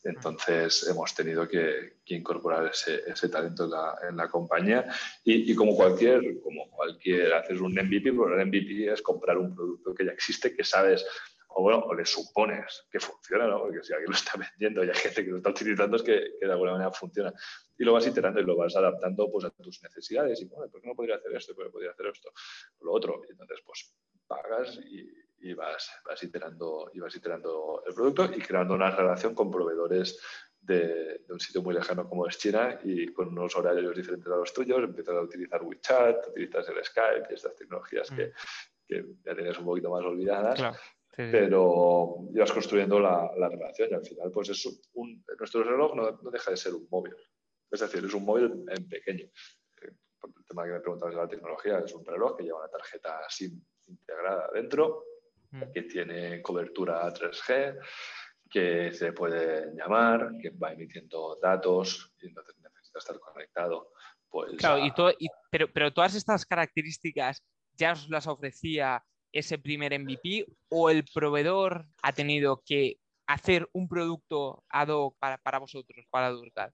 Entonces 0.04 0.88
hemos 0.90 1.14
tenido 1.14 1.48
que, 1.48 1.98
incorporar 2.06 2.72
ese, 2.72 3.30
talento 3.30 3.66
en 4.08 4.16
la, 4.16 4.30
compañía 4.30 4.86
y, 5.24 5.54
como 5.56 5.76
cualquier, 5.76 6.40
como 6.42 6.70
cualquier, 6.70 7.34
haces 7.34 7.60
un 7.60 7.74
MVP, 7.74 8.12
pero 8.12 8.40
el 8.40 8.48
MVP 8.48 8.92
es 8.92 9.02
comprar 9.02 9.38
un 9.38 9.56
producto 9.56 9.94
que 9.94 10.06
ya 10.06 10.12
existe, 10.12 10.56
que 10.56 10.64
sabes 10.64 11.06
o 11.50 11.64
bueno, 11.64 11.80
o 11.80 11.94
le 11.96 12.06
supones 12.06 12.86
que 12.92 13.00
funciona, 13.00 13.48
¿no? 13.48 13.60
Porque 13.60 13.82
si 13.82 13.92
alguien 13.92 14.12
lo 14.12 14.16
está 14.16 14.34
vendiendo 14.38 14.84
y 14.84 14.90
hay 14.90 14.96
gente 14.96 15.26
que 15.26 15.32
lo 15.32 15.38
está 15.38 15.50
utilizando 15.50 15.98
es 15.98 16.04
que, 16.04 16.38
de 16.40 16.52
alguna 16.52 16.74
manera 16.74 16.92
funciona. 16.92 17.34
Y 17.78 17.84
lo 17.84 17.94
vas 17.94 18.06
iterando 18.06 18.40
y 18.40 18.44
lo 18.44 18.56
vas 18.56 18.76
adaptando 18.76 19.30
pues, 19.32 19.46
a 19.46 19.50
tus 19.50 19.82
necesidades. 19.82 20.40
Y, 20.42 20.46
bueno, 20.46 20.70
¿por 20.72 20.82
qué 20.82 20.88
no 20.88 20.96
podría 20.96 21.16
hacer 21.16 21.36
esto? 21.36 21.56
¿Por 21.56 21.66
qué 21.66 21.72
podría 21.72 21.92
hacer 21.92 22.06
esto? 22.08 22.32
Lo 22.82 22.92
otro. 22.92 23.22
Y 23.28 23.32
entonces, 23.32 23.60
pues, 23.66 23.92
pagas 24.28 24.78
y, 24.78 25.10
y 25.40 25.54
vas, 25.54 25.90
vas, 26.06 26.22
iterando, 26.24 26.92
y 26.94 27.00
vas 27.00 27.16
iterando 27.16 27.84
el 27.86 27.94
producto 27.94 28.26
y 28.26 28.40
creando 28.40 28.74
una 28.74 28.92
relación 28.92 29.34
con 29.34 29.52
proveedores 29.52 30.20
de, 30.60 31.22
un 31.30 31.40
sitio 31.40 31.62
muy 31.62 31.74
lejano 31.74 32.08
como 32.08 32.28
es 32.28 32.38
China 32.38 32.80
y 32.84 33.08
con 33.08 33.30
unos 33.30 33.56
horarios 33.56 33.96
diferentes 33.96 34.32
a 34.32 34.36
los 34.36 34.54
tuyos, 34.54 34.84
empiezas 34.84 35.16
a 35.16 35.22
utilizar 35.22 35.62
WeChat, 35.64 36.28
utilizas 36.30 36.68
el 36.70 36.84
Skype 36.84 37.28
y 37.30 37.34
estas 37.34 37.56
tecnologías 37.56 38.10
que, 38.10 38.28
mm. 38.28 38.32
que, 38.88 39.06
ya 39.24 39.36
tienes 39.36 39.58
un 39.60 39.66
poquito 39.66 39.90
más 39.90 40.04
olvidadas. 40.04 40.62
Pero 41.16 42.28
ibas 42.32 42.52
construyendo 42.52 43.00
la, 43.00 43.32
la, 43.36 43.50
relación 43.50 43.90
y 43.90 43.94
al 43.96 44.06
final, 44.06 44.30
pues 44.30 44.50
es 44.50 44.64
un, 44.94 45.26
nuestro 45.40 45.64
reloj 45.64 45.96
no, 45.96 46.12
no, 46.12 46.30
deja 46.30 46.52
de 46.52 46.58
ser 46.58 46.76
un 46.76 46.88
móvil. 46.92 47.16
Es 47.72 47.80
decir, 47.80 48.06
es 48.06 48.14
un 48.14 48.24
móvil 48.24 48.64
en 48.70 48.88
pequeño. 48.88 49.26
Eh, 49.26 49.94
el 50.24 50.46
tema 50.46 50.66
que 50.66 50.74
me 50.74 50.80
preguntabas 50.80 51.16
de 51.16 51.22
la 51.22 51.28
tecnología, 51.28 51.80
es 51.80 51.92
un 51.96 52.06
reloj 52.06 52.38
que 52.38 52.44
lleva 52.44 52.60
una 52.60 52.70
tarjeta 52.70 53.20
SIM 53.30 53.60
integrada 53.88 54.50
dentro, 54.54 55.04
Mm. 55.52 55.72
que 55.74 55.84
tiene 55.84 56.42
cobertura 56.42 57.12
3G, 57.14 57.80
que 58.50 58.92
se 58.94 59.14
puede 59.14 59.74
llamar, 59.76 60.32
que 60.42 60.50
va 60.50 60.74
emitiendo 60.74 61.38
datos 61.42 62.14
y 62.22 62.28
entonces 62.28 62.56
necesita 62.62 63.00
estar 63.00 63.20
conectado. 63.20 63.92
Pues, 64.30 64.58
claro, 64.58 64.80
y 65.20 65.28
pero, 65.50 65.72
pero 65.72 65.94
todas 65.94 66.16
estas 66.16 66.46
características 66.46 67.42
ya 67.74 67.94
os 67.94 68.10
las 68.10 68.28
ofrecía 68.28 69.04
ese 69.32 69.58
primer 69.58 69.94
MVP 69.94 70.46
o 70.70 70.90
el 70.90 71.06
proveedor 71.14 71.86
ha 72.02 72.12
tenido 72.12 72.62
que 72.66 73.00
hacer 73.28 73.70
un 73.74 73.88
producto 73.88 74.64
ad 74.70 74.90
hoc 74.90 75.18
para, 75.18 75.60
vosotros, 75.60 76.06
para 76.10 76.32
Durcal? 76.32 76.74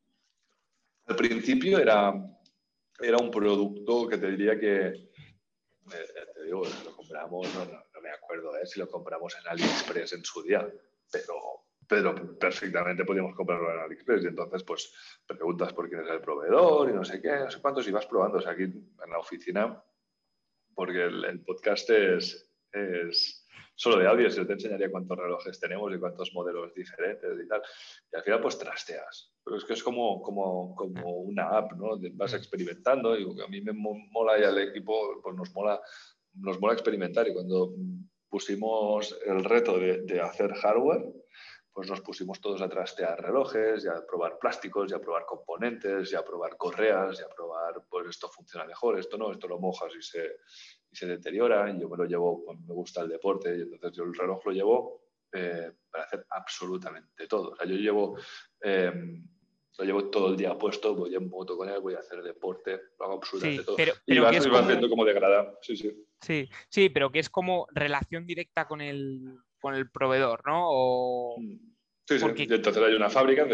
Al 1.06 1.15
principio 1.15 1.80
era, 1.80 2.13
era 2.99 3.17
un 3.17 3.30
producto 3.30 4.08
que 4.08 4.17
te 4.17 4.32
diría 4.32 4.60
que, 4.60 5.12
te 5.89 6.43
digo, 6.43 6.63
lo 6.85 6.95
compramos, 6.95 7.47
me 8.01 8.09
acuerdo 8.09 8.55
¿eh? 8.57 8.65
si 8.65 8.79
lo 8.79 8.87
compramos 8.87 9.35
en 9.39 9.47
AliExpress 9.47 10.13
en 10.13 10.25
su 10.25 10.43
día, 10.43 10.67
pero, 11.11 11.65
pero 11.87 12.37
perfectamente 12.37 13.05
podíamos 13.05 13.35
comprarlo 13.35 13.71
en 13.73 13.79
AliExpress. 13.79 14.23
Y 14.23 14.27
entonces, 14.27 14.63
pues, 14.63 14.93
preguntas 15.25 15.73
por 15.73 15.89
quién 15.89 16.01
es 16.01 16.09
el 16.09 16.21
proveedor 16.21 16.89
y 16.89 16.93
no 16.93 17.03
sé 17.03 17.21
qué, 17.21 17.39
no 17.39 17.49
sé 17.49 17.61
cuántos, 17.61 17.87
y 17.87 17.91
vas 17.91 18.05
probando. 18.05 18.37
O 18.37 18.41
sea, 18.41 18.51
aquí 18.51 18.63
en 18.63 19.09
la 19.09 19.19
oficina, 19.19 19.83
porque 20.75 21.03
el, 21.03 21.43
podcast 21.45 21.89
es, 21.89 22.51
es 22.71 23.42
solo 23.75 23.97
de 23.97 24.07
audio, 24.07 24.27
yo 24.29 24.45
te 24.45 24.53
enseñaría 24.53 24.91
cuántos 24.91 25.17
relojes 25.17 25.59
tenemos 25.59 25.93
y 25.93 25.99
cuántos 25.99 26.33
modelos 26.33 26.73
diferentes 26.73 27.31
y 27.43 27.47
tal. 27.47 27.61
Y 28.11 28.15
al 28.15 28.23
final, 28.23 28.41
pues 28.41 28.57
trasteas. 28.57 29.33
Pero 29.43 29.57
es 29.57 29.65
que 29.65 29.73
es 29.73 29.83
como, 29.83 30.21
como, 30.21 30.75
como 30.75 31.17
una 31.17 31.49
app, 31.49 31.73
¿no? 31.73 31.97
Vas 32.13 32.33
experimentando 32.33 33.17
y 33.17 33.23
a 33.41 33.47
mí 33.47 33.61
me 33.61 33.73
mola 33.73 34.39
y 34.39 34.43
al 34.43 34.57
equipo, 34.57 35.21
pues 35.21 35.35
nos 35.35 35.53
mola 35.53 35.81
nos 36.35 36.59
mola 36.59 36.73
experimentar 36.73 37.27
y 37.27 37.33
cuando 37.33 37.73
pusimos 38.29 39.15
el 39.25 39.43
reto 39.43 39.77
de, 39.77 40.19
hacer 40.19 40.53
hardware, 40.53 41.05
pues 41.71 41.89
nos 41.89 42.01
pusimos 42.01 42.39
todos 42.39 42.61
a 42.61 42.69
trastear 42.69 43.21
relojes, 43.21 43.85
y 43.85 43.87
a 43.87 44.05
probar 44.05 44.37
plásticos, 44.39 44.91
y 44.91 44.95
a 44.95 44.99
probar 44.99 45.25
componentes, 45.25 46.11
y 46.11 46.15
a 46.15 46.23
probar 46.23 46.55
correas, 46.57 47.19
y 47.19 47.23
a 47.23 47.29
probar, 47.29 47.83
pues 47.89 48.07
esto 48.09 48.29
funciona 48.29 48.65
mejor, 48.65 48.97
esto 48.97 49.17
no, 49.17 49.31
esto 49.31 49.47
lo 49.47 49.59
mojas 49.59 49.93
y 49.95 50.01
se, 50.01 50.37
y 50.93 50.95
se 50.95 51.08
deteriora, 51.08 51.69
y 51.69 51.79
yo 51.79 51.89
me 51.89 51.97
lo 51.97 52.06
llevo, 52.06 52.45
pues, 52.45 52.60
me 52.60 52.73
gusta 52.73 53.01
el 53.01 53.10
deporte, 53.10 53.58
y 53.58 53.62
entonces 53.62 53.93
yo 53.93 54.03
el 54.03 54.13
reloj 54.13 54.45
lo 54.45 54.51
llevo 54.51 55.01
eh, 55.32 55.71
para 55.89 56.03
hacer 56.03 56.25
absolutamente 56.29 57.27
todo. 57.27 57.49
O 57.49 57.56
sea, 57.56 57.65
yo 57.65 57.75
llevo 57.75 58.17
em, 58.62 59.27
lo 59.79 59.86
llevo 59.86 60.10
todo 60.10 60.29
el 60.29 60.38
día 60.38 60.56
puesto, 60.56 60.95
voy 60.95 61.15
en 61.15 61.27
moto 61.29 61.58
con 61.58 61.67
él, 61.67 61.79
voy 61.82 61.95
a 61.95 61.99
hacer 61.99 62.21
deporte, 62.21 62.79
lo 62.99 63.06
hago 63.06 63.13
absolutamente 63.15 63.63
todo. 63.63 63.75
y 64.06 64.19
vas, 64.19 64.36
es 64.36 64.45
haciendo 64.45 64.88
como 64.88 65.03
degradado. 65.03 65.58
Sí, 65.62 65.75
sí. 65.75 65.91
sí, 66.21 66.49
sí, 66.69 66.89
pero 66.89 67.12
que 67.12 67.19
es 67.19 67.29
como 67.29 67.65
relación 67.71 68.27
directa 68.27 68.67
con 68.67 68.82
el, 68.82 69.39
con 69.60 69.73
el 69.73 69.89
proveedor, 69.89 70.45
¿no? 70.45 71.36
Mm. 71.38 71.73
Sí, 72.06 72.19
sí. 72.19 72.25
Entonces 72.38 72.84
hay 72.84 72.93
una 72.93 73.10
fábrica, 73.10 73.47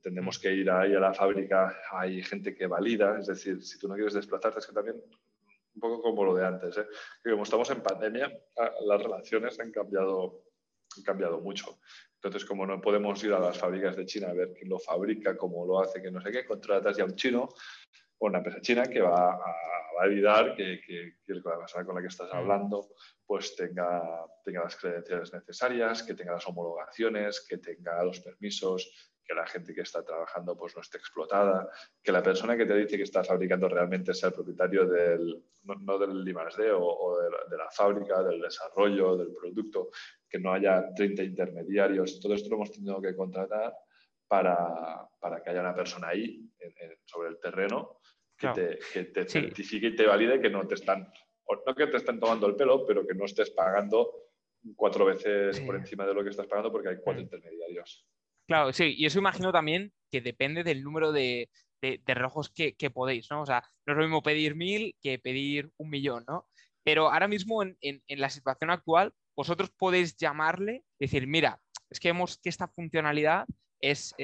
tenemos 0.00 0.38
que 0.38 0.54
ir 0.54 0.70
ahí 0.70 0.94
a 0.94 1.00
la 1.00 1.12
fábrica, 1.12 1.76
hay 1.90 2.22
gente 2.22 2.54
que 2.54 2.68
valida, 2.68 3.18
es 3.18 3.26
decir, 3.26 3.60
si 3.62 3.78
tú 3.80 3.88
no 3.88 3.94
quieres 3.94 4.14
desplazarte, 4.14 4.60
es 4.60 4.66
que 4.66 4.72
también 4.72 5.02
un 5.76 5.80
poco 5.80 6.02
como 6.02 6.24
lo 6.24 6.34
de 6.34 6.46
antes, 6.46 6.76
¿eh? 6.78 6.86
como 7.22 7.42
estamos 7.44 7.70
en 7.70 7.82
pandemia, 7.82 8.32
ah, 8.58 8.72
las 8.86 9.02
relaciones 9.02 9.60
han 9.60 9.70
cambiado, 9.70 10.44
han 10.96 11.02
cambiado 11.02 11.40
mucho. 11.40 11.78
Entonces, 12.14 12.44
como 12.44 12.66
no 12.66 12.80
podemos 12.80 13.22
ir 13.22 13.32
a 13.32 13.38
las 13.38 13.58
fábricas 13.58 13.94
de 13.94 14.06
China 14.06 14.28
a 14.30 14.34
ver 14.34 14.52
quién 14.54 14.70
lo 14.70 14.78
fabrica, 14.78 15.36
cómo 15.36 15.66
lo 15.66 15.80
hace, 15.80 16.02
que 16.02 16.10
no 16.10 16.20
sé 16.20 16.32
qué, 16.32 16.46
contratas 16.46 16.96
ya 16.96 17.04
a 17.04 17.06
un 17.06 17.14
chino 17.14 17.48
o 18.18 18.26
una 18.26 18.38
empresa 18.38 18.60
china 18.62 18.84
que 18.84 19.02
va 19.02 19.34
a 19.34 19.56
validar 19.98 20.56
que, 20.56 20.80
que, 20.80 21.16
que, 21.24 21.34
la 21.34 21.58
persona 21.58 21.84
con 21.84 21.94
la 21.94 22.00
que 22.00 22.08
estás 22.08 22.32
hablando 22.32 22.88
pues 23.26 23.54
tenga, 23.56 24.26
tenga 24.44 24.64
las 24.64 24.76
credenciales 24.76 25.32
necesarias, 25.32 26.02
que 26.02 26.14
tenga 26.14 26.32
las 26.32 26.46
homologaciones, 26.46 27.44
que 27.46 27.58
tenga 27.58 28.02
los 28.02 28.20
permisos, 28.20 29.12
que 29.26 29.34
la 29.34 29.46
gente 29.46 29.74
que 29.74 29.80
está 29.80 30.04
trabajando 30.04 30.56
pues 30.56 30.74
no 30.76 30.82
esté 30.82 30.98
explotada, 30.98 31.68
que 32.02 32.12
la 32.12 32.22
persona 32.22 32.56
que 32.56 32.64
te 32.64 32.76
dice 32.76 32.96
que 32.96 33.02
está 33.02 33.24
fabricando 33.24 33.68
realmente 33.68 34.14
sea 34.14 34.28
el 34.28 34.34
propietario 34.34 34.86
del, 34.86 35.42
no, 35.64 35.98
del 35.98 36.26
I+.D. 36.26 36.70
o, 36.70 36.84
o 36.84 37.20
de, 37.20 37.30
la, 37.30 37.38
de, 37.50 37.56
la, 37.56 37.70
fábrica, 37.70 38.22
del 38.22 38.40
desarrollo, 38.40 39.16
del 39.16 39.32
producto, 39.34 39.90
que 40.28 40.38
no 40.38 40.52
haya 40.52 40.94
30 40.94 41.24
intermediarios. 41.24 42.20
Todo 42.20 42.34
esto 42.34 42.48
lo 42.50 42.56
hemos 42.56 42.70
tenido 42.70 43.00
que 43.00 43.16
contratar 43.16 43.74
para, 44.28 45.08
para 45.20 45.42
que 45.42 45.50
haya 45.50 45.60
una 45.60 45.74
persona 45.74 46.08
ahí 46.08 46.48
sobre 47.04 47.30
el 47.30 47.38
terreno 47.38 48.00
que 48.36 48.48
te, 48.48 48.78
que 48.92 49.04
te 49.04 49.24
certifique 49.28 49.88
y 49.88 49.96
te 49.96 50.06
valide 50.06 50.40
que 50.40 50.50
no 50.50 50.66
te 50.66 50.74
están, 50.74 51.10
no 51.66 51.74
que 51.74 51.86
te 51.86 51.96
estén 51.96 52.20
tomando 52.20 52.46
el 52.46 52.56
pelo, 52.56 52.86
pero 52.86 53.06
que 53.06 53.14
no 53.14 53.24
estés 53.24 53.50
pagando 53.50 54.26
cuatro 54.74 55.04
veces 55.04 55.60
por 55.60 55.76
encima 55.76 56.06
de 56.06 56.14
lo 56.14 56.22
que 56.22 56.30
estás 56.30 56.46
pagando 56.46 56.72
porque 56.72 56.88
hay 56.88 56.96
cuatro 57.02 57.22
mm. 57.22 57.24
intermediarios. 57.24 58.06
Claro, 58.46 58.72
sí, 58.72 58.94
y 58.96 59.06
eso 59.06 59.18
imagino 59.18 59.52
también 59.52 59.92
que 60.10 60.20
depende 60.20 60.62
del 60.62 60.82
número 60.82 61.12
de, 61.12 61.50
de, 61.82 62.00
relojes 62.06 62.50
que, 62.50 62.90
podéis, 62.90 63.30
¿no? 63.30 63.42
O 63.42 63.46
sea, 63.46 63.62
no 63.86 63.92
es 63.92 63.96
lo 63.96 64.04
mismo 64.04 64.22
pedir 64.22 64.54
mil 64.54 64.96
que 65.02 65.18
pedir 65.18 65.70
un 65.76 65.90
millón, 65.90 66.24
¿no? 66.28 66.48
Pero 66.84 67.10
ahora 67.10 67.28
mismo 67.28 67.62
en, 67.62 68.02
la 68.08 68.30
situación 68.30 68.70
actual, 68.70 69.12
vosotros 69.36 69.70
podéis 69.76 70.16
llamarle 70.16 70.84
y 70.98 71.06
decir, 71.06 71.26
mira, 71.26 71.60
es 71.90 71.98
que 71.98 72.08
vemos 72.08 72.38
que 72.38 72.48
esta 72.48 72.68
funcionalidad 72.68 73.46
es, 73.80 74.14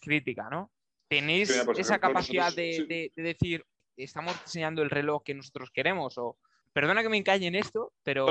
crítica, 0.00 0.48
¿no? 0.50 0.70
¿Tenéis 1.08 1.50
esa 1.76 1.98
capacidad 1.98 2.54
de, 2.54 3.10
de, 3.16 3.22
decir, 3.22 3.64
estamos 3.96 4.38
diseñando 4.44 4.82
el 4.82 4.90
reloj 4.90 5.22
que 5.24 5.34
nosotros 5.34 5.70
queremos 5.72 6.18
o, 6.18 6.38
perdona 6.72 7.02
que 7.02 7.08
me 7.08 7.16
encalle 7.16 7.46
en 7.46 7.54
esto, 7.54 7.92
pero 8.02 8.28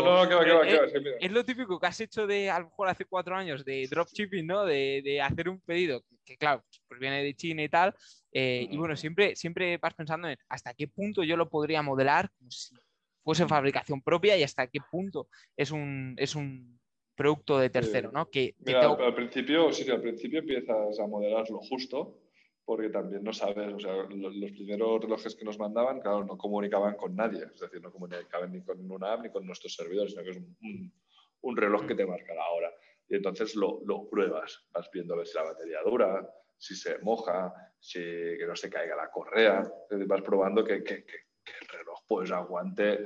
es, 1.19 1.31
lo 1.31 1.45
típico 1.45 1.79
que 1.79 1.87
has 1.87 1.99
hecho 1.99 2.25
de 2.25 2.49
a 2.49 2.59
lo 2.59 2.65
mejor 2.65 2.87
hace 2.87 3.05
cuatro 3.05 3.35
años 3.35 3.65
de 3.65 3.87
dropshipping, 3.87 4.47
¿no? 4.47 4.65
De, 4.65 5.21
hacer 5.21 5.49
un 5.49 5.59
pedido 5.61 6.03
que, 6.25 6.37
claro, 6.37 6.63
pues 6.87 6.99
viene 6.99 7.23
de 7.23 7.33
China 7.35 7.63
y 7.63 7.69
tal. 7.69 7.93
Eh, 8.31 8.67
y 8.69 8.77
bueno, 8.77 8.95
siempre, 8.95 9.35
siempre 9.35 9.77
vas 9.77 9.93
pensando 9.93 10.29
en 10.29 10.37
hasta 10.47 10.73
qué 10.73 10.87
punto 10.87 11.23
yo 11.23 11.35
lo 11.35 11.49
podría 11.49 11.81
modelar 11.81 12.29
como 12.37 12.51
si 12.51 12.75
fuese 13.23 13.47
fabricación 13.47 14.01
propia 14.01 14.37
y 14.37 14.43
hasta 14.43 14.67
qué 14.67 14.79
punto 14.89 15.27
es 15.57 15.71
un, 15.71 16.15
es 16.17 16.35
un 16.35 16.79
producto 17.15 17.59
de 17.59 17.69
tercero, 17.69 18.11
¿no? 18.13 18.29
Que, 18.29 18.55
al, 18.73 19.13
principio, 19.13 19.73
sí, 19.73 19.89
al 19.91 20.01
principio 20.01 20.39
empiezas 20.39 20.99
a 20.99 21.07
modelar 21.07 21.49
lo 21.49 21.59
justo 21.59 22.17
porque 22.69 22.89
también 22.89 23.23
no 23.23 23.33
sabes, 23.33 23.73
o 23.73 23.79
sea, 23.79 23.95
los, 24.11 24.51
primeros 24.51 25.01
relojes 25.01 25.33
que 25.33 25.43
nos 25.43 25.57
mandaban, 25.57 26.01
claro, 26.01 26.23
no 26.23 26.37
comunicaban 26.37 26.93
con 26.97 27.15
nadie, 27.15 27.45
es 27.51 27.59
decir, 27.59 27.81
no 27.81 27.91
comunicaban 27.91 28.51
ni 28.51 28.61
con 28.61 28.91
una 28.91 29.13
app 29.13 29.23
ni 29.23 29.31
con 29.31 29.43
nuestros 29.43 29.73
servidores, 29.73 30.11
sino 30.11 30.23
que 30.23 30.29
es 30.29 30.37
un, 30.37 30.93
un, 31.41 31.57
reloj 31.57 31.87
que 31.87 31.95
te 31.95 32.05
marca 32.05 32.31
la 32.35 32.47
hora. 32.51 32.71
Y 33.09 33.15
entonces 33.15 33.55
lo, 33.55 33.81
lo, 33.87 34.07
pruebas, 34.07 34.67
vas 34.71 34.87
viendo 34.93 35.15
a 35.15 35.17
ver 35.17 35.25
si 35.25 35.35
la 35.35 35.45
batería 35.45 35.79
dura, 35.83 36.31
si 36.59 36.75
se 36.75 36.99
moja, 36.99 37.51
si 37.79 38.01
que 38.01 38.45
no 38.47 38.55
se 38.55 38.69
caiga 38.69 38.95
la 38.95 39.09
correa, 39.09 39.67
vas 40.05 40.21
probando 40.21 40.63
que, 40.63 40.83
que, 40.83 41.05
que, 41.05 41.51
el 41.61 41.67
reloj 41.69 42.03
pues 42.07 42.29
aguante, 42.29 42.99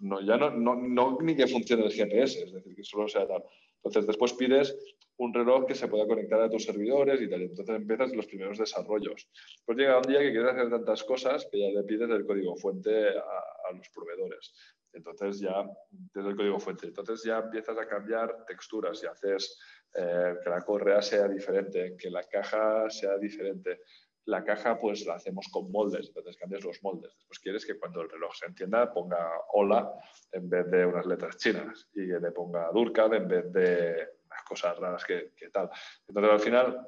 no, 0.00 0.22
ya 0.22 0.38
no, 0.38 0.48
no, 0.48 0.74
no, 0.74 1.18
ni 1.20 1.36
que 1.36 1.48
funcione 1.48 1.84
el 1.84 1.92
GPS, 1.92 2.44
es 2.44 2.50
decir, 2.54 2.74
que 2.74 2.82
solo 2.82 3.08
sea 3.08 3.28
tal. 3.28 3.44
Entonces 3.84 4.06
después 4.06 4.32
pides 4.32 4.76
un 5.18 5.32
reloj 5.32 5.66
que 5.66 5.74
se 5.74 5.88
pueda 5.88 6.06
conectar 6.06 6.40
a 6.40 6.50
tus 6.50 6.64
servidores 6.64 7.20
y 7.20 7.28
tal. 7.28 7.42
Entonces 7.42 7.76
empiezas 7.76 8.12
los 8.12 8.26
primeros 8.26 8.58
desarrollos. 8.58 9.28
Pues 9.64 9.78
llega 9.78 9.98
un 9.98 10.02
día 10.02 10.20
que 10.20 10.32
quieres 10.32 10.52
hacer 10.52 10.70
tantas 10.70 11.04
cosas 11.04 11.46
que 11.50 11.60
ya 11.60 11.68
le 11.68 11.84
pides 11.84 12.10
el 12.10 12.26
código 12.26 12.56
fuente 12.56 13.10
a, 13.10 13.72
los 13.76 13.88
proveedores. 13.90 14.54
Entonces 14.92 15.40
ya 15.40 15.64
tienes 16.12 16.30
el 16.30 16.36
código 16.36 16.58
fuente. 16.58 16.86
Entonces 16.86 17.22
ya 17.24 17.38
empiezas 17.38 17.76
a 17.76 17.86
cambiar 17.86 18.44
texturas 18.46 19.02
y 19.02 19.06
haces 19.06 19.58
eh, 19.94 20.34
que 20.42 20.50
la 20.50 20.62
correa 20.62 21.02
sea 21.02 21.28
diferente, 21.28 21.96
que 21.98 22.10
la 22.10 22.22
caja 22.24 22.88
sea 22.88 23.18
diferente. 23.18 23.80
La 24.26 24.42
caja 24.42 24.78
pues 24.78 25.04
la 25.06 25.14
hacemos 25.14 25.48
con 25.48 25.70
moldes, 25.70 26.08
entonces 26.08 26.36
cambias 26.36 26.64
los 26.64 26.82
moldes. 26.82 27.14
Después 27.16 27.38
quieres 27.40 27.66
que 27.66 27.78
cuando 27.78 28.00
el 28.00 28.10
reloj 28.10 28.34
se 28.34 28.46
encienda 28.46 28.92
ponga 28.92 29.28
hola 29.52 29.92
en 30.32 30.48
vez 30.48 30.70
de 30.70 30.86
unas 30.86 31.04
letras 31.06 31.36
chinas 31.36 31.88
y 31.94 32.08
que 32.08 32.18
le 32.20 32.32
ponga 32.32 32.70
Durkheim 32.72 33.12
en 33.14 33.28
vez 33.28 33.52
de 33.52 34.08
cosas 34.48 34.78
raras 34.78 35.04
que, 35.04 35.32
tal. 35.52 35.70
Entonces, 36.08 36.32
al 36.32 36.40
final, 36.40 36.86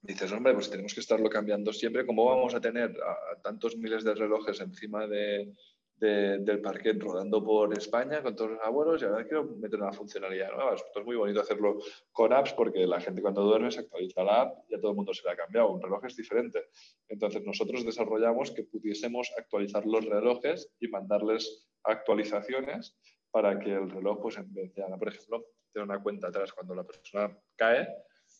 dices, 0.00 0.32
hombre, 0.32 0.54
pues 0.54 0.70
tenemos 0.70 0.94
que 0.94 1.00
estarlo 1.00 1.28
cambiando 1.28 1.72
siempre. 1.72 2.06
¿Cómo 2.06 2.24
vamos 2.26 2.54
a 2.54 2.60
tener 2.60 2.96
tantos 3.42 3.76
miles 3.76 4.04
de 4.04 4.14
relojes 4.14 4.60
encima 4.60 5.06
de, 5.06 5.52
del 5.96 6.60
parquet 6.60 7.00
rodando 7.00 7.44
por 7.44 7.72
España 7.76 8.22
con 8.22 8.34
todos 8.34 8.52
los 8.52 8.60
abuelos 8.60 9.00
y 9.00 9.04
ahora 9.04 9.24
quiero 9.24 9.44
meter 9.44 9.80
una 9.80 9.92
funcionalidad 9.92 10.50
nueva. 10.50 10.74
Es 10.74 11.04
muy 11.04 11.14
bonito 11.14 11.40
hacerlo 11.40 11.78
con 12.10 12.32
apps 12.32 12.52
porque 12.54 12.86
la 12.86 13.00
gente 13.00 13.22
cuando 13.22 13.42
duerme 13.42 13.70
se 13.70 13.80
actualiza 13.80 14.24
la 14.24 14.42
app 14.42 14.64
y 14.68 14.74
a 14.74 14.80
todo 14.80 14.90
el 14.90 14.96
mundo 14.96 15.14
se 15.14 15.22
le 15.22 15.30
ha 15.30 15.36
cambiado. 15.36 15.70
Un 15.70 15.80
reloj 15.80 16.04
es 16.06 16.16
diferente. 16.16 16.66
Entonces 17.08 17.42
nosotros 17.44 17.84
desarrollamos 17.84 18.50
que 18.50 18.64
pudiésemos 18.64 19.32
actualizar 19.36 19.86
los 19.86 20.04
relojes 20.04 20.72
y 20.80 20.88
mandarles 20.88 21.68
actualizaciones 21.84 22.96
para 23.30 23.58
que 23.58 23.72
el 23.72 23.90
reloj, 23.90 24.20
pues 24.20 24.36
en 24.38 24.52
por 24.98 25.08
ejemplo, 25.08 25.46
tener 25.72 25.88
una 25.88 26.02
cuenta 26.02 26.28
atrás 26.28 26.52
cuando 26.52 26.74
la 26.74 26.84
persona 26.84 27.36
cae, 27.56 27.88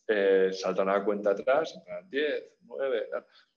eh, 0.09 0.51
salta 0.53 0.83
una 0.83 1.05
cuenta 1.05 1.31
atrás, 1.31 1.81
10, 2.09 2.57
9, 2.63 3.09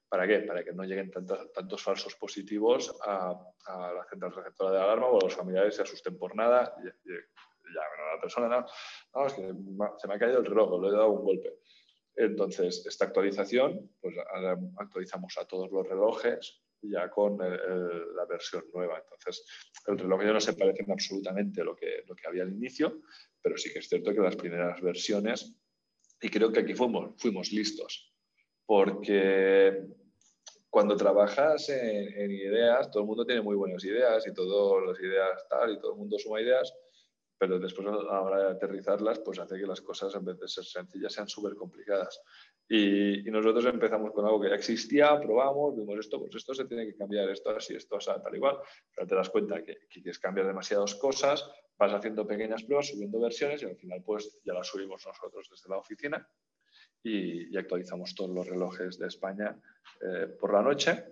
¿para 0.09 0.27
qué? 0.27 0.39
Para 0.39 0.63
que 0.63 0.73
no 0.73 0.83
lleguen 0.83 1.11
tantos, 1.11 1.51
tantos 1.51 1.81
falsos 1.81 2.15
positivos 2.15 2.95
a, 3.05 3.33
la 3.67 4.05
central 4.09 4.33
receptora 4.33 4.71
de 4.71 4.81
alarma 4.81 5.07
o 5.07 5.19
a 5.19 5.23
los 5.23 5.35
familiares 5.35 5.75
se 5.75 5.81
asusten 5.81 6.17
por 6.17 6.35
nada 6.35 6.75
y, 6.79 6.85
ya, 6.85 7.81
bueno, 7.89 8.15
la 8.15 8.21
persona, 8.21 8.47
no, 8.47 8.65
no, 9.15 9.27
es 9.27 9.33
que 9.33 9.41
se 9.41 10.07
me 10.07 10.13
ha 10.13 10.19
caído 10.19 10.39
el 10.39 10.45
reloj, 10.45 10.81
le 10.81 10.89
he 10.89 10.91
dado 10.91 11.11
un 11.11 11.25
golpe. 11.25 11.59
Entonces, 12.15 12.85
esta 12.85 13.05
actualización, 13.05 13.91
pues 13.99 14.15
actualizamos 14.77 15.37
a 15.37 15.45
todos 15.45 15.69
los 15.71 15.87
relojes 15.87 16.61
ya 16.81 17.09
con 17.09 17.37
la 17.37 18.25
versión 18.25 18.63
nueva. 18.73 18.99
Entonces, 18.99 19.45
el 19.87 19.97
reloj 19.97 20.21
ya 20.23 20.33
no 20.33 20.39
se 20.39 20.53
parece 20.53 20.83
en 20.83 20.91
absolutamente 20.91 21.63
lo 21.63 21.75
que, 21.75 22.03
lo 22.07 22.15
que 22.15 22.27
había 22.27 22.43
al 22.43 22.53
inicio, 22.53 23.01
pero 23.41 23.57
sí 23.57 23.73
que 23.73 23.79
es 23.79 23.89
cierto 23.89 24.13
que 24.13 24.19
las 24.21 24.35
primeras 24.35 24.81
versiones, 24.81 25.57
y 26.21 26.29
creo 26.29 26.51
que 26.51 26.59
aquí 26.59 26.73
fuimos, 26.73 27.13
fuimos 27.17 27.51
listos, 27.51 28.14
porque 28.65 29.85
cuando 30.69 30.97
trabajas 30.97 31.69
en, 31.69 32.31
ideas, 32.31 32.91
todo 32.91 33.03
el 33.03 33.07
mundo 33.07 33.25
tiene 33.25 33.41
muy 33.41 33.55
buenas 33.55 33.83
ideas 33.85 34.27
y 34.27 34.33
todas 34.33 34.85
las 34.85 34.99
ideas 34.99 35.47
tal, 35.49 35.73
y 35.73 35.79
todo 35.79 35.93
el 35.93 35.99
mundo 35.99 36.19
suma 36.19 36.41
ideas, 36.41 36.73
pero 37.37 37.59
después 37.59 37.87
a 37.87 37.91
la 37.91 38.21
hora 38.21 38.43
de 38.43 38.51
aterrizarlas, 38.51 39.19
pues 39.19 39.39
hace 39.39 39.57
que 39.57 39.67
las 39.67 39.81
cosas 39.81 40.13
en 40.15 40.25
vez 40.25 40.37
de 40.39 40.47
ser 40.47 40.65
sencillas 40.65 41.13
sean 41.13 41.27
súper 41.27 41.55
complicadas. 41.55 42.21
Y, 42.67 43.23
nosotros 43.31 43.65
empezamos 43.65 44.11
con 44.11 44.25
algo 44.25 44.41
que 44.41 44.49
ya 44.49 44.55
existía, 44.55 45.19
probamos, 45.19 45.75
vimos 45.75 45.99
esto, 45.99 46.19
pues 46.19 46.35
esto 46.35 46.53
se 46.53 46.65
tiene 46.65 46.85
que 46.85 46.95
cambiar, 46.95 47.29
esto 47.29 47.51
así, 47.51 47.75
esto 47.75 47.97
así, 47.97 48.11
tal 48.21 48.35
igual, 48.35 48.57
pero 48.93 49.07
te 49.07 49.15
das 49.15 49.29
cuenta 49.29 49.63
que, 49.63 49.77
que 49.89 50.01
quieres 50.01 50.19
cambiar 50.19 50.47
demasiadas 50.47 50.95
cosas, 50.95 51.49
vas 51.77 51.93
haciendo 51.93 52.25
pequeñas 52.25 52.63
pruebas, 52.63 52.87
subiendo 52.87 53.19
versiones 53.19 53.61
y 53.61 53.65
al 53.65 53.75
final 53.75 54.01
pues 54.03 54.39
ya 54.43 54.53
las 54.53 54.67
subimos 54.67 55.05
nosotros 55.05 55.47
desde 55.49 55.69
la 55.69 55.77
oficina 55.77 56.27
y, 57.05 57.55
actualizamos 57.55 58.15
todos 58.15 58.31
los 58.31 58.47
relojes 58.47 58.97
de 58.97 59.07
España 59.07 59.55
eh, 60.01 60.27
por 60.39 60.53
la 60.53 60.61
noche 60.61 61.05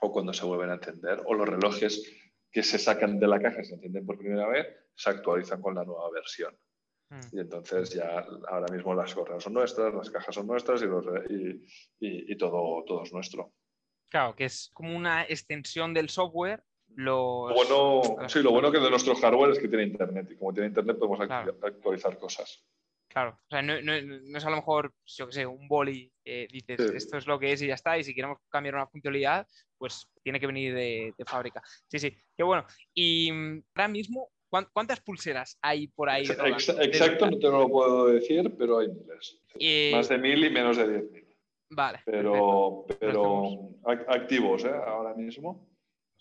o 0.00 0.10
cuando 0.10 0.32
se 0.32 0.46
vuelven 0.46 0.70
a 0.70 0.74
encender 0.74 1.22
o 1.26 1.34
los 1.34 1.48
relojes 1.48 2.02
que 2.50 2.62
se 2.62 2.78
sacan 2.78 3.18
de 3.20 3.28
la 3.28 3.38
caja 3.38 3.60
y 3.60 3.64
se 3.64 3.74
encienden 3.74 4.06
por 4.06 4.18
primera 4.18 4.48
vez 4.48 4.66
se 4.94 5.10
actualizan 5.10 5.60
con 5.60 5.74
la 5.74 5.84
nueva 5.84 6.10
versión. 6.10 6.56
Hmm. 7.10 7.20
Y 7.32 7.40
entonces 7.40 7.90
ya 7.90 8.26
ahora 8.48 8.72
mismo 8.72 8.94
las 8.94 9.14
correas 9.14 9.44
son 9.44 9.52
nuestras, 9.52 9.94
las 9.94 10.10
cajas 10.10 10.34
son 10.34 10.46
nuestras 10.46 10.82
y, 10.82 11.62
y, 12.00 12.36
todo, 12.36 12.82
todo 12.84 13.02
es 13.02 13.12
nuestro. 13.12 13.52
Claro, 14.08 14.34
que 14.34 14.46
es 14.46 14.70
como 14.72 14.96
una 14.96 15.24
extensión 15.24 15.92
del 15.92 16.08
software 16.08 16.64
los... 16.94 17.52
Bueno, 17.52 18.28
sí, 18.28 18.42
lo 18.42 18.50
bueno 18.50 18.72
que 18.72 18.80
de 18.80 18.90
nuestro 18.90 19.14
hardware 19.14 19.50
es 19.50 19.58
que 19.58 19.68
tiene 19.68 19.84
internet 19.84 20.26
y 20.30 20.36
como 20.36 20.52
tiene 20.54 20.68
internet 20.68 20.98
podemos 20.98 21.20
actualizar 21.20 22.18
cosas. 22.18 22.64
Claro, 23.18 23.36
o 23.36 23.48
sea, 23.50 23.62
no, 23.62 23.72
es 23.74 24.44
a 24.44 24.50
lo 24.50 24.56
mejor, 24.56 24.94
yo 25.06 25.26
qué 25.26 25.32
sé, 25.32 25.46
un 25.46 25.66
boli, 25.66 26.12
dices, 26.24 26.78
esto 26.94 27.18
es 27.18 27.26
lo 27.26 27.36
que 27.36 27.52
es 27.52 27.62
y 27.62 27.66
ya 27.66 27.74
está, 27.74 27.98
y 27.98 28.04
si 28.04 28.14
queremos 28.14 28.38
cambiar 28.48 28.76
una 28.76 28.86
funcionalidad, 28.86 29.44
pues 29.76 30.08
tiene 30.22 30.38
que 30.38 30.46
venir 30.46 30.72
de, 30.72 31.14
fábrica. 31.26 31.60
Sí, 31.88 31.98
sí, 31.98 32.16
qué 32.36 32.44
bueno. 32.44 32.64
Y 32.94 33.32
mm, 33.32 33.64
ahora 33.74 33.88
mismo, 33.88 34.30
¿cuántas 34.48 35.00
pulseras 35.00 35.58
hay 35.60 35.88
por 35.88 36.08
ahí? 36.08 36.26
Exacto, 36.26 37.28
no 37.28 37.38
te 37.38 37.48
lo 37.48 37.68
puedo 37.68 38.06
decir, 38.06 38.54
pero 38.56 38.78
hay 38.78 38.88
miles. 38.88 39.42
Más 39.92 40.08
de 40.08 40.18
mil 40.18 40.44
y 40.44 40.50
menos 40.50 40.76
de 40.76 40.88
diez 40.88 41.10
mil. 41.10 41.36
Vale. 41.70 42.02
Pero, 42.06 42.86
pero 43.00 43.70
activos, 44.06 44.64
¿eh? 44.64 44.80
Ahora 44.86 45.12
mismo 45.14 45.68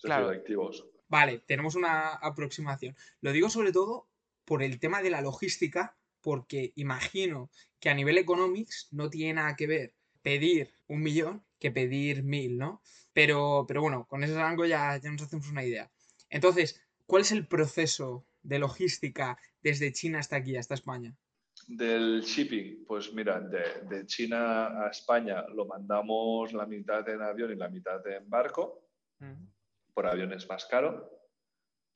claro. 0.02 0.30
activos. 0.30 0.84
Vale, 1.08 1.43
tenemos 1.45 1.76
una 1.76 2.16
aproximación. 2.16 2.95
Lo 3.22 3.32
digo 3.32 3.52
sobre 3.52 3.72
todo 3.72 4.10
por 4.45 4.64
el 4.64 4.80
tema 4.80 5.02
de 5.02 5.10
la 5.10 5.22
logística, 5.22 5.97
porque 6.22 6.74
imagino 6.76 7.49
que 7.80 7.89
a 7.89 7.93
nivel 7.93 8.18
economics 8.18 8.88
no 8.91 9.09
tiene 9.09 9.36
nada 9.36 9.55
que 9.55 9.68
ver 9.68 9.93
pedir 10.22 10.74
un 10.88 11.01
millón 11.01 11.45
que 11.59 11.72
pedir 11.72 12.24
mil, 12.24 12.57
¿no? 12.57 12.82
Pero, 13.13 13.65
pero 13.68 13.82
bueno, 13.82 14.05
con 14.07 14.24
ese 14.24 14.36
rango 14.36 14.65
ya, 14.65 14.97
ya 14.97 15.09
nos 15.09 15.24
hacemos 15.24 15.49
una 15.49 15.63
idea. 15.63 15.89
Entonces, 16.30 16.82
¿cuál 17.05 17.22
es 17.22 17.32
el 17.32 17.47
proceso 17.47 18.28
de 18.43 18.59
logística 18.59 19.38
desde 19.61 19.93
China 19.93 20.20
hasta 20.20 20.36
aquí, 20.36 20.55
hasta 20.55 20.76
España? 20.76 21.15
Del 21.68 22.22
shipping, 22.22 22.86
pues 22.86 23.11
mira, 23.13 23.39
de, 23.39 24.05
China 24.05 24.86
a 24.86 24.89
España 24.89 25.47
lo 25.49 25.65
mandamos 25.65 26.53
la 26.53 26.65
mitad 26.65 27.07
en 27.09 27.22
avión 27.22 27.51
y 27.51 27.55
la 27.55 27.70
mitad 27.70 28.05
en 28.07 28.30
barco 28.30 28.88
por 29.93 30.05
avión 30.05 30.32
es 30.32 30.47
más 30.47 30.65
caro, 30.65 31.16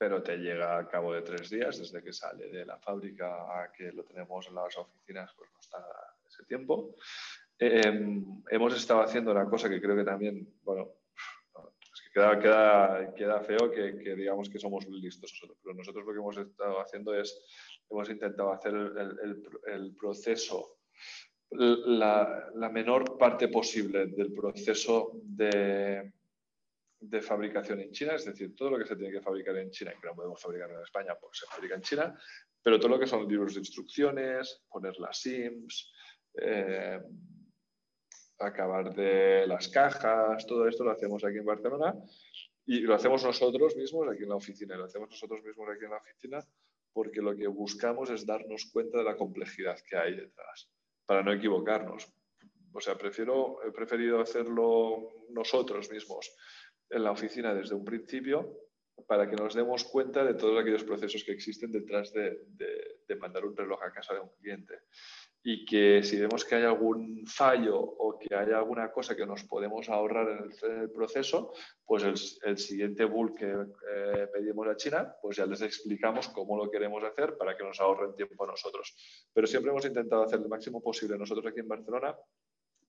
pero 0.02 0.20
te 0.20 0.36
llega 0.36 0.78
a 0.78 0.88
cabo 0.88 1.14
de 1.14 1.22
tres 1.22 1.48
días, 1.48 1.78
desde 1.78 2.02
que 2.02 2.12
sale 2.12 2.48
de 2.48 2.66
la 2.66 2.76
fábrica 2.76 3.62
a 3.62 3.70
que 3.70 3.92
lo 3.92 4.02
tenemos 4.02 4.48
en 4.48 4.56
las 4.56 4.76
oficinas, 4.76 5.32
pues 5.36 5.48
no 5.52 5.60
está 5.60 5.78
ese 6.26 6.42
tiempo. 6.42 6.96
Em, 7.56 8.42
hemos 8.50 8.76
estado 8.76 9.02
haciendo 9.02 9.30
una 9.30 9.48
cosa 9.48 9.68
que 9.68 9.80
creo 9.80 9.94
que 9.94 10.02
también, 10.02 10.58
bueno, 10.64 10.88
es 11.80 12.02
que 12.02 12.10
queda, 12.14 12.36
queda, 12.40 13.14
queda 13.14 13.40
feo 13.42 13.70
que, 13.70 14.16
digamos 14.16 14.50
que 14.50 14.58
somos 14.58 14.84
listos 14.88 15.30
nosotros, 15.34 15.58
pero 15.62 15.76
nosotros 15.76 16.04
lo 16.04 16.12
que 16.12 16.18
hemos 16.18 16.36
estado 16.36 16.80
haciendo 16.80 17.14
es, 17.14 17.40
hemos 17.88 18.10
intentado 18.10 18.52
hacer 18.52 18.74
el, 18.74 19.94
proceso, 19.94 20.78
la, 21.52 22.50
la, 22.56 22.68
menor 22.70 23.16
parte 23.16 23.46
posible 23.46 24.06
del 24.06 24.32
proceso 24.32 25.12
de, 25.22 26.10
de 27.02 27.20
fabricación 27.20 27.80
en 27.80 27.90
China, 27.90 28.14
es 28.14 28.24
decir, 28.24 28.54
todo 28.54 28.70
lo 28.70 28.78
que 28.78 28.86
se 28.86 28.94
tiene 28.94 29.12
que 29.12 29.20
fabricar 29.20 29.56
en 29.56 29.70
China 29.70 29.92
y 29.96 30.00
que 30.00 30.06
no 30.06 30.14
podemos 30.14 30.40
fabricar 30.40 30.70
en 30.70 30.80
España, 30.80 31.16
pues 31.20 31.38
se 31.38 31.46
fabrica 31.46 31.74
en 31.74 31.82
China, 31.82 32.18
pero 32.62 32.78
todo 32.78 32.90
lo 32.90 32.98
que 32.98 33.08
son 33.08 33.26
libros 33.26 33.54
de 33.54 33.60
instrucciones, 33.60 34.62
poner 34.70 34.96
las 34.98 35.20
SIMs, 35.20 35.92
eh, 36.34 37.00
acabar 38.38 38.94
de 38.94 39.46
las 39.48 39.68
cajas, 39.68 40.46
todo 40.46 40.68
esto 40.68 40.84
lo 40.84 40.92
hacemos 40.92 41.24
aquí 41.24 41.38
en 41.38 41.44
Barcelona 41.44 41.94
y 42.64 42.80
lo 42.80 42.94
hacemos 42.94 43.24
nosotros 43.24 43.76
mismos 43.76 44.08
aquí 44.08 44.22
en 44.22 44.28
la 44.28 44.36
oficina, 44.36 44.76
lo 44.76 44.84
hacemos 44.84 45.10
nosotros 45.10 45.42
mismos 45.42 45.68
aquí 45.68 45.84
en 45.84 45.90
la 45.90 45.96
oficina 45.96 46.38
porque 46.92 47.20
lo 47.20 47.36
que 47.36 47.48
buscamos 47.48 48.10
es 48.10 48.24
darnos 48.24 48.66
cuenta 48.72 48.98
de 48.98 49.04
la 49.04 49.16
complejidad 49.16 49.78
que 49.88 49.96
hay 49.96 50.14
detrás, 50.14 50.70
para 51.04 51.22
no 51.22 51.32
equivocarnos. 51.32 52.12
O 52.74 52.80
sea, 52.80 52.96
prefiero, 52.96 53.62
he 53.64 53.72
preferido 53.72 54.20
hacerlo 54.20 55.26
nosotros 55.30 55.90
mismos 55.90 56.30
en 56.92 57.04
la 57.04 57.10
oficina 57.10 57.54
desde 57.54 57.74
un 57.74 57.84
principio 57.84 58.62
para 59.06 59.28
que 59.28 59.36
nos 59.36 59.54
demos 59.54 59.84
cuenta 59.84 60.24
de 60.24 60.34
todos 60.34 60.60
aquellos 60.60 60.84
procesos 60.84 61.24
que 61.24 61.32
existen 61.32 61.72
detrás 61.72 62.12
de, 62.12 62.38
mandar 63.18 63.44
un 63.44 63.54
reloj 63.54 63.82
a 63.82 63.92
casa 63.92 64.14
de 64.14 64.20
un 64.20 64.30
cliente. 64.40 64.74
Y 65.44 65.66
que 65.66 66.02
si 66.02 66.18
vemos 66.18 66.44
que 66.44 66.54
hay 66.54 66.62
algún 66.62 67.26
fallo 67.26 67.78
o 67.78 68.18
que 68.18 68.34
hay 68.34 68.52
alguna 68.52 68.90
cosa 68.90 69.14
que 69.14 69.26
nos 69.26 69.44
podemos 69.44 69.88
ahorrar 69.88 70.30
en 70.30 70.80
el, 70.80 70.90
proceso, 70.90 71.52
pues 71.84 72.38
el, 72.42 72.56
siguiente 72.58 73.04
bull 73.04 73.34
que 73.34 73.50
eh, 73.50 74.28
pedimos 74.32 74.66
a 74.68 74.76
China, 74.76 75.14
pues 75.20 75.36
ya 75.36 75.46
les 75.46 75.60
explicamos 75.62 76.28
cómo 76.28 76.56
lo 76.56 76.70
queremos 76.70 77.02
hacer 77.04 77.36
para 77.36 77.56
que 77.56 77.64
nos 77.64 77.80
ahorren 77.80 78.14
tiempo 78.14 78.44
a 78.44 78.46
nosotros. 78.46 78.94
Pero 79.32 79.46
siempre 79.46 79.70
hemos 79.72 79.84
intentado 79.84 80.22
hacer 80.22 80.40
el 80.40 80.48
máximo 80.48 80.80
posible 80.80 81.18
nosotros 81.18 81.46
aquí 81.46 81.60
en 81.60 81.68
Barcelona 81.68 82.16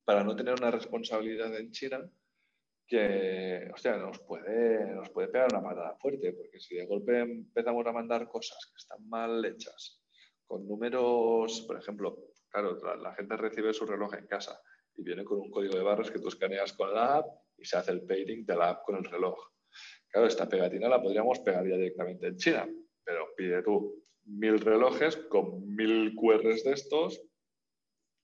para 0.05 0.23
no 0.23 0.35
tener 0.35 0.53
una 0.53 0.71
responsabilidad 0.71 1.55
en 1.57 1.71
China 1.71 2.09
que 2.87 3.69
hostia, 3.73 3.97
nos, 3.97 4.19
puede, 4.19 4.93
nos 4.93 5.09
puede 5.09 5.29
pegar 5.29 5.47
una 5.51 5.63
patada 5.63 5.95
fuerte, 5.95 6.33
porque 6.33 6.59
si 6.59 6.75
de 6.75 6.85
golpe 6.85 7.19
empezamos 7.19 7.85
a 7.85 7.91
mandar 7.91 8.27
cosas 8.27 8.57
que 8.67 8.77
están 8.77 9.07
mal 9.07 9.43
hechas, 9.45 10.03
con 10.45 10.67
números, 10.67 11.61
por 11.67 11.77
ejemplo, 11.77 12.17
claro, 12.49 12.77
la, 12.97 13.13
gente 13.15 13.37
recibe 13.37 13.73
su 13.73 13.85
reloj 13.85 14.13
en 14.15 14.27
casa 14.27 14.61
y 14.95 15.03
viene 15.03 15.23
con 15.23 15.39
un 15.39 15.49
código 15.49 15.75
de 15.75 15.83
barras 15.83 16.11
que 16.11 16.19
tú 16.19 16.27
escaneas 16.27 16.73
con 16.73 16.93
la 16.93 17.17
app 17.17 17.25
y 17.57 17.65
se 17.65 17.77
hace 17.77 17.91
el 17.91 18.05
pairing 18.05 18.45
de 18.45 18.55
la 18.55 18.69
app 18.69 18.83
con 18.83 18.97
el 18.97 19.03
reloj. 19.03 19.37
Claro, 20.07 20.27
esta 20.27 20.47
pegatina 20.47 20.87
la 20.87 21.01
podríamos 21.01 21.39
pegar 21.39 21.67
ya 21.67 21.75
directamente 21.75 22.27
en 22.27 22.37
China, 22.37 22.69
pero 23.03 23.29
pide 23.35 23.63
tú 23.63 24.03
mil 24.25 24.59
relojes 24.59 25.17
con 25.17 25.75
mil 25.75 26.13
QRs 26.15 26.63
de 26.63 26.71
estos, 26.73 27.21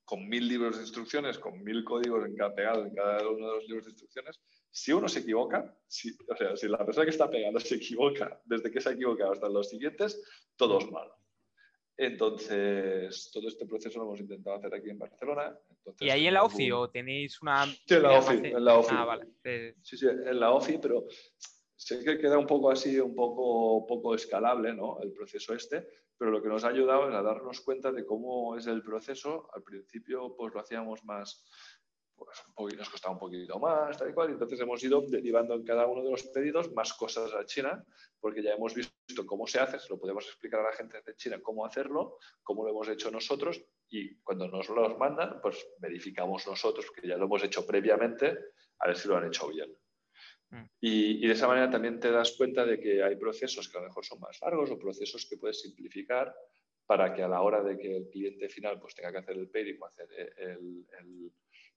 con 0.10 0.28
mil 0.28 0.48
libros 0.48 0.76
de 0.76 0.82
instrucciones, 0.82 1.38
con 1.38 1.64
mil 1.64 1.84
códigos 1.84 2.26
en 2.26 2.36
cada, 2.36 2.56
pegado 2.56 2.84
en 2.84 2.96
cada 2.96 3.30
uno 3.30 3.48
de 3.48 3.56
los 3.58 3.68
libros 3.68 3.86
de 3.86 3.92
instrucciones, 3.92 4.40
si 4.72 4.92
uno 4.92 5.08
se 5.08 5.20
equivoca, 5.20 5.72
si, 5.86 6.18
o 6.28 6.36
sea, 6.36 6.58
si 6.58 6.68
la 6.68 6.84
persona 6.84 7.06
que 7.06 7.12
está 7.12 7.30
pegando 7.30 7.60
se 7.60 7.76
equivoca, 7.76 8.42
desde 8.44 8.72
que 8.72 8.82
se 8.82 8.90
ha 8.90 8.94
equivocado 8.94 9.34
hasta 9.34 9.48
los 9.48 9.70
siguientes, 9.70 10.20
todo 10.56 10.80
es 10.80 10.90
malo. 10.90 11.16
Entonces, 11.96 13.30
todo 13.32 13.48
este 13.48 13.68
proceso 13.68 14.00
lo 14.00 14.06
hemos 14.06 14.20
intentado 14.20 14.56
hacer 14.56 14.74
aquí 14.74 14.90
en 14.90 14.98
Barcelona. 14.98 15.56
¿Y 16.00 16.10
ahí 16.10 16.26
en 16.26 16.34
la 16.34 16.44
OFI 16.44 16.72
o 16.72 16.90
tenéis 16.90 17.40
una...? 17.44 17.68
Sí, 17.68 17.94
en 17.94 18.02
la 18.02 18.18
OFI. 18.18 18.38
En 18.48 18.66
la 18.66 18.80
OFI. 18.80 18.96
Ah, 18.98 19.06
vale. 19.06 19.28
Sí, 19.84 19.96
sí, 19.96 20.08
en 20.08 20.40
la 20.40 20.50
OFI, 20.52 20.80
pero 20.80 21.06
sé 21.76 22.04
que 22.04 22.18
queda 22.18 22.40
un 22.40 22.48
poco 22.48 22.72
así, 22.72 23.00
un 23.00 23.14
poco, 23.14 23.86
poco 23.86 24.16
escalable 24.16 24.74
¿no? 24.74 25.00
el 25.04 25.12
proceso 25.12 25.54
este, 25.54 25.88
pero 26.20 26.32
lo 26.32 26.44
que 26.44 26.50
nos 26.50 26.66
ha 26.66 26.68
ayudado 26.68 27.10
es 27.10 27.16
a 27.16 27.24
darnos 27.24 27.62
cuenta 27.62 27.94
de 27.94 28.06
cómo 28.06 28.58
es 28.58 28.68
el 28.68 28.84
proceso. 28.84 29.50
Al 29.54 29.64
principio 29.64 30.36
pues 30.36 30.54
lo 30.54 30.60
hacíamos 30.60 31.04
más, 31.06 31.46
pues 32.54 32.76
nos 32.78 32.90
costaba 32.90 33.14
un 33.14 33.20
poquito 33.20 33.58
más, 33.58 33.98
tal 33.98 34.10
y 34.10 34.14
cual, 34.14 34.30
y 34.30 34.34
entonces 34.34 34.60
hemos 34.60 34.84
ido 34.84 35.02
derivando 35.08 35.54
en 35.54 35.64
cada 35.64 35.88
uno 35.88 36.04
de 36.04 36.12
los 36.12 36.24
pedidos 36.24 36.74
más 36.74 36.94
cosas 36.94 37.34
a 37.34 37.46
China, 37.46 37.86
porque 38.20 38.44
ya 38.44 38.54
hemos 38.54 38.76
visto 38.76 39.26
cómo 39.26 39.48
se 39.48 39.60
hace, 39.60 39.80
se 39.80 39.88
lo 39.90 39.98
podemos 39.98 40.26
explicar 40.26 40.60
a 40.60 40.64
la 40.64 40.74
gente 40.74 41.02
de 41.02 41.16
China 41.16 41.40
cómo 41.42 41.66
hacerlo, 41.66 42.18
cómo 42.44 42.66
lo 42.66 42.72
hemos 42.72 42.90
hecho 42.90 43.10
nosotros, 43.10 43.64
y 43.88 44.16
cuando 44.18 44.50
nos 44.50 44.68
los 44.68 44.98
mandan, 44.98 45.40
pues 45.42 45.66
verificamos 45.80 46.46
nosotros, 46.46 46.92
que 46.92 47.08
ya 47.08 47.16
lo 47.16 47.26
hemos 47.26 47.44
hecho 47.44 47.66
previamente, 47.66 48.38
a 48.80 48.88
ver 48.88 48.98
si 48.98 49.08
lo 49.08 49.16
han 49.16 49.28
hecho 49.28 49.48
bien. 49.48 49.74
Mm. 50.52 50.66
Y, 50.82 51.28
de 51.28 51.34
esa 51.34 51.48
manera 51.48 51.70
también 51.70 52.00
te 52.00 52.12
das 52.12 52.32
cuenta 52.32 52.66
de 52.66 52.80
que 52.80 53.04
hay 53.04 53.16
procesos 53.16 53.70
que 53.70 53.78
a 53.78 53.82
lo 53.82 53.88
mejor 53.88 54.06
son 54.06 54.20
más 54.20 54.40
largos 54.42 54.72
o 54.72 54.80
procesos 54.80 55.28
que 55.30 55.38
puedes 55.38 55.62
simplificar 55.62 56.34
para 56.86 57.14
que 57.14 57.22
a 57.22 57.28
la 57.28 57.42
hora 57.42 57.62
de 57.62 57.78
que 57.78 57.98
el 57.98 58.10
cliente 58.10 58.50
final 58.50 58.80
pues 58.80 58.96
tenga 58.96 59.12
que 59.12 59.20
hacer 59.20 59.38
el 59.38 59.50
pedido 59.50 59.84
o 59.84 59.86
hacer 59.86 60.08
el, 60.38 60.86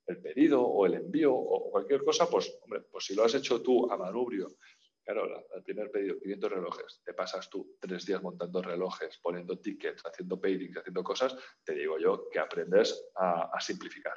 el, 0.07 0.23
pedido 0.23 0.63
o 0.63 0.87
el 0.87 0.95
envío 0.95 1.35
o 1.35 1.71
cualquier 1.71 2.03
cosa, 2.03 2.29
pues, 2.31 2.59
hombre, 2.63 2.83
pues 2.91 3.05
si 3.05 3.15
lo 3.15 3.25
has 3.25 3.35
hecho 3.35 3.63
tú 3.63 3.91
a 3.91 3.97
manubrio, 3.97 4.57
claro, 5.05 5.47
el 5.55 5.63
primer 5.63 5.91
pedido, 5.91 6.19
500 6.19 6.51
relojes, 6.51 7.03
te 7.05 7.13
pasas 7.13 7.51
tú 7.51 7.77
tres 7.79 8.07
días 8.07 8.23
montando 8.23 8.63
relojes, 8.63 9.19
poniendo 9.19 9.59
tickets, 9.59 10.03
haciendo 10.05 10.41
paintings, 10.41 10.79
haciendo 10.79 11.03
cosas, 11.03 11.37
te 11.63 11.75
digo 11.75 11.99
yo 11.99 12.29
que 12.31 12.39
aprendes 12.39 13.11
a 13.17 13.61
simplificar 13.61 14.17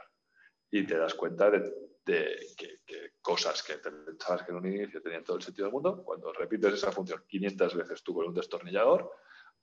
y 0.71 0.85
te 0.85 0.97
das 0.97 1.13
cuenta 1.13 1.49
de, 1.51 1.73
que, 2.05 2.79
cosas 3.21 3.63
que 3.63 3.75
pensabas 3.75 4.43
que 4.43 4.51
en 4.51 4.57
un 4.57 4.67
inicio 4.67 5.01
tenían 5.01 5.23
todo 5.23 5.37
el 5.37 5.43
sentido 5.43 5.65
del 5.65 5.73
mundo, 5.73 6.03
cuando 6.03 6.31
repites 6.31 6.73
esa 6.73 6.91
función 6.91 7.23
500 7.27 7.75
veces 7.75 8.03
tú 8.03 8.13
con 8.13 8.27
un 8.27 8.33
destornillador, 8.33 9.11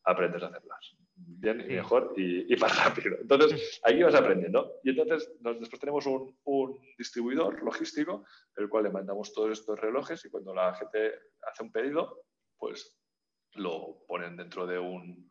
aprendes 0.04 0.42
a 0.42 0.46
hacerlas 0.46 0.96
bien 1.14 1.60
y 1.60 1.74
mejor 1.74 2.14
y, 2.16 2.56
más 2.56 2.84
rápido. 2.84 3.16
Entonces, 3.20 3.80
ahí 3.84 4.02
vas 4.02 4.14
aprendiendo. 4.14 4.80
Y 4.82 4.90
entonces, 4.90 5.32
después 5.40 5.80
tenemos 5.80 6.06
un, 6.06 6.36
un, 6.44 6.80
distribuidor 6.98 7.62
logístico, 7.62 8.24
el 8.56 8.68
cual 8.68 8.84
le 8.84 8.90
mandamos 8.90 9.32
todos 9.32 9.52
estos 9.52 9.78
relojes 9.78 10.24
y 10.24 10.30
cuando 10.30 10.54
la 10.54 10.74
gente 10.74 11.14
hace 11.42 11.62
un 11.62 11.70
pedido, 11.70 12.24
pues 12.58 12.98
lo 13.54 14.04
ponen 14.06 14.36
dentro 14.36 14.66
de 14.66 14.78
un, 14.78 15.30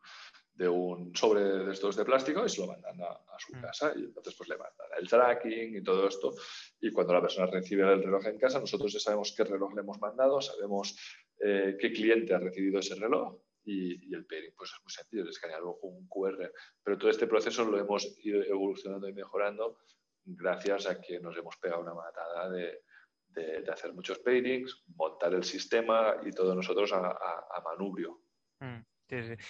de 0.54 0.68
un 0.68 1.14
sobre 1.16 1.42
de 1.42 1.72
estos 1.72 1.96
de 1.96 2.04
plástico 2.04 2.44
y 2.44 2.48
se 2.48 2.60
lo 2.60 2.66
mandan 2.66 3.00
a, 3.00 3.38
su 3.38 3.56
mm. 3.56 3.60
casa 3.60 3.92
y 3.96 4.04
entonces 4.04 4.34
pues 4.34 4.48
le 4.50 4.58
mandan 4.58 4.86
el 4.98 5.08
tracking 5.08 5.76
y 5.76 5.82
todo 5.82 6.06
esto 6.06 6.34
y 6.80 6.90
cuando 6.92 7.14
la 7.14 7.22
persona 7.22 7.46
recibe 7.46 7.90
el 7.90 8.02
reloj 8.02 8.26
en 8.26 8.38
casa 8.38 8.60
nosotros 8.60 8.92
ya 8.92 9.00
sabemos 9.00 9.34
qué 9.36 9.44
reloj 9.44 9.74
le 9.74 9.80
hemos 9.80 9.98
mandado, 9.98 10.40
sabemos 10.40 10.96
eh, 11.38 11.76
qué 11.80 11.92
cliente 11.92 12.34
ha 12.34 12.38
recibido 12.38 12.80
ese 12.80 12.94
reloj 12.96 13.38
y, 13.64 14.14
el 14.14 14.26
pairing 14.26 14.54
pues 14.56 14.70
es 14.70 14.82
muy 14.82 14.92
sencillo, 14.92 15.22
es 15.22 15.30
escanear 15.30 15.62
un 15.64 16.06
QR 16.08 16.52
pero 16.82 16.98
todo 16.98 17.10
este 17.10 17.26
proceso 17.26 17.64
lo 17.64 17.78
hemos 17.78 18.18
ido 18.22 18.42
evolucionando 18.42 19.08
y 19.08 19.14
mejorando 19.14 19.78
gracias 20.24 20.86
a 20.86 21.00
que 21.00 21.18
nos 21.18 21.36
hemos 21.36 21.56
pegado 21.56 21.80
una 21.80 21.94
matada 21.94 22.50
de, 22.50 22.82
de, 23.28 23.70
hacer 23.70 23.92
muchos 23.94 24.18
pairings, 24.18 24.84
montar 24.96 25.32
el 25.34 25.44
sistema 25.44 26.16
y 26.24 26.30
todo 26.30 26.54
nosotros 26.54 26.92
a, 26.92 27.08
a 27.10 27.62
manubrio. 27.64 28.20
Mm. 28.60 28.91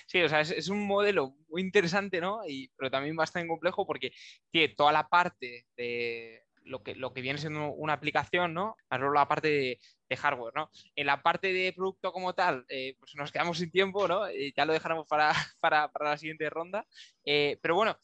Sí, 0.06 0.22
o 0.22 0.28
sea, 0.28 0.40
es, 0.40 0.68
un 0.68 0.86
modelo 0.86 1.36
muy 1.48 1.62
interesante, 1.62 2.20
¿no? 2.20 2.40
Y, 2.46 2.68
pero 2.76 2.90
también 2.90 3.14
bastante 3.14 3.48
complejo 3.48 3.86
porque 3.86 4.12
tiene 4.50 4.74
toda 4.74 4.92
la 4.92 5.08
parte 5.08 5.66
de 5.76 6.42
lo 6.64 6.82
que, 6.82 6.94
lo 6.94 7.12
que 7.12 7.20
viene 7.20 7.38
siendo 7.38 7.68
una 7.72 7.92
aplicación, 7.92 8.54
¿no? 8.54 8.76
Más 8.90 9.00
luego 9.00 9.14
la 9.14 9.28
parte 9.28 9.48
de, 9.48 9.78
hardware, 10.14 10.52
¿no? 10.54 10.70
En 10.94 11.06
la 11.06 11.22
parte 11.22 11.54
de 11.54 11.72
producto 11.72 12.12
como 12.12 12.34
tal, 12.34 12.66
eh, 12.68 12.96
pues 13.00 13.14
nos 13.14 13.32
quedamos 13.32 13.56
sin 13.56 13.70
tiempo, 13.70 14.06
¿no? 14.06 14.26
Eh, 14.26 14.52
ya 14.54 14.66
lo 14.66 14.74
dejaremos 14.74 15.06
para, 15.06 15.32
para, 15.60 15.88
para 15.90 16.10
la 16.10 16.18
siguiente 16.18 16.50
ronda. 16.50 16.84
Eh, 17.24 17.58
pero 17.62 17.76
bueno, 17.76 17.96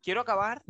quiero 0.00 0.20
acabar 0.20 0.62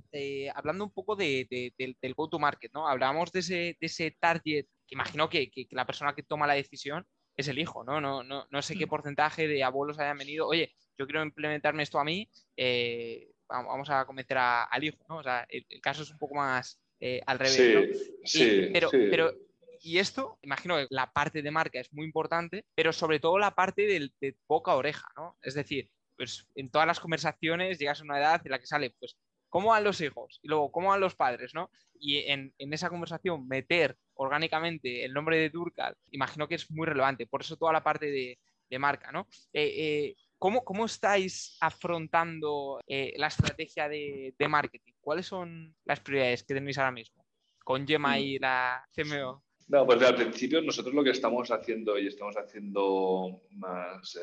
hablando 0.54 0.84
un 0.84 0.92
poco 0.92 1.16
de, 1.16 1.74
del 1.76 2.14
go-to-market, 2.14 2.72
¿no? 2.72 2.88
Hablábamos 2.88 3.30
de 3.30 3.40
ese, 3.40 3.54
de 3.54 3.86
ese 3.86 4.16
target, 4.18 4.64
que 4.86 4.94
imagino 4.94 5.28
que, 5.28 5.50
que, 5.50 5.66
la 5.72 5.84
persona 5.84 6.14
que 6.14 6.22
toma 6.22 6.46
la 6.46 6.54
decisión 6.54 7.06
es 7.36 7.48
el 7.48 7.58
hijo, 7.58 7.84
¿no? 7.84 8.00
No, 8.00 8.22
no, 8.22 8.46
no 8.50 8.62
sé 8.62 8.76
qué 8.76 8.86
mm. 8.86 8.88
porcentaje 8.88 9.48
de 9.48 9.64
abuelos 9.64 9.98
hayan 9.98 10.18
venido, 10.18 10.46
oye, 10.46 10.74
yo 10.98 11.06
quiero 11.06 11.22
implementarme 11.22 11.82
esto 11.82 11.98
a 11.98 12.04
mí, 12.04 12.28
eh, 12.56 13.30
vamos 13.48 13.90
a 13.90 14.04
convencer 14.04 14.38
al 14.38 14.84
hijo, 14.84 14.98
¿no? 15.08 15.18
O 15.18 15.22
sea, 15.22 15.46
el, 15.48 15.66
caso 15.80 16.02
es 16.02 16.10
un 16.10 16.18
poco 16.18 16.36
más 16.36 16.80
eh, 17.00 17.20
al 17.26 17.38
revés, 17.38 18.14
sí, 18.24 18.70
pero, 18.72 18.90
pero, 18.90 19.32
y 19.80 19.98
esto, 19.98 20.38
imagino 20.42 20.76
que 20.76 20.86
la 20.90 21.12
parte 21.12 21.42
de 21.42 21.50
marca 21.50 21.80
es 21.80 21.92
muy 21.92 22.06
importante, 22.06 22.64
pero 22.74 22.92
sobre 22.92 23.20
todo 23.20 23.38
la 23.38 23.54
parte 23.54 23.86
del, 23.86 24.12
de 24.20 24.36
boca 24.48 24.72
a 24.72 24.76
oreja, 24.76 25.06
¿no? 25.16 25.36
Es 25.42 25.54
decir, 25.54 25.90
pues 26.16 26.46
en 26.54 26.70
todas 26.70 26.86
las 26.86 27.00
conversaciones 27.00 27.78
llegas 27.78 28.00
a 28.00 28.04
una 28.04 28.18
edad 28.18 28.40
en 28.44 28.50
la 28.50 28.58
que 28.58 28.66
sale, 28.66 28.94
pues, 28.98 29.16
¿cómo 29.54 29.68
van 29.68 29.84
los 29.84 30.00
hijos? 30.00 30.40
Y 30.42 30.48
luego, 30.48 30.72
¿cómo 30.72 30.88
van 30.88 31.00
los 31.00 31.14
padres, 31.14 31.54
no? 31.54 31.70
Y 32.00 32.18
en, 32.28 32.52
esa 32.58 32.90
conversación 32.90 33.46
meter 33.46 33.96
orgánicamente 34.14 35.04
el 35.04 35.12
nombre 35.12 35.38
de 35.38 35.48
Durcal, 35.48 35.96
imagino 36.10 36.48
que 36.48 36.56
es 36.56 36.68
muy 36.72 36.88
relevante. 36.88 37.28
Por 37.28 37.42
eso 37.42 37.56
toda 37.56 37.72
la 37.72 37.84
parte 37.84 38.10
de, 38.10 38.36
marca, 38.80 39.12
¿no? 39.12 39.28
Eh, 39.52 39.72
eh, 39.76 40.16
¿cómo, 40.36 40.64
¿cómo, 40.64 40.86
estáis 40.86 41.56
afrontando 41.60 42.80
eh, 42.88 43.14
la 43.16 43.28
estrategia 43.28 43.88
de, 43.88 44.34
marketing? 44.48 44.94
¿Cuáles 45.00 45.26
son 45.26 45.76
las 45.84 46.00
prioridades 46.00 46.42
que 46.42 46.54
tenéis 46.54 46.78
ahora 46.78 46.90
mismo 46.90 47.24
con 47.62 47.86
Gemma 47.86 48.18
y 48.18 48.40
la 48.40 48.84
CMO? 48.92 49.44
No, 49.68 49.86
pues 49.86 50.02
al 50.02 50.16
principio 50.16 50.60
nosotros 50.62 50.92
lo 50.92 51.04
que 51.04 51.10
estamos 51.10 51.48
haciendo 51.52 51.96
y 51.96 52.08
estamos 52.08 52.36
haciendo 52.36 53.42
más, 53.50 54.18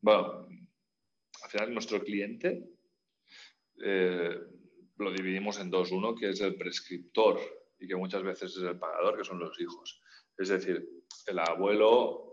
bueno, 0.00 0.48
al 1.42 1.50
final 1.50 1.74
nuestro 1.74 2.02
cliente 2.02 2.77
eh, 3.84 4.38
lo 4.96 5.12
dividimos 5.12 5.58
en 5.60 5.70
dos. 5.70 5.92
Uno 5.92 6.14
que 6.14 6.30
es 6.30 6.40
el 6.40 6.56
prescriptor 6.56 7.40
y 7.78 7.86
que 7.86 7.96
muchas 7.96 8.22
veces 8.22 8.56
es 8.56 8.62
el 8.62 8.78
pagador, 8.78 9.16
que 9.16 9.24
son 9.24 9.38
los 9.38 9.58
hijos. 9.60 10.00
Es 10.36 10.48
decir, 10.48 10.88
el 11.26 11.38
abuelo 11.38 12.28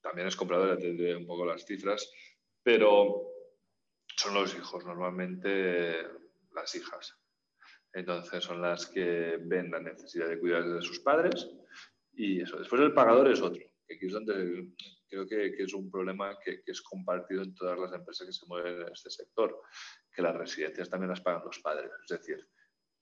también 0.00 0.28
es 0.28 0.36
comprador, 0.36 0.76
ya 0.76 0.82
tendré 0.82 1.16
un 1.16 1.26
poco 1.26 1.44
las 1.44 1.64
cifras, 1.64 2.10
pero 2.62 3.28
son 4.16 4.34
los 4.34 4.54
hijos, 4.54 4.84
normalmente 4.84 5.96
las 6.54 6.74
hijas. 6.74 7.16
Entonces 7.92 8.44
son 8.44 8.62
las 8.62 8.86
que 8.86 9.38
ven 9.40 9.70
la 9.70 9.80
necesidad 9.80 10.28
de 10.28 10.38
cuidar 10.38 10.68
de 10.68 10.82
sus 10.82 11.00
padres 11.00 11.48
y 12.14 12.40
eso. 12.40 12.58
Después 12.58 12.80
el 12.82 12.94
pagador 12.94 13.30
es 13.30 13.40
otro, 13.40 13.62
aquí 13.94 14.08
creo 15.08 15.26
que, 15.26 15.54
es 15.58 15.74
un 15.74 15.90
problema 15.90 16.38
que, 16.38 16.62
es 16.66 16.82
compartido 16.82 17.42
en 17.42 17.54
todas 17.54 17.78
las 17.78 17.92
empresas 17.92 18.26
que 18.26 18.32
se 18.32 18.46
mueven 18.46 18.82
en 18.82 18.92
este 18.92 19.10
sector, 19.10 19.60
que 20.14 20.22
las 20.22 20.36
residencias 20.36 20.88
también 20.88 21.10
las 21.10 21.20
pagan 21.20 21.42
los 21.44 21.58
padres. 21.60 21.90
Es 22.02 22.18
decir, 22.18 22.46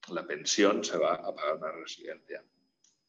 la 0.08 0.26
pensión 0.26 0.84
se 0.84 0.98
va 0.98 1.14
a 1.14 1.34
pagar 1.34 1.56
una 1.56 1.72
residencia. 1.72 2.44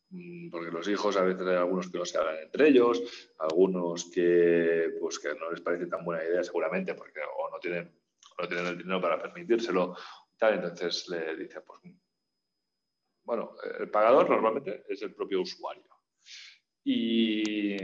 Mm, 0.09 0.49
porque 0.49 0.71
los 0.71 0.87
hijos 0.87 1.17
a 1.17 1.23
veces 1.23 1.45
hay 1.45 1.55
algunos 1.57 1.91
que 1.91 1.97
no 1.97 2.05
se 2.05 2.17
hablan 2.17 2.37
entre 2.37 2.69
ellos, 2.69 3.31
algunos 3.39 4.05
que, 4.05 4.95
pues, 4.99 5.19
que 5.19 5.35
no 5.35 5.51
les 5.51 5.61
parece 5.61 5.87
tan 5.87 6.05
buena 6.05 6.23
idea 6.23 6.43
seguramente 6.43 6.93
porque 6.93 7.19
o 7.37 7.49
no 7.49 7.59
tienen, 7.59 7.91
no 8.39 8.47
tienen 8.47 8.67
el 8.67 8.77
dinero 8.77 9.01
para 9.01 9.21
permitírselo 9.21 9.95
entonces 10.39 11.07
le 11.09 11.35
dice, 11.35 11.61
pues, 11.61 11.81
bueno, 13.23 13.55
el 13.79 13.89
pagador 13.89 14.29
normalmente 14.29 14.85
es 14.87 15.01
el 15.01 15.13
propio 15.13 15.41
usuario. 15.41 15.83
Y, 16.89 17.75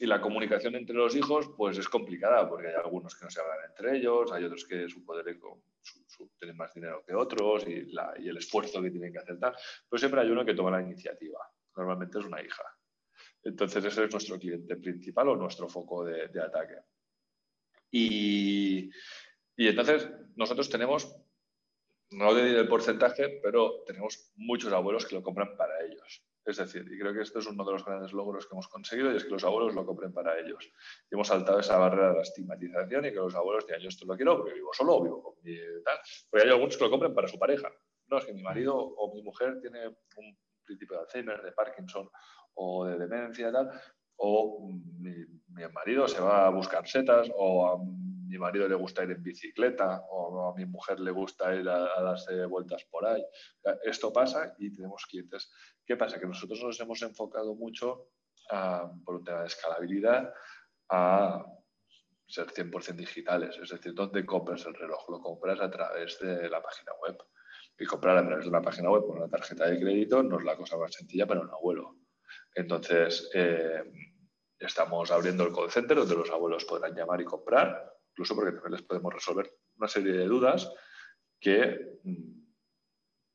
la 0.00 0.20
comunicación 0.20 0.74
entre 0.74 0.96
los 0.96 1.14
hijos, 1.14 1.50
pues 1.56 1.78
es 1.78 1.88
complicada, 1.88 2.48
porque 2.48 2.68
hay 2.68 2.74
algunos 2.74 3.14
que 3.14 3.24
no 3.24 3.30
se 3.30 3.40
hablan 3.40 3.58
entre 3.68 3.96
ellos, 3.96 4.32
hay 4.32 4.44
otros 4.44 4.64
que 4.64 4.88
su 4.88 5.04
poder 5.04 5.38
tienen 6.38 6.56
más 6.56 6.74
dinero 6.74 7.04
que 7.06 7.14
otros 7.14 7.64
y, 7.68 7.88
el 8.28 8.36
esfuerzo 8.36 8.82
que 8.82 8.90
tienen 8.90 9.12
que 9.12 9.18
hacer 9.20 9.38
tal. 9.38 9.54
Pero 9.88 9.98
siempre 9.98 10.20
hay 10.20 10.30
uno 10.30 10.44
que 10.44 10.54
toma 10.54 10.72
la 10.72 10.82
iniciativa. 10.82 11.38
Normalmente 11.76 12.18
es 12.18 12.24
una 12.24 12.42
hija. 12.42 12.64
Entonces 13.44 13.84
ese 13.84 14.04
es 14.04 14.10
nuestro 14.10 14.38
cliente 14.38 14.74
principal 14.76 15.28
o 15.28 15.36
nuestro 15.36 15.68
foco 15.68 16.04
de, 16.04 16.42
ataque. 16.42 16.78
Y, 17.92 18.90
entonces 19.56 20.10
nosotros 20.34 20.68
tenemos 20.68 21.14
no 22.10 22.34
te 22.34 22.44
diré 22.44 22.60
el 22.60 22.68
porcentaje, 22.68 23.38
pero 23.42 23.84
tenemos 23.86 24.32
muchos 24.34 24.72
abuelos 24.72 25.06
que 25.06 25.14
lo 25.14 25.22
compran 25.22 25.56
para 25.56 25.84
ellos. 25.84 26.27
Es 26.48 26.56
decir, 26.56 26.90
y 26.90 26.98
creo 26.98 27.12
que 27.12 27.20
esto 27.20 27.40
es 27.40 27.46
uno 27.46 27.62
de 27.62 27.72
los 27.72 27.84
grandes 27.84 28.14
logros 28.14 28.46
que 28.46 28.54
hemos 28.54 28.68
conseguido 28.68 29.12
y 29.12 29.16
es 29.16 29.24
que 29.24 29.30
los 29.30 29.44
abuelos 29.44 29.74
lo 29.74 29.84
compren 29.84 30.14
para 30.14 30.38
ellos. 30.40 30.72
Y 31.10 31.14
hemos 31.14 31.28
saltado 31.28 31.60
esa 31.60 31.76
barrera 31.76 32.08
de 32.08 32.16
la 32.16 32.22
estigmatización 32.22 33.04
y 33.04 33.10
que 33.10 33.16
los 33.16 33.34
abuelos 33.34 33.66
digan, 33.66 33.82
yo 33.82 33.88
esto 33.90 34.06
lo 34.06 34.16
quiero 34.16 34.38
porque 34.38 34.54
vivo 34.54 34.70
solo 34.72 34.96
o 34.96 35.02
vivo 35.02 35.22
con 35.22 35.34
mi 35.42 35.54
tal. 35.84 35.98
Porque 36.30 36.46
hay 36.46 36.52
algunos 36.52 36.74
que 36.74 36.84
lo 36.84 36.90
compren 36.90 37.14
para 37.14 37.28
su 37.28 37.38
pareja. 37.38 37.70
No, 38.06 38.16
es 38.16 38.24
que 38.24 38.32
mi 38.32 38.42
marido 38.42 38.74
o 38.74 39.14
mi 39.14 39.22
mujer 39.22 39.60
tiene 39.60 39.88
un 39.88 40.38
principio 40.64 40.96
de 40.96 41.02
Alzheimer, 41.02 41.42
de 41.42 41.52
Parkinson 41.52 42.08
o 42.54 42.86
de 42.86 42.96
demencia 42.96 43.50
y 43.50 43.52
tal, 43.52 43.70
o 44.16 44.72
mi, 44.72 45.14
mi 45.48 45.68
marido 45.68 46.08
se 46.08 46.20
va 46.20 46.46
a 46.46 46.50
buscar 46.50 46.88
setas 46.88 47.30
o 47.36 47.68
a 47.68 47.78
mi 48.28 48.38
marido 48.38 48.68
le 48.68 48.74
gusta 48.74 49.04
ir 49.04 49.10
en 49.10 49.22
bicicleta 49.22 50.04
o 50.10 50.50
a 50.50 50.54
mi 50.54 50.66
mujer 50.66 51.00
le 51.00 51.10
gusta 51.10 51.54
ir 51.54 51.68
a, 51.68 52.02
darse 52.02 52.44
vueltas 52.46 52.84
por 52.84 53.06
ahí. 53.06 53.24
Esto 53.82 54.12
pasa 54.12 54.54
y 54.58 54.70
tenemos 54.70 55.06
clientes. 55.06 55.50
¿Qué 55.88 55.96
pasa? 55.96 56.20
Que 56.20 56.26
nosotros 56.26 56.62
nos 56.62 56.78
hemos 56.80 57.00
enfocado 57.00 57.54
mucho 57.54 58.10
por 59.04 59.14
un 59.16 59.24
tema 59.24 59.40
de 59.40 59.46
escalabilidad 59.46 60.34
a 60.90 61.42
ser 62.26 62.48
100% 62.48 62.94
digitales. 62.94 63.56
Es 63.56 63.70
decir, 63.70 63.94
¿dónde 63.94 64.26
compras 64.26 64.66
el 64.66 64.74
reloj? 64.74 65.08
Lo 65.08 65.20
compras 65.20 65.58
a 65.60 65.70
través 65.70 66.18
de 66.20 66.46
la 66.50 66.62
página 66.62 66.92
web. 67.02 67.16
Y 67.78 67.86
comprar 67.86 68.18
a 68.18 68.26
través 68.26 68.44
de 68.44 68.50
una 68.50 68.60
página 68.60 68.90
web 68.90 69.06
con 69.06 69.16
una 69.16 69.30
tarjeta 69.30 69.64
de 69.66 69.80
crédito 69.80 70.22
no 70.22 70.38
es 70.38 70.44
la 70.44 70.56
cosa 70.56 70.76
más 70.76 70.92
sencilla 70.92 71.26
para 71.26 71.40
un 71.40 71.50
abuelo. 71.50 71.96
Entonces, 72.54 73.30
eh, 73.32 73.82
estamos 74.58 75.10
abriendo 75.10 75.44
el 75.44 75.54
call 75.54 75.70
center 75.70 75.96
donde 75.96 76.16
los 76.16 76.30
abuelos 76.30 76.66
podrán 76.66 76.94
llamar 76.94 77.22
y 77.22 77.24
comprar 77.24 77.94
incluso 78.10 78.34
porque 78.34 78.52
también 78.52 78.72
les 78.72 78.82
podemos 78.82 79.14
resolver 79.14 79.48
una 79.76 79.86
serie 79.86 80.12
de 80.12 80.26
dudas 80.26 80.70
que 81.40 82.00
mm, 82.02 82.38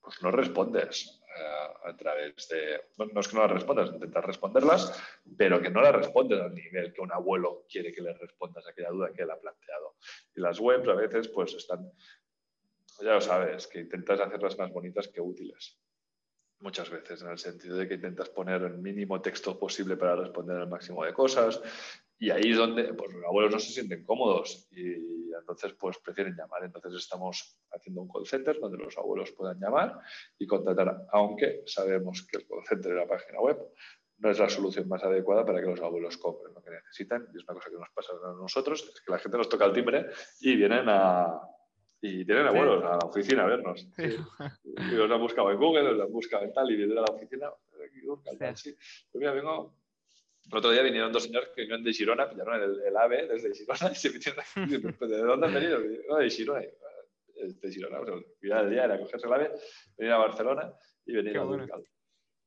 pues 0.01 0.21
no 0.21 0.29
respondes 0.29 1.22
a 1.43 1.95
través 1.97 2.47
de... 2.49 2.81
No, 2.97 3.19
es 3.19 3.27
que 3.27 3.35
no 3.35 3.41
las 3.43 3.51
respondas, 3.51 3.89
intentas 3.93 4.25
responderlas, 4.25 5.03
pero 5.37 5.61
que 5.61 5.69
no 5.69 5.81
las 5.81 5.95
respondes 5.95 6.39
al 6.41 6.53
nivel 6.53 6.93
que 6.93 7.01
un 7.01 7.11
abuelo 7.11 7.65
quiere 7.69 7.93
que 7.93 8.01
le 8.01 8.13
respondas 8.13 8.65
a 8.65 8.71
aquella 8.71 8.89
duda 8.89 9.11
que 9.13 9.23
él 9.23 9.31
ha 9.31 9.39
planteado. 9.39 9.95
Y 10.35 10.41
las 10.41 10.59
webs 10.59 10.87
a 10.87 10.95
veces 10.95 11.27
pues 11.27 11.53
están, 11.53 11.91
ya 13.01 13.13
lo 13.13 13.21
sabes, 13.21 13.67
que 13.67 13.79
intentas 13.79 14.19
hacerlas 14.19 14.57
más 14.57 14.71
bonitas 14.71 15.07
que 15.07 15.21
útiles 15.21 15.77
muchas 16.63 16.89
veces, 16.89 17.21
en 17.21 17.29
el 17.29 17.37
sentido 17.37 17.75
de 17.77 17.87
que 17.87 17.95
intentas 17.95 18.29
poner 18.29 18.61
el 18.63 18.77
mínimo 18.77 19.21
texto 19.21 19.59
posible 19.59 19.97
para 19.97 20.15
responder 20.15 20.61
el 20.61 20.67
máximo 20.69 21.03
de 21.03 21.13
cosas, 21.13 21.61
y 22.19 22.29
ahí 22.29 22.51
es 22.51 22.57
donde 22.57 22.93
pues, 22.93 23.13
los 23.13 23.23
abuelos 23.25 23.51
no 23.51 23.59
se 23.59 23.71
sienten 23.71 24.03
cómodos 24.03 24.67
y 24.71 25.33
entonces 25.33 25.73
pues 25.73 25.97
prefieren 25.99 26.35
llamar. 26.35 26.63
Entonces 26.63 26.93
estamos 26.93 27.57
haciendo 27.71 28.01
un 28.01 28.09
call 28.09 28.25
center 28.25 28.59
donde 28.59 28.77
los 28.77 28.97
abuelos 28.97 29.31
puedan 29.31 29.59
llamar 29.59 29.99
y 30.37 30.47
contratar, 30.47 31.05
aunque 31.11 31.63
sabemos 31.65 32.25
que 32.29 32.37
el 32.37 32.47
call 32.47 32.65
center 32.65 32.93
de 32.93 32.99
la 32.99 33.07
página 33.07 33.39
web 33.39 33.57
no 34.19 34.29
es 34.29 34.39
la 34.39 34.47
solución 34.47 34.87
más 34.87 35.03
adecuada 35.03 35.45
para 35.45 35.59
que 35.59 35.67
los 35.67 35.81
abuelos 35.81 36.17
compren 36.17 36.53
lo 36.53 36.61
que 36.63 36.71
necesitan. 36.71 37.27
Y 37.33 37.37
es 37.37 37.43
una 37.43 37.55
cosa 37.55 37.69
que 37.69 37.77
nos 37.77 37.89
pasa 37.89 38.13
a 38.13 38.33
nosotros, 38.33 38.89
es 38.93 39.01
que 39.01 39.11
la 39.11 39.19
gente 39.19 39.37
nos 39.37 39.49
toca 39.49 39.65
el 39.65 39.73
timbre 39.73 40.07
y 40.39 40.55
vienen 40.55 40.85
a, 40.87 41.41
y 42.01 42.25
tienen 42.25 42.47
abuelos 42.47 42.83
a 42.85 42.91
la 42.91 43.07
oficina 43.07 43.43
a 43.43 43.47
vernos. 43.47 43.87
Y 43.97 44.95
los 44.95 45.11
han 45.11 45.19
buscado 45.19 45.51
en 45.51 45.57
Google, 45.57 45.93
los 45.93 46.01
han 46.01 46.11
buscado 46.11 46.43
en 46.43 46.53
tal 46.53 46.71
y 46.71 46.77
vienen 46.77 46.97
a 46.99 47.01
la 47.01 47.13
oficina. 47.13 47.49
Pues 49.11 49.19
mira, 49.19 49.33
vengo 49.33 49.73
el 50.51 50.57
otro 50.57 50.71
día 50.71 50.83
vinieron 50.83 51.11
dos 51.11 51.23
señores 51.23 51.49
que 51.49 51.61
vinieron 51.61 51.83
de 51.83 51.93
Girona, 51.93 52.29
pillaron 52.29 52.61
el, 52.61 52.81
el 52.81 52.97
AVE 52.97 53.27
desde 53.27 53.53
Girona 53.53 53.91
y 53.91 53.95
se 53.95 54.09
metieron 54.11 54.41
aquí. 54.41 54.77
¿De 55.07 55.17
dónde 55.17 55.47
han 55.47 55.53
venido? 55.53 55.79
No, 56.07 56.17
de 56.17 56.29
Girona. 56.29 56.61
De 56.61 57.71
Girona. 57.71 57.99
O 57.99 58.05
sea, 58.05 58.59
el 58.61 58.69
día 58.69 58.83
era 58.85 58.99
cogerse 58.99 59.27
el 59.27 59.33
AVE, 59.33 59.51
venir 59.97 60.13
a 60.13 60.17
Barcelona 60.17 60.73
y 61.05 61.13
venir 61.13 61.37
a 61.37 61.43
Durcal. 61.43 61.83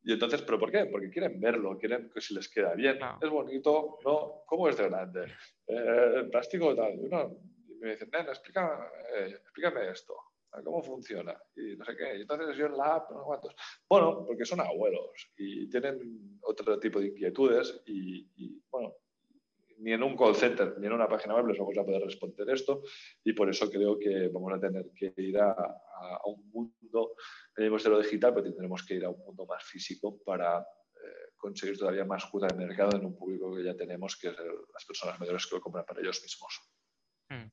Y 0.03 0.12
entonces, 0.12 0.42
¿pero 0.42 0.59
por 0.59 0.70
qué? 0.70 0.86
Porque 0.86 1.11
quieren 1.11 1.40
verlo, 1.40 1.76
quieren 1.76 2.11
que 2.11 2.20
si 2.20 2.32
les 2.34 2.49
queda 2.49 2.74
bien. 2.74 2.99
Es 3.20 3.28
bonito, 3.28 3.99
¿no? 4.05 4.42
¿Cómo 4.47 4.68
es 4.68 4.76
de 4.76 4.88
grande? 4.88 5.24
Eh, 5.66 6.12
el 6.16 6.30
plástico 6.30 6.76
tal. 6.76 6.92
Y 6.94 7.74
me 7.80 7.90
dicen, 7.90 8.09
nena, 8.12 8.30
explícame, 8.30 8.84
eh, 9.16 9.36
explícame 9.42 9.90
esto 9.90 10.14
cómo 10.63 10.83
funciona 10.83 11.37
y 11.55 11.77
no 11.77 11.85
sé 11.85 11.97
qué. 11.97 12.13
Entonces 12.13 12.57
yo 12.57 12.67
en 12.67 12.77
la 12.77 12.97
app, 12.97 13.11
no 13.11 13.19
sé 13.19 13.25
cuántos. 13.25 13.57
Bueno, 13.89 14.25
porque 14.27 14.45
son 14.45 14.61
abuelos 14.61 15.33
y 15.37 15.69
tienen 15.69 16.39
otro 16.43 16.79
tipo 16.79 17.01
de 17.01 17.09
inquietudes 17.09 17.83
y, 17.87 18.61
bueno, 18.71 18.95
ni 19.79 19.93
en 19.93 20.03
un 20.03 20.17
call 20.17 20.35
center 20.35 20.79
ni 20.79 20.87
en 20.87 20.95
una 20.95 21.09
página 21.09 21.35
web 21.35 21.49
les 21.49 21.59
vamos 21.59 21.77
a 21.77 21.85
poder 21.85 22.03
responder 22.03 22.49
esto 22.51 22.83
y 23.23 23.33
por 23.35 23.51
eso 23.51 23.71
creo 23.71 23.99
que 23.99 24.29
vamos 24.29 24.53
a 24.55 24.61
tener 24.61 24.91
que 24.95 25.13
ir 25.19 25.39
a, 25.39 25.55
un 26.25 26.51
mundo, 26.51 27.15
tenemos 27.55 27.83
de 27.83 27.91
lo 27.91 28.01
digital, 28.01 28.33
pero 28.33 28.45
tendremos 28.45 28.85
que 28.85 28.95
ir 28.95 29.05
a 29.05 29.11
un 29.11 29.19
mundo 29.19 29.47
más 29.47 29.63
físico 29.65 30.19
para 30.25 30.61
eh, 30.61 31.33
conseguir 31.37 31.79
todavía 31.79 32.05
más 32.05 32.27
cuota 32.27 32.47
de 32.47 32.67
mercado 32.67 32.97
en 32.97 33.07
un 33.07 33.17
público 33.17 33.55
que 33.55 33.65
ya 33.65 33.75
tenemos, 33.75 34.17
que 34.17 34.29
es 34.29 34.37
las 34.73 34.85
personas 34.85 35.19
mayores 35.19 35.47
que 35.47 35.57
lo 35.57 35.61
compran 35.61 35.85
para 35.85 36.01
ellos 36.01 36.21
mismos. 36.23 36.61
Hmm. 37.29 37.49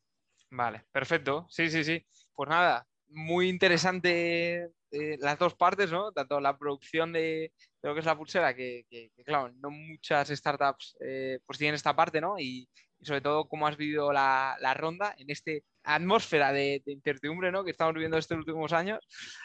Vale, 0.56 0.86
perfecto. 0.91 1.47
Sí, 1.49 1.70
sí, 1.70 1.84
sí. 1.84 2.06
Pues 2.36 2.47
nada, 2.47 2.88
muy 3.10 3.49
interesante 3.49 4.72
eh, 4.91 5.18
las 5.20 5.39
dos 5.39 5.56
partes, 5.56 5.91
¿no? 5.91 6.12
Tanto 6.12 6.39
la 6.39 6.58
producción 6.58 7.14
de, 7.14 7.51
lo 7.82 7.93
que 7.93 7.99
es 7.99 8.06
la 8.06 8.18
pulsera, 8.18 8.54
que, 8.54 8.86
claro, 9.26 9.51
no 9.60 9.72
muchas 9.72 10.30
startups 10.30 10.95
eh, 10.99 11.39
pues 11.45 11.58
tienen 11.58 11.76
esta 11.76 11.95
parte, 11.95 12.22
¿no? 12.22 12.38
Y, 12.38 12.68
sobre 13.01 13.20
todo 13.20 13.49
cómo 13.49 13.68
has 13.68 13.76
vivido 13.76 14.14
la, 14.14 14.56
ronda 14.78 15.14
en 15.18 15.30
esta 15.30 15.51
atmósfera 15.84 16.54
de, 16.54 16.82
incertidumbre, 16.86 17.51
¿no? 17.51 17.66
Que 17.66 17.72
estamos 17.72 17.93
viviendo 17.93 18.18
estos 18.18 18.38
últimos 18.38 18.72
años. 18.72 18.99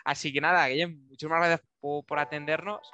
Así 0.05 0.33
que 0.33 0.41
nada, 0.41 0.69
Guillem, 0.69 1.09
muchísimas 1.09 1.41
gracias 1.41 1.69
por, 1.81 2.19
atendernos. 2.21 2.89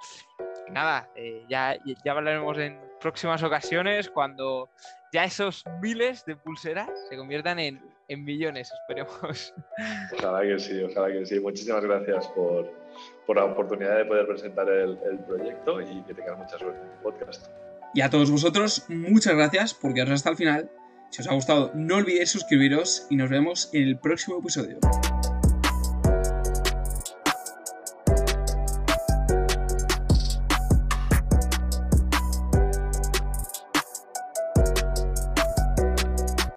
nada, 0.71 1.11
eh, 1.17 1.45
ya, 1.51 1.77
ya 2.03 2.13
hablaremos 2.13 2.57
en 2.57 2.81
próximas 2.99 3.43
ocasiones 3.43 4.09
cuando 4.09 4.71
ya 5.13 5.25
esos 5.25 5.65
miles 5.83 6.25
de 6.25 6.37
pulseras 6.37 6.89
se 7.11 7.17
conviertan 7.19 7.59
en, 7.59 7.94
en 8.09 8.25
millones, 8.25 8.71
esperemos. 8.73 9.55
Ojalá 10.19 10.43
que 10.43 10.59
sí, 10.59 10.83
ojalá 10.83 11.13
que 11.13 11.27
sí. 11.27 11.41
Muchísimas 11.41 11.85
gracias 11.85 12.27
por, 12.29 12.71
por 13.27 13.37
la 13.37 13.45
oportunidad 13.45 13.99
de 13.99 14.05
poder 14.05 14.27
presentar 14.27 14.69
el, 14.69 14.99
el, 15.11 15.19
proyecto 15.21 15.81
y 15.81 16.03
que 16.03 16.15
tengas 16.15 16.39
mucha 16.39 16.59
suerte 16.59 16.81
en 16.81 16.91
el 16.91 16.99
podcast. 16.99 17.47
Y 17.95 18.01
a 18.01 18.11
todos 18.11 18.31
vosotros, 18.31 18.85
muchas 18.89 19.35
gracias 19.35 19.75
por 19.75 19.95
quedaros 19.95 20.15
hasta 20.15 20.31
el 20.31 20.37
final. 20.37 20.71
Si 21.11 21.23
os 21.23 21.29
ha 21.29 21.35
gustado, 21.35 21.71
no 21.75 21.97
olvidéis 21.97 22.31
suscribiros 22.31 23.07
y 23.09 23.17
nos 23.17 23.31
vemos 23.31 23.71
en 23.73 23.85
el 23.85 23.99
próximo 23.99 24.39
episodio. 24.41 24.79